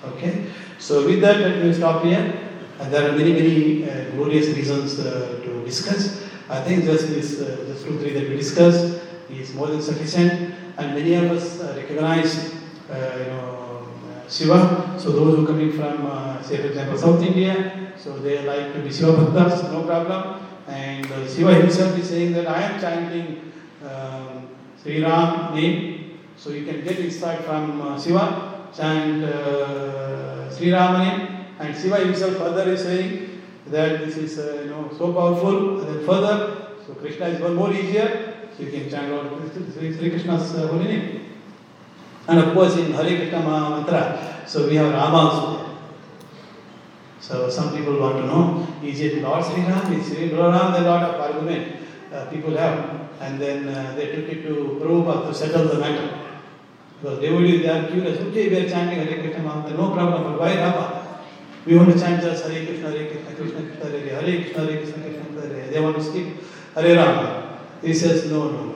Okay? 0.04 0.46
So 0.78 1.06
with 1.06 1.20
that, 1.20 1.38
let 1.38 1.62
me 1.62 1.72
stop 1.72 2.02
here. 2.02 2.42
And 2.80 2.92
there 2.92 3.08
are 3.08 3.16
many, 3.16 3.32
many 3.32 3.88
uh, 3.88 4.10
glorious 4.10 4.48
reasons 4.48 4.98
uh, 4.98 5.40
to 5.44 5.64
discuss. 5.64 6.26
I 6.50 6.60
think 6.62 6.84
just 6.84 7.08
this, 7.08 7.40
uh, 7.40 7.64
just 7.68 7.86
two, 7.86 7.98
three 8.00 8.12
that 8.14 8.28
we 8.28 8.36
discussed 8.36 9.05
is 9.30 9.54
more 9.54 9.68
than 9.68 9.82
sufficient. 9.82 10.54
And 10.78 10.94
many 10.94 11.14
of 11.14 11.30
us 11.30 11.60
uh, 11.60 11.74
recognize, 11.76 12.54
uh, 12.90 13.16
you 13.18 13.26
know, 13.26 13.88
uh, 14.10 14.28
Shiva. 14.28 14.94
So 14.98 15.10
those 15.12 15.36
who 15.36 15.44
are 15.44 15.46
coming 15.46 15.72
from, 15.72 16.42
say 16.42 16.58
for 16.58 16.66
example, 16.68 16.98
South 16.98 17.22
India, 17.22 17.92
so 17.96 18.18
they 18.18 18.44
like 18.44 18.72
to 18.74 18.80
be 18.80 18.92
Shiva 18.92 19.12
Bhaktas, 19.12 19.72
no 19.72 19.84
problem. 19.84 20.42
And 20.68 21.06
Shiva 21.30 21.54
himself 21.54 21.96
is 21.98 22.08
saying 22.08 22.32
that 22.32 22.46
I 22.46 22.62
am 22.62 22.80
chanting 22.80 23.52
um, 23.84 24.48
Sri 24.82 25.02
Ram 25.02 25.54
name 25.54 25.96
So 26.36 26.50
you 26.50 26.66
can 26.66 26.84
get 26.84 26.98
insight 26.98 27.40
from 27.44 27.98
Shiva, 28.00 28.68
chant 28.76 29.24
Sri 30.52 30.70
name. 30.70 31.46
and 31.58 31.76
Shiva 31.76 31.96
himself 31.96 32.36
further 32.36 32.70
is 32.72 32.82
saying 32.82 33.42
that 33.68 34.00
this 34.00 34.16
is 34.16 34.38
uh, 34.38 34.60
you 34.62 34.70
know 34.70 34.90
so 34.96 35.12
powerful. 35.12 35.80
And 35.80 35.88
then 35.88 36.06
further, 36.06 36.68
so 36.86 36.94
Krishna 36.94 37.26
is 37.28 37.40
one 37.40 37.54
more 37.54 37.72
easier. 37.72 38.35
So 38.56 38.64
chant 38.64 39.10
Lord 39.10 39.52
Sri 39.52 40.10
Krishna's 40.10 40.54
uh, 40.54 40.66
holy 40.68 40.84
name. 40.84 41.26
And 42.26 42.38
of 42.38 42.54
course, 42.54 42.76
in 42.78 42.92
Hare 42.92 43.16
Krishna 43.16 43.40
Mantra, 43.40 44.44
so 44.46 44.66
we 44.66 44.76
have 44.76 44.92
Rama 44.92 45.16
also 45.16 45.58
there. 45.58 45.76
So 47.20 47.50
some 47.50 47.76
people 47.76 48.00
want 48.00 48.16
to 48.16 48.26
know, 48.26 48.66
is 48.82 48.98
it 49.00 49.22
Lord 49.22 49.44
Sri 49.44 49.62
Ram? 49.62 49.92
Is 49.92 50.06
Sri 50.06 50.32
Ram? 50.32 50.74
A 50.74 50.80
lot 50.80 51.02
of 51.02 51.20
argument 51.20 51.76
uh, 52.12 52.24
people 52.26 52.56
have. 52.56 53.10
And 53.20 53.40
then 53.40 53.68
uh, 53.68 53.94
they 53.94 54.14
took 54.14 54.28
it 54.28 54.42
to 54.42 54.78
Prabhupada 54.80 55.28
to 55.28 55.34
settle 55.34 55.68
the 55.68 55.78
matter. 55.78 56.18
Because 57.00 57.20
devotees, 57.20 57.62
they 57.62 57.68
are 57.68 57.86
curious, 57.86 58.18
okay, 58.20 58.48
we 58.48 58.56
are 58.56 58.68
chanting 58.68 59.06
Hare 59.06 59.20
Krishna 59.20 59.42
Mantra, 59.42 59.76
no 59.76 59.90
problem, 59.90 60.22
but 60.22 60.40
why 60.40 60.56
Rama? 60.56 61.22
We 61.66 61.76
want 61.76 61.92
to 61.92 61.98
chant 61.98 62.22
just 62.22 62.46
Hare 62.46 62.64
Krishna, 62.64 62.90
Hare 62.90 63.06
Krishna, 63.10 63.34
Krishna 63.34 63.60
Krishna, 63.60 63.84
Hare 63.84 64.00
Hare, 64.00 64.22
Hare 64.22 64.42
Krishna, 64.42 64.62
Hare 64.62 64.76
Krishna, 64.78 65.02
Krishna 65.02 65.24
Krishna, 65.24 65.40
Hare 65.42 65.60
Hare. 65.60 65.70
They 65.70 65.80
want 65.80 65.96
to 65.96 66.02
skip 66.02 66.26
Hare 66.74 66.96
Rama. 66.96 67.45
He 67.82 67.94
says, 67.94 68.30
no, 68.30 68.50
no. 68.50 68.74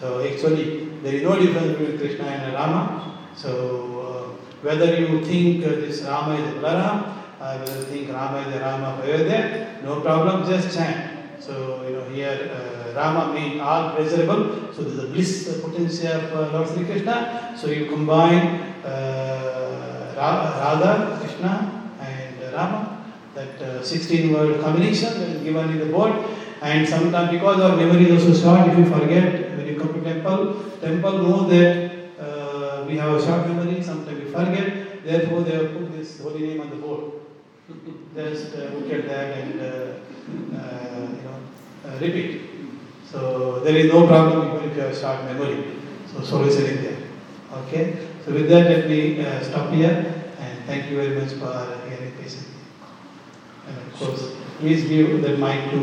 So 0.00 0.26
actually, 0.26 0.86
there 1.02 1.14
is 1.14 1.22
no 1.22 1.38
difference 1.38 1.76
between 1.76 1.98
Krishna 1.98 2.24
and 2.24 2.54
Rama. 2.54 3.30
So 3.36 4.00
uh, 4.00 4.62
whether 4.62 4.98
you 4.98 5.24
think 5.24 5.64
uh, 5.64 5.70
this 5.70 6.02
Rama 6.02 6.34
is 6.34 6.54
Balaram, 6.54 7.18
or 7.40 7.58
whether 7.58 7.78
you 7.78 7.84
think 7.84 8.12
Rama 8.12 8.38
is 8.48 8.54
a 8.54 8.60
Rama 8.60 9.00
for 9.00 9.84
no 9.84 10.00
problem, 10.00 10.48
just 10.48 10.76
chant. 10.76 11.40
So, 11.40 11.82
you 11.86 11.94
know, 11.94 12.04
here 12.10 12.50
uh, 12.52 12.94
Rama 12.94 13.32
means 13.32 13.60
all 13.60 13.94
pleasurable. 13.94 14.72
So, 14.74 14.82
there's 14.82 15.04
a 15.04 15.06
bliss 15.06 15.60
potency 15.62 16.06
of 16.08 16.32
uh, 16.34 16.52
Lord 16.52 16.68
Sri 16.68 16.84
Krishna. 16.84 17.54
So, 17.56 17.68
you 17.68 17.86
combine 17.86 18.74
uh, 18.84 20.14
Radha, 20.16 21.18
Krishna, 21.20 21.92
and 22.00 22.52
Rama. 22.52 23.04
That 23.34 23.62
uh, 23.62 23.84
16 23.84 24.32
word 24.32 24.60
combination 24.60 25.14
that 25.20 25.28
is 25.28 25.42
given 25.42 25.70
in 25.70 25.78
the 25.78 25.86
board. 25.86 26.12
And 26.60 26.88
sometimes, 26.88 27.30
because 27.30 27.60
our 27.60 27.76
memory 27.76 28.10
is 28.10 28.26
also 28.26 28.42
short, 28.42 28.68
if 28.68 28.78
you 28.78 28.84
forget, 28.86 29.56
when 29.56 29.66
you 29.66 29.78
come 29.78 29.94
to 29.94 30.00
temple, 30.02 30.64
temple 30.80 31.18
know 31.22 31.48
that 31.48 31.90
uh, 32.20 32.84
we 32.86 32.96
have 32.96 33.14
a 33.14 33.24
short 33.24 33.46
memory, 33.46 33.80
sometimes 33.82 34.18
we 34.18 34.30
forget. 34.30 35.04
Therefore, 35.04 35.42
they 35.42 35.52
have 35.52 35.72
put 35.72 35.92
this 35.92 36.20
holy 36.20 36.48
name 36.48 36.60
on 36.60 36.70
the 36.70 36.76
board. 36.76 37.12
Just 38.14 38.56
uh, 38.56 38.74
look 38.74 38.90
at 38.92 39.06
that 39.06 39.38
and 39.38 39.60
uh, 39.60 39.64
uh, 39.64 41.06
you 41.16 41.22
know 41.22 41.38
uh, 41.86 41.98
repeat. 42.00 42.42
So 43.04 43.60
there 43.60 43.76
is 43.76 43.92
no 43.92 44.06
problem 44.06 44.56
even 44.56 44.70
if 44.70 44.76
you 44.76 44.82
have 44.82 44.96
short 44.96 45.24
memory. 45.24 45.64
So 46.12 46.22
solution 46.22 46.64
is 46.64 46.80
there. 46.82 46.98
Okay. 47.62 47.96
So 48.24 48.32
with 48.32 48.48
that, 48.48 48.64
let 48.64 48.88
me 48.88 49.24
stop 49.42 49.70
here 49.72 50.14
and 50.40 50.64
thank 50.66 50.90
you 50.90 50.96
very 50.96 51.20
much 51.20 51.32
for 51.34 51.52
hearing 51.88 52.12
patiently. 52.20 52.47
Of 54.00 54.06
course, 54.06 54.36
please 54.60 54.88
give 54.88 55.22
the 55.22 55.36
mic 55.36 55.70
to 55.72 55.80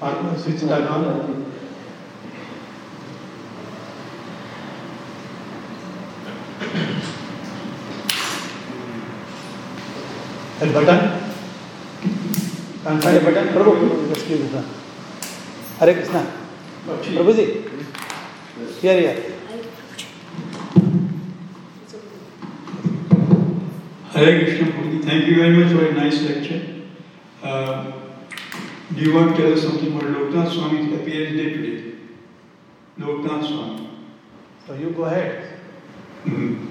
uh, 0.00 0.36
switch 0.36 0.62
it 0.62 0.70
on. 0.70 1.52
That 10.60 10.72
button? 10.72 11.00
Can't 12.84 13.02
find 13.02 13.16
a 13.16 13.20
button? 13.20 13.48
Prabhu, 13.48 14.14
just 14.14 14.28
give 14.28 14.38
this 14.38 14.52
one. 14.52 14.68
Hare 15.78 15.94
Krishna. 15.94 16.32
Prabhuji. 16.86 17.46
Here, 18.80 19.00
here. 19.00 19.35
Hare 24.16 24.44
Krishna 24.44 24.68
Prabhuji, 24.72 25.04
thank 25.04 25.26
you 25.26 25.36
very 25.36 25.50
much 25.58 25.72
for 25.72 25.86
a 25.86 25.92
nice 25.92 26.22
lecture. 26.22 26.60
Uh, 27.42 27.92
do 28.94 29.00
you 29.02 29.14
want 29.14 29.36
to 29.36 29.42
tell 29.42 29.52
us 29.52 29.62
something 29.62 29.94
about 29.94 30.04
Loknath 30.04 30.52
Swami's 30.54 30.90
appearance 30.98 31.36
day 31.36 31.50
today? 31.50 31.94
Loknath 32.98 33.46
Swami. 33.46 33.90
So 34.66 34.72
you 34.72 34.88
go 34.90 35.04
ahead. 35.04 35.58
Hmm. 36.24 36.66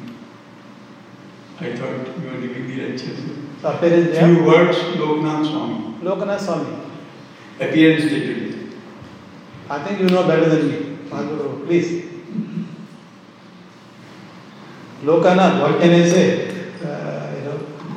I 1.59 1.75
thought 1.75 2.17
you 2.19 2.29
were 2.31 2.41
giving 2.41 2.67
the 2.67 2.87
lecture. 2.89 3.15
So 3.61 3.73
appearance 3.73 4.07
day? 4.07 4.25
Few 4.25 4.43
words, 4.43 4.77
Loknath 5.03 5.45
Swami. 5.51 5.99
Lokanath 6.01 6.41
Swami. 6.41 6.75
Appearance 7.59 8.05
day 8.05 8.19
today. 8.25 8.67
I 9.69 9.83
think 9.83 9.99
you 9.99 10.07
know 10.07 10.25
better 10.27 10.49
than 10.49 10.67
me. 10.67 10.97
Please. 11.67 12.05
Lokanath, 15.03 15.61
what 15.61 15.79
can 15.79 15.91
I 15.91 16.09
say? 16.09 16.54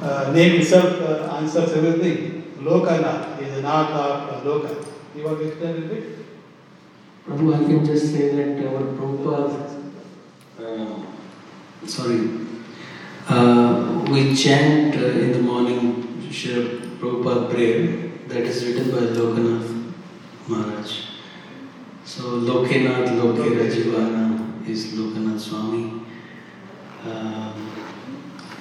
Uh, 0.08 0.32
name 0.32 0.60
itself 0.60 1.00
uh, 1.02 1.36
answers 1.36 1.70
everything. 1.78 2.42
Lokanath 2.66 3.42
is 3.42 3.62
nath 3.62 3.90
of 3.90 4.30
uh, 4.30 4.40
Loka. 4.46 4.86
You 5.14 5.24
want 5.24 5.38
to 5.40 5.48
explain 5.48 5.76
a 5.76 5.86
bit? 5.86 6.04
Prabhu, 7.26 7.54
I 7.54 7.58
can 7.58 7.84
just 7.84 8.12
say 8.14 8.28
that 8.36 8.66
our 8.66 8.80
Prabhupada, 8.96 9.92
uh, 10.58 11.86
sorry, 11.86 12.46
uh, 13.28 14.06
we 14.10 14.34
chant 14.34 14.96
uh, 14.96 15.24
in 15.24 15.32
the 15.32 15.42
morning 15.42 15.82
Srila 16.30 16.98
Prabhupada 16.98 17.50
prayer 17.50 18.10
that 18.28 18.44
is 18.44 18.64
written 18.64 18.90
by 18.90 19.04
Lokanath 19.18 19.92
Maharaj. 20.46 21.00
So 22.06 22.22
Lokenath 22.48 23.14
Loke 23.22 23.44
Rajivana 23.60 24.66
is 24.66 24.94
Lokanath 24.94 25.38
Swami. 25.38 25.84
Um, 27.04 27.87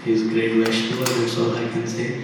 he 0.08 0.14
is 0.14 0.24
great 0.24 0.53
Vaishnava, 0.53 1.05
that's 1.20 1.38
all 1.38 1.55
I 1.55 1.68
can 1.68 1.86
say. 1.86 2.24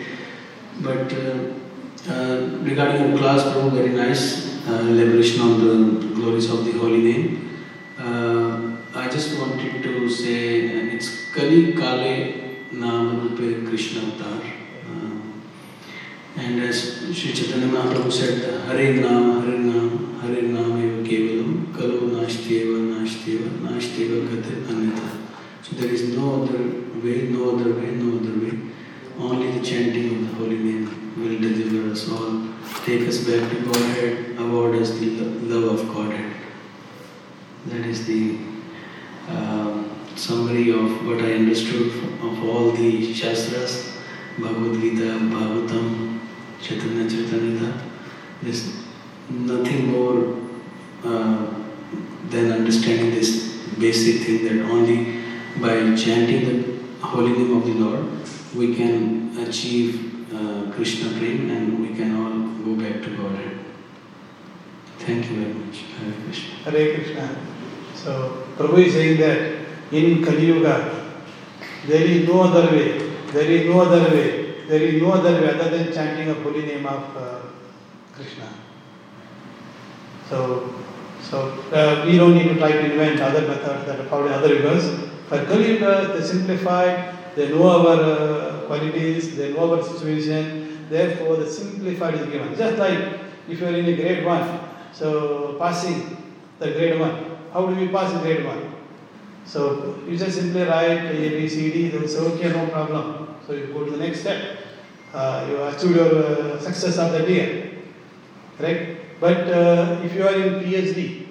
But 0.79 1.11
uh, 1.13 2.11
uh, 2.13 2.59
regarding 2.69 3.09
your 3.09 3.17
class, 3.17 3.43
Prabhu, 3.43 3.71
very 3.71 3.89
nice 3.89 4.23
uh, 4.67 4.87
elaboration 4.91 5.41
on 5.41 5.53
the 5.63 6.15
glories 6.15 6.49
of 6.49 6.63
the 6.65 6.71
holy 6.71 7.01
name. 7.09 7.25
Uh, 7.99 8.77
I 8.95 9.09
just 9.09 9.37
wanted 9.37 9.83
to 9.83 10.09
say 10.09 10.39
uh, 10.69 10.95
it's 10.95 11.31
Kali 11.33 11.73
Kale 11.73 12.13
Naam 12.71 13.19
Rupe 13.21 13.67
Krishna. 13.67 14.03
Uh, 14.23 14.39
and 16.37 16.61
as 16.61 16.77
Sri 17.15 17.33
Chaitanya 17.33 17.67
Mahaprabhu 17.67 18.11
said, 18.11 18.65
Hare 18.67 18.93
Naam, 19.03 19.43
Hare 19.43 19.59
Naam, 19.59 20.21
Hare 20.21 20.41
Naam 20.55 20.79
eva 20.85 21.03
kevalam, 21.09 21.73
Kalo 21.75 21.99
Nashtyeva, 22.15 22.77
Nashtyeva, 22.93 23.49
Nashtyeva 23.67 24.17
Gate 24.29 24.55
Anyata. 24.67 25.17
So 25.61 25.75
there 25.75 25.91
is 25.91 26.15
no 26.15 26.43
other 26.43 26.82
way, 27.03 27.23
no 27.29 27.55
other 27.55 27.73
way, 27.73 27.91
no 27.91 28.17
other 28.17 28.35
way. 28.39 28.59
Only 29.17 29.59
the 29.59 29.65
chanting 29.65 30.15
of 30.15 30.29
the 30.29 30.35
holy 30.35 30.57
name 30.57 31.13
will 31.17 31.39
deliver 31.39 31.91
us 31.91 32.09
all, 32.09 32.47
take 32.85 33.07
us 33.07 33.19
back 33.27 33.49
to 33.51 33.61
Godhead, 33.65 34.37
award 34.39 34.75
us 34.75 34.97
the 34.99 35.09
love 35.51 35.79
of 35.79 35.93
Godhead. 35.93 36.33
That 37.67 37.85
is 37.85 38.05
the 38.05 38.37
um 39.29 39.93
summary 40.15 40.69
of 40.69 41.05
what 41.07 41.19
I 41.19 41.33
understood 41.33 41.91
of 42.21 42.43
all 42.43 42.71
the 42.71 43.13
Shastras, 43.13 43.97
Bhagavad 44.37 44.79
Gita, 44.79 45.17
Bhagavatam, 45.33 46.19
Chaitanya 46.61 47.05
Charitamrita. 47.05 47.81
There's 48.41 48.73
nothing 49.29 49.87
more 49.87 50.37
uh, 51.03 51.53
than 52.29 52.51
understanding 52.51 53.11
this 53.11 53.57
basic 53.79 54.21
thing 54.25 54.43
that 54.45 54.69
only 54.69 55.23
by 55.59 55.95
chanting 55.95 56.45
the 56.45 56.72
holy 57.03 57.33
name 57.33 57.57
of 57.57 57.65
the 57.65 57.73
Lord 57.73 58.05
we 58.55 58.75
can 58.75 59.37
achieve 59.37 60.33
uh, 60.33 60.71
Krishna 60.71 61.09
prem 61.17 61.49
and 61.49 61.79
we 61.81 61.95
can 61.95 62.15
all 62.15 62.35
go 62.63 62.81
back 62.81 63.01
to 63.03 63.09
Godhead. 63.15 63.59
Thank 64.99 65.29
you 65.29 65.35
very 65.41 65.53
much. 65.53 65.77
Hare 65.99 66.13
Krishna. 66.23 66.55
Hare 66.65 66.95
Krishna. 66.95 67.35
So 67.95 68.45
Prabhu 68.57 68.85
is 68.85 68.93
saying 68.93 69.19
that 69.19 69.65
in 69.91 70.23
Kali 70.23 70.45
Yuga, 70.45 71.15
there 71.87 72.01
is 72.01 72.27
no 72.27 72.41
other 72.43 72.71
way, 72.71 72.97
there 73.31 73.49
is 73.49 73.65
no 73.67 73.81
other 73.81 74.09
way, 74.15 74.65
there 74.67 74.81
is 74.81 75.01
no 75.01 75.11
other 75.11 75.41
way 75.41 75.49
other 75.49 75.69
than 75.77 75.93
chanting 75.93 76.29
a 76.29 76.33
holy 76.35 76.65
name 76.65 76.85
of 76.85 77.17
uh, 77.17 77.41
Krishna. 78.13 78.49
So, 80.29 80.73
so 81.21 81.59
uh, 81.71 82.05
we 82.05 82.17
don't 82.17 82.35
need 82.35 82.49
to 82.49 82.57
try 82.57 82.71
to 82.71 82.91
invent 82.91 83.19
other 83.19 83.41
methods 83.41 83.85
that 83.85 83.99
are 83.99 84.05
probably 84.05 84.31
other 84.31 84.49
yugas. 84.49 85.12
For 85.33 85.45
Kali 85.45 85.73
Yuga, 85.73 86.13
they 86.13 86.21
simplified, 86.23 87.15
they 87.35 87.49
know 87.49 87.67
our 87.67 87.99
uh, 87.99 88.59
qualities, 88.67 89.35
they 89.35 89.51
know 89.51 89.73
our 89.73 89.81
situation, 89.81 90.85
therefore 90.91 91.37
the 91.37 91.49
simplified 91.49 92.13
is 92.13 92.27
given. 92.27 92.55
Just 92.55 92.77
like 92.77 93.19
if 93.49 93.59
you 93.59 93.65
are 93.65 93.73
in 93.73 93.83
a 93.87 93.95
grade 93.95 94.23
1, 94.23 94.59
so 94.93 95.55
passing 95.57 96.17
the 96.59 96.69
grade 96.73 96.99
1, 96.99 97.37
how 97.51 97.65
do 97.65 97.73
we 97.73 97.87
pass 97.87 98.13
grade 98.21 98.45
1? 98.45 98.75
So 99.45 100.03
you 100.07 100.15
just 100.15 100.37
simply 100.37 100.61
write 100.65 101.01
A, 101.05 101.29
B, 101.29 101.49
C, 101.49 101.71
D, 101.71 101.97
will 101.97 102.07
say, 102.07 102.19
okay, 102.19 102.49
no 102.49 102.67
problem. 102.67 103.35
So 103.47 103.53
you 103.53 103.73
go 103.73 103.85
to 103.85 103.89
the 103.89 103.97
next 103.97 104.19
step. 104.19 104.59
Uh, 105.11 105.47
you 105.49 105.63
achieve 105.63 105.95
your 105.95 106.25
uh, 106.25 106.59
success 106.59 106.99
of 106.99 107.11
the 107.11 107.27
year. 107.27 107.71
right? 108.59 109.19
But 109.19 109.47
uh, 109.47 109.99
if 110.03 110.13
you 110.13 110.27
are 110.27 110.35
in 110.35 110.63
PhD, 110.63 111.25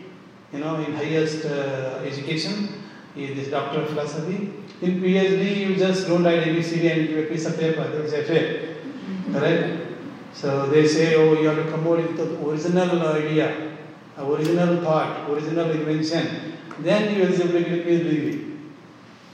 you 0.52 0.58
know, 0.58 0.74
in 0.80 0.92
highest 0.92 1.44
uh, 1.44 2.02
education, 2.04 2.81
he 3.14 3.24
is 3.24 3.48
doctor 3.48 3.80
of 3.80 3.88
philosophy. 3.88 4.52
In 4.80 5.00
PhD, 5.00 5.56
you 5.68 5.76
just 5.76 6.06
don't 6.06 6.24
write 6.24 6.42
ABCD 6.44 6.90
and 6.92 7.08
give 7.08 7.18
a 7.24 7.28
piece 7.28 7.46
of 7.46 7.58
paper, 7.58 7.84
they 7.88 8.08
say 8.08 8.24
fail. 8.24 8.76
Correct? 9.32 9.88
So 10.34 10.66
they 10.66 10.86
say, 10.86 11.14
oh, 11.16 11.34
you 11.34 11.48
have 11.48 11.64
to 11.64 11.70
come 11.70 11.86
out 11.86 11.98
with 11.98 12.16
the 12.16 12.48
original 12.48 13.06
idea, 13.08 13.76
original 14.18 14.82
thought, 14.82 15.28
original 15.30 15.70
invention. 15.70 16.54
Then 16.80 17.14
you 17.14 17.24
eligible 17.24 17.52
to 17.52 17.60
get 17.62 17.86
PhD. 17.86 18.58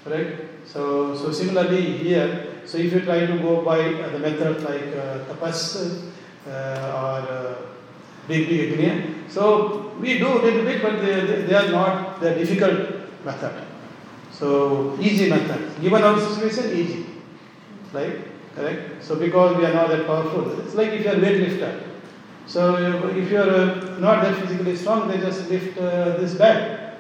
Correct? 0.05 0.67
So, 0.67 1.17
so 1.17 1.33
similarly 1.33 1.99
here, 1.99 2.63
so 2.67 2.77
if 2.79 2.93
you 2.93 3.01
try 3.01 3.25
to 3.25 3.39
go 3.39 3.63
by 3.63 3.81
uh, 3.81 4.11
the 4.11 4.19
method 4.19 4.63
like 4.63 4.95
uh, 4.95 5.25
tapas 5.25 6.13
uh, 6.47 6.51
or 6.51 7.25
uh, 7.33 7.55
big 8.27 8.49
big 8.49 9.31
so 9.31 9.95
we 10.01 10.19
do 10.19 10.29
a 10.29 10.41
little 10.41 10.65
bit, 10.65 10.83
but 10.83 11.01
they, 11.01 11.21
they, 11.21 11.43
they 11.43 11.55
are 11.55 11.71
not 11.71 12.21
the 12.21 12.35
difficult 12.35 13.25
method. 13.25 13.68
So 14.39 14.97
easy 15.01 15.29
method. 15.29 15.81
Given 15.83 16.03
our 16.03 16.21
situation, 16.21 16.77
easy. 16.77 17.07
Right? 17.93 18.19
Correct? 18.55 19.05
So 19.05 19.17
because 19.17 19.57
we 19.57 19.65
are 19.65 19.75
not 19.75 19.89
that 19.89 20.07
powerful, 20.07 20.61
it's 20.61 20.75
like 20.75 20.93
if 20.93 21.05
you 21.05 21.11
are 21.11 21.17
weightlifter. 21.17 21.83
So 22.47 23.09
if 23.09 23.31
you 23.31 23.39
are 23.39 23.51
uh, 23.51 23.99
not 23.99 24.23
that 24.23 24.37
physically 24.37 24.77
strong, 24.77 25.09
they 25.09 25.19
just 25.19 25.51
lift 25.51 25.77
uh, 25.77 26.17
this 26.19 26.35
bag. 26.35 26.95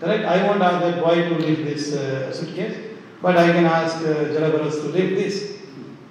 Correct? 0.00 0.24
I 0.24 0.46
won't 0.46 0.60
ask 0.60 0.80
that 0.84 1.02
boy 1.02 1.14
to 1.14 1.34
lift 1.36 1.64
this 1.64 1.94
uh, 1.94 2.32
suitcase, 2.32 2.76
but 3.22 3.36
I 3.36 3.52
can 3.52 3.64
ask 3.64 3.98
uh, 3.98 4.26
Jalabaras 4.34 4.82
to 4.82 4.88
lift 4.88 5.14
this. 5.14 5.52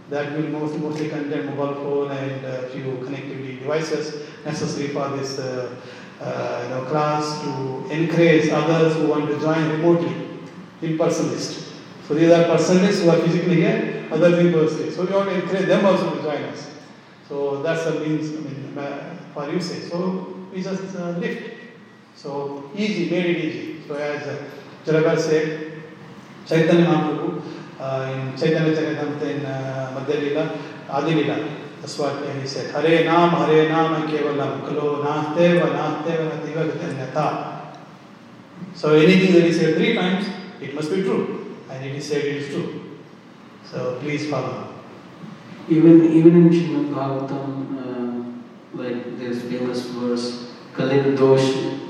That 0.09 0.37
will 0.37 0.49
most, 0.49 0.77
mostly 0.77 1.09
contain 1.09 1.45
mobile 1.47 1.75
phone 1.75 2.11
and 2.11 2.45
a 2.45 2.67
few 2.69 2.83
connectivity 2.83 3.59
devices 3.59 4.27
necessary 4.45 4.89
for 4.89 5.09
this 5.17 5.39
uh, 5.39 5.75
uh, 6.23 6.61
you 6.63 6.69
know, 6.69 6.85
class 6.85 7.41
to 7.43 7.85
encourage 7.91 8.49
others 8.49 8.95
who 8.95 9.07
want 9.07 9.27
to 9.29 9.39
join 9.39 9.69
remotely, 9.69 10.15
impersonalist. 10.81 11.71
So 12.07 12.13
these 12.13 12.31
are 12.31 12.43
personalists 12.45 13.03
who 13.03 13.09
are 13.09 13.19
physically 13.19 13.55
here, 13.55 14.07
others 14.11 14.39
impersonally. 14.39 14.91
So 14.91 15.05
we 15.05 15.13
want 15.13 15.29
to 15.29 15.35
encourage 15.41 15.67
them 15.67 15.85
also 15.85 16.15
to 16.15 16.21
join 16.21 16.43
us. 16.43 16.69
So 17.27 17.61
that's 17.63 17.85
the 17.85 17.99
means 17.99 18.29
I 18.29 18.41
mean, 18.41 18.77
uh, 18.77 19.15
for 19.33 19.49
usage. 19.51 19.89
So 19.89 20.47
we 20.53 20.61
just 20.61 20.95
uh, 20.95 21.11
lift. 21.11 21.51
So 22.15 22.69
easy, 22.75 23.09
made 23.09 23.25
it 23.35 23.45
easy. 23.45 23.87
So 23.87 23.95
as 23.95 24.27
uh, 24.27 24.43
Jalabar 24.85 25.19
said, 25.19 25.83
Chaitanya 26.45 26.85
Mahaprabhu 26.85 27.41
uh, 27.79 28.11
in 28.13 28.37
Chaitanya 28.37 28.75
Charitamrita 28.75 29.27
in 29.35 29.45
uh, 29.45 29.91
Madhya 29.95 30.21
Lila, 30.21 30.59
Adi 30.89 31.13
Lila, 31.15 31.62
that's 31.83 31.99
what 31.99 32.15
he 32.39 32.47
said. 32.47 32.73
Hare 32.73 33.03
Nam, 33.03 33.31
Hare 33.31 33.67
Nam, 33.67 34.07
Kevalam, 34.07 34.65
Kalo, 34.65 35.03
Nasteva, 35.03 35.67
Nasteva, 35.75 36.39
Nativa, 36.39 37.75
So 38.73 38.95
anything 38.95 39.33
that 39.33 39.43
is 39.43 39.59
said 39.59 39.75
three 39.75 39.93
times, 39.93 40.25
it 40.61 40.73
must 40.73 40.89
be 40.91 41.03
true. 41.03 41.57
And 41.69 41.83
it 41.83 41.95
is 41.95 42.07
said 42.07 42.23
it 42.23 42.37
is 42.37 42.47
true. 42.47 42.99
So 43.65 43.99
please 43.99 44.29
follow. 44.29 44.75
Even 45.67 46.05
even 46.05 46.35
in 46.37 46.49
Srimad 46.51 46.87
Bhagavatam, 46.93 47.51
uh, 47.75 48.81
like 48.81 49.19
there's 49.19 49.41
famous 49.41 49.87
verse, 49.87 50.53
Kalir 50.73 51.17
Dosh, 51.17 51.81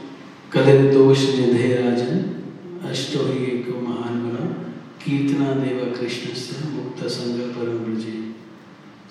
Kalir 0.50 0.92
Dosh 0.92 1.38
Nidhe 1.38 1.84
Rajan, 1.84 2.42
Ashto 2.82 3.28
hi 3.28 3.62
eko 3.62 3.80
mahan 3.80 4.34
bana, 4.34 4.74
Kirtana 4.98 5.64
Deva 5.64 5.96
Krishnasya 5.96 6.66
Mukta 6.74 7.06
Sangha 7.06 7.54
Param 7.54 7.86
Braji. 7.86 8.23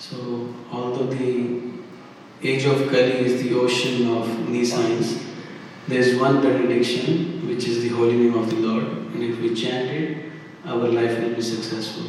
So 0.03 0.53
although 0.73 1.07
the 1.07 1.61
age 2.43 2.65
of 2.65 2.89
Kali 2.91 3.19
is 3.25 3.41
the 3.41 3.55
ocean 3.55 4.09
of 4.09 4.49
nescience, 4.49 5.23
there's 5.87 6.19
one 6.21 6.43
benediction 6.43 7.47
which 7.47 7.69
is 7.69 7.85
the 7.85 7.91
holy 7.91 8.17
name 8.17 8.35
of 8.35 8.51
the 8.51 8.57
Lord, 8.57 8.85
and 8.85 9.23
if 9.23 9.39
we 9.39 9.55
chant 9.55 9.91
it, 9.91 10.33
our 10.65 10.89
life 10.89 11.21
will 11.21 11.37
be 11.37 11.41
successful. 11.41 12.07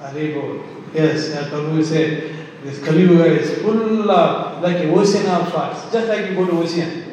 Haribol. 0.00 0.64
Yes, 0.92 1.30
as 1.30 1.46
Prabhu 1.46 1.84
said, 1.84 2.34
this 2.64 2.84
Kali 2.84 3.02
Yuga 3.02 3.26
is 3.26 3.62
full 3.62 4.10
of, 4.10 4.60
like 4.60 4.78
an 4.82 4.90
ocean 4.90 5.24
of 5.26 5.48
thoughts, 5.52 5.92
just 5.92 6.08
like 6.08 6.28
you 6.28 6.34
go 6.34 6.46
to 6.46 6.58
ocean. 6.60 7.04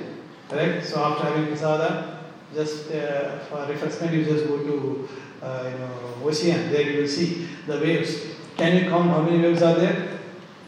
Correct? 0.50 0.88
So 0.88 1.04
after 1.04 1.26
having 1.26 1.54
prasada, 1.54 2.18
just 2.56 2.90
uh, 2.92 3.38
for 3.46 3.64
refreshment, 3.68 4.12
you 4.14 4.26
just 4.26 4.48
go 4.48 4.58
to 4.58 5.08
uh, 5.44 5.70
you 5.72 5.78
know, 5.78 6.28
ocean. 6.28 6.72
There 6.72 6.82
you 6.82 7.02
will 7.02 7.08
see 7.08 7.48
the 7.68 7.78
waves. 7.78 8.26
Can 8.60 8.76
you 8.76 8.90
count 8.90 9.10
how 9.10 9.22
many 9.22 9.42
waves 9.42 9.62
are 9.62 9.76
there? 9.76 10.20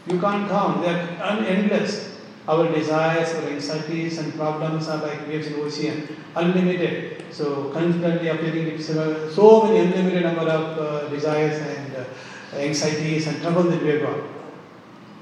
You 0.06 0.18
can't 0.18 0.48
count. 0.48 0.80
They 0.82 0.88
are 0.88 1.44
endless. 1.44 2.18
Our 2.48 2.72
desires, 2.72 3.34
our 3.34 3.50
anxieties 3.50 4.18
and 4.18 4.34
problems 4.34 4.88
are 4.88 5.00
like 5.06 5.28
waves 5.28 5.46
in 5.48 5.60
ocean, 5.60 6.08
unlimited. 6.34 7.22
So 7.30 7.70
constantly 7.70 8.28
appearing 8.28 8.80
so 8.80 9.62
many 9.64 9.80
unlimited 9.80 10.22
number 10.22 10.50
of 10.50 10.78
uh, 10.78 11.08
desires 11.08 11.60
and 11.60 11.96
uh, 11.96 12.56
anxieties 12.56 13.26
and 13.26 13.42
trouble 13.42 13.64
that 13.64 13.82
we 13.82 13.90
have 13.90 14.00
got. 14.02 14.20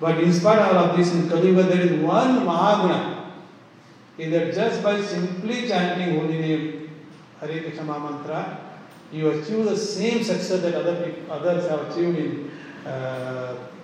But 0.00 0.18
in 0.22 0.32
spite 0.32 0.60
of 0.60 0.76
all 0.76 0.84
of 0.84 0.96
this, 0.96 1.12
in 1.12 1.28
Kali 1.28 1.48
Yuga, 1.48 1.64
there 1.64 1.80
is 1.80 2.00
one 2.00 2.46
Mahaguna. 2.46 3.32
Is 4.16 4.30
that 4.30 4.54
just 4.54 4.82
by 4.82 5.00
simply 5.02 5.66
chanting 5.66 6.18
holy 6.20 6.38
name, 6.38 6.90
Hare 7.40 7.62
Krishna 7.62 7.84
Mantra, 7.84 8.60
you 9.12 9.28
achieve 9.30 9.64
the 9.64 9.76
same 9.76 10.22
success 10.22 10.62
that 10.62 10.74
other 10.74 11.04
people, 11.04 11.32
others 11.32 11.68
have 11.68 11.90
achieved 11.90 12.16
in 12.18 12.49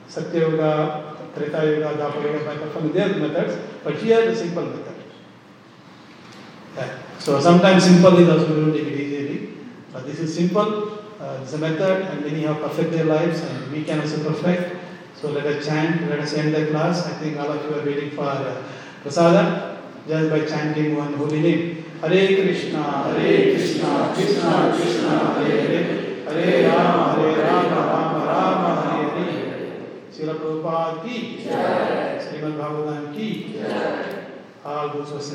Satya 0.09 0.41
Yuga, 0.41 1.17
Treta 1.35 1.65
Yuga, 1.67 1.95
Dwapara 1.97 2.33
Yuga, 2.33 2.45
by 2.45 2.57
performing 2.57 2.93
their 2.93 3.09
methods, 3.09 3.59
but 3.83 3.95
here 3.97 4.25
the 4.25 4.37
simple 4.37 4.65
method. 4.65 4.95
Yeah. 6.77 6.99
So 7.19 7.41
sometimes 7.41 7.85
simple 7.85 8.17
is 8.19 8.29
also 8.29 8.55
we 8.55 8.61
don't 8.61 8.73
take 8.73 8.87
it 8.87 9.01
easily, 9.01 9.49
but 9.93 10.07
this 10.07 10.21
is 10.21 10.35
simple, 10.35 10.99
uh, 11.21 11.41
it's 11.43 11.53
a 11.55 11.59
method, 11.59 12.03
and 12.11 12.25
many 12.25 12.43
have 12.43 12.61
perfect 12.61 12.91
their 12.93 13.05
lives, 13.05 13.41
and 13.41 13.73
we 13.73 13.85
can 13.85 14.01
also 14.01 14.23
perfect. 14.23 14.77
So 15.21 15.31
let 15.31 15.47
us 15.47 15.67
chant, 15.67 16.09
let 16.11 16.21
us 16.21 16.35
end 16.35 16.55
the 16.55 16.67
class. 16.67 17.07
I 17.07 17.13
think 17.13 17.39
all 17.39 17.51
of 17.51 17.65
you 17.65 17.75
are 17.75 17.85
waiting 17.85 18.11
for 18.11 18.25
uh, 18.25 18.63
prasada 19.03 19.79
just 20.07 20.31
by 20.31 20.45
chanting 20.45 20.95
one 20.97 21.15
holy 21.15 21.41
name. 21.41 21.85
Hare 22.03 22.37
Krishna, 22.37 22.83
Hare 23.15 23.55
Krishna, 23.57 24.13
Krishna 24.15 24.73
Krishna, 24.77 25.35
Hare 25.41 25.61
Hare, 25.67 25.85
Hare 26.29 26.69
Rama, 26.69 27.15
Hare 27.15 27.43
Rama, 27.43 27.81
Rama 27.87 28.27
Rama, 28.27 28.86
शिल 30.17 30.33
प्रभुपाद 30.33 30.95
की 30.99 31.19
श्रीमद 32.21 32.57
भागवतम 32.59 33.07
की 33.13 33.29
आल 34.67 34.89
दोस्तों 34.89 35.19
से 35.21 35.35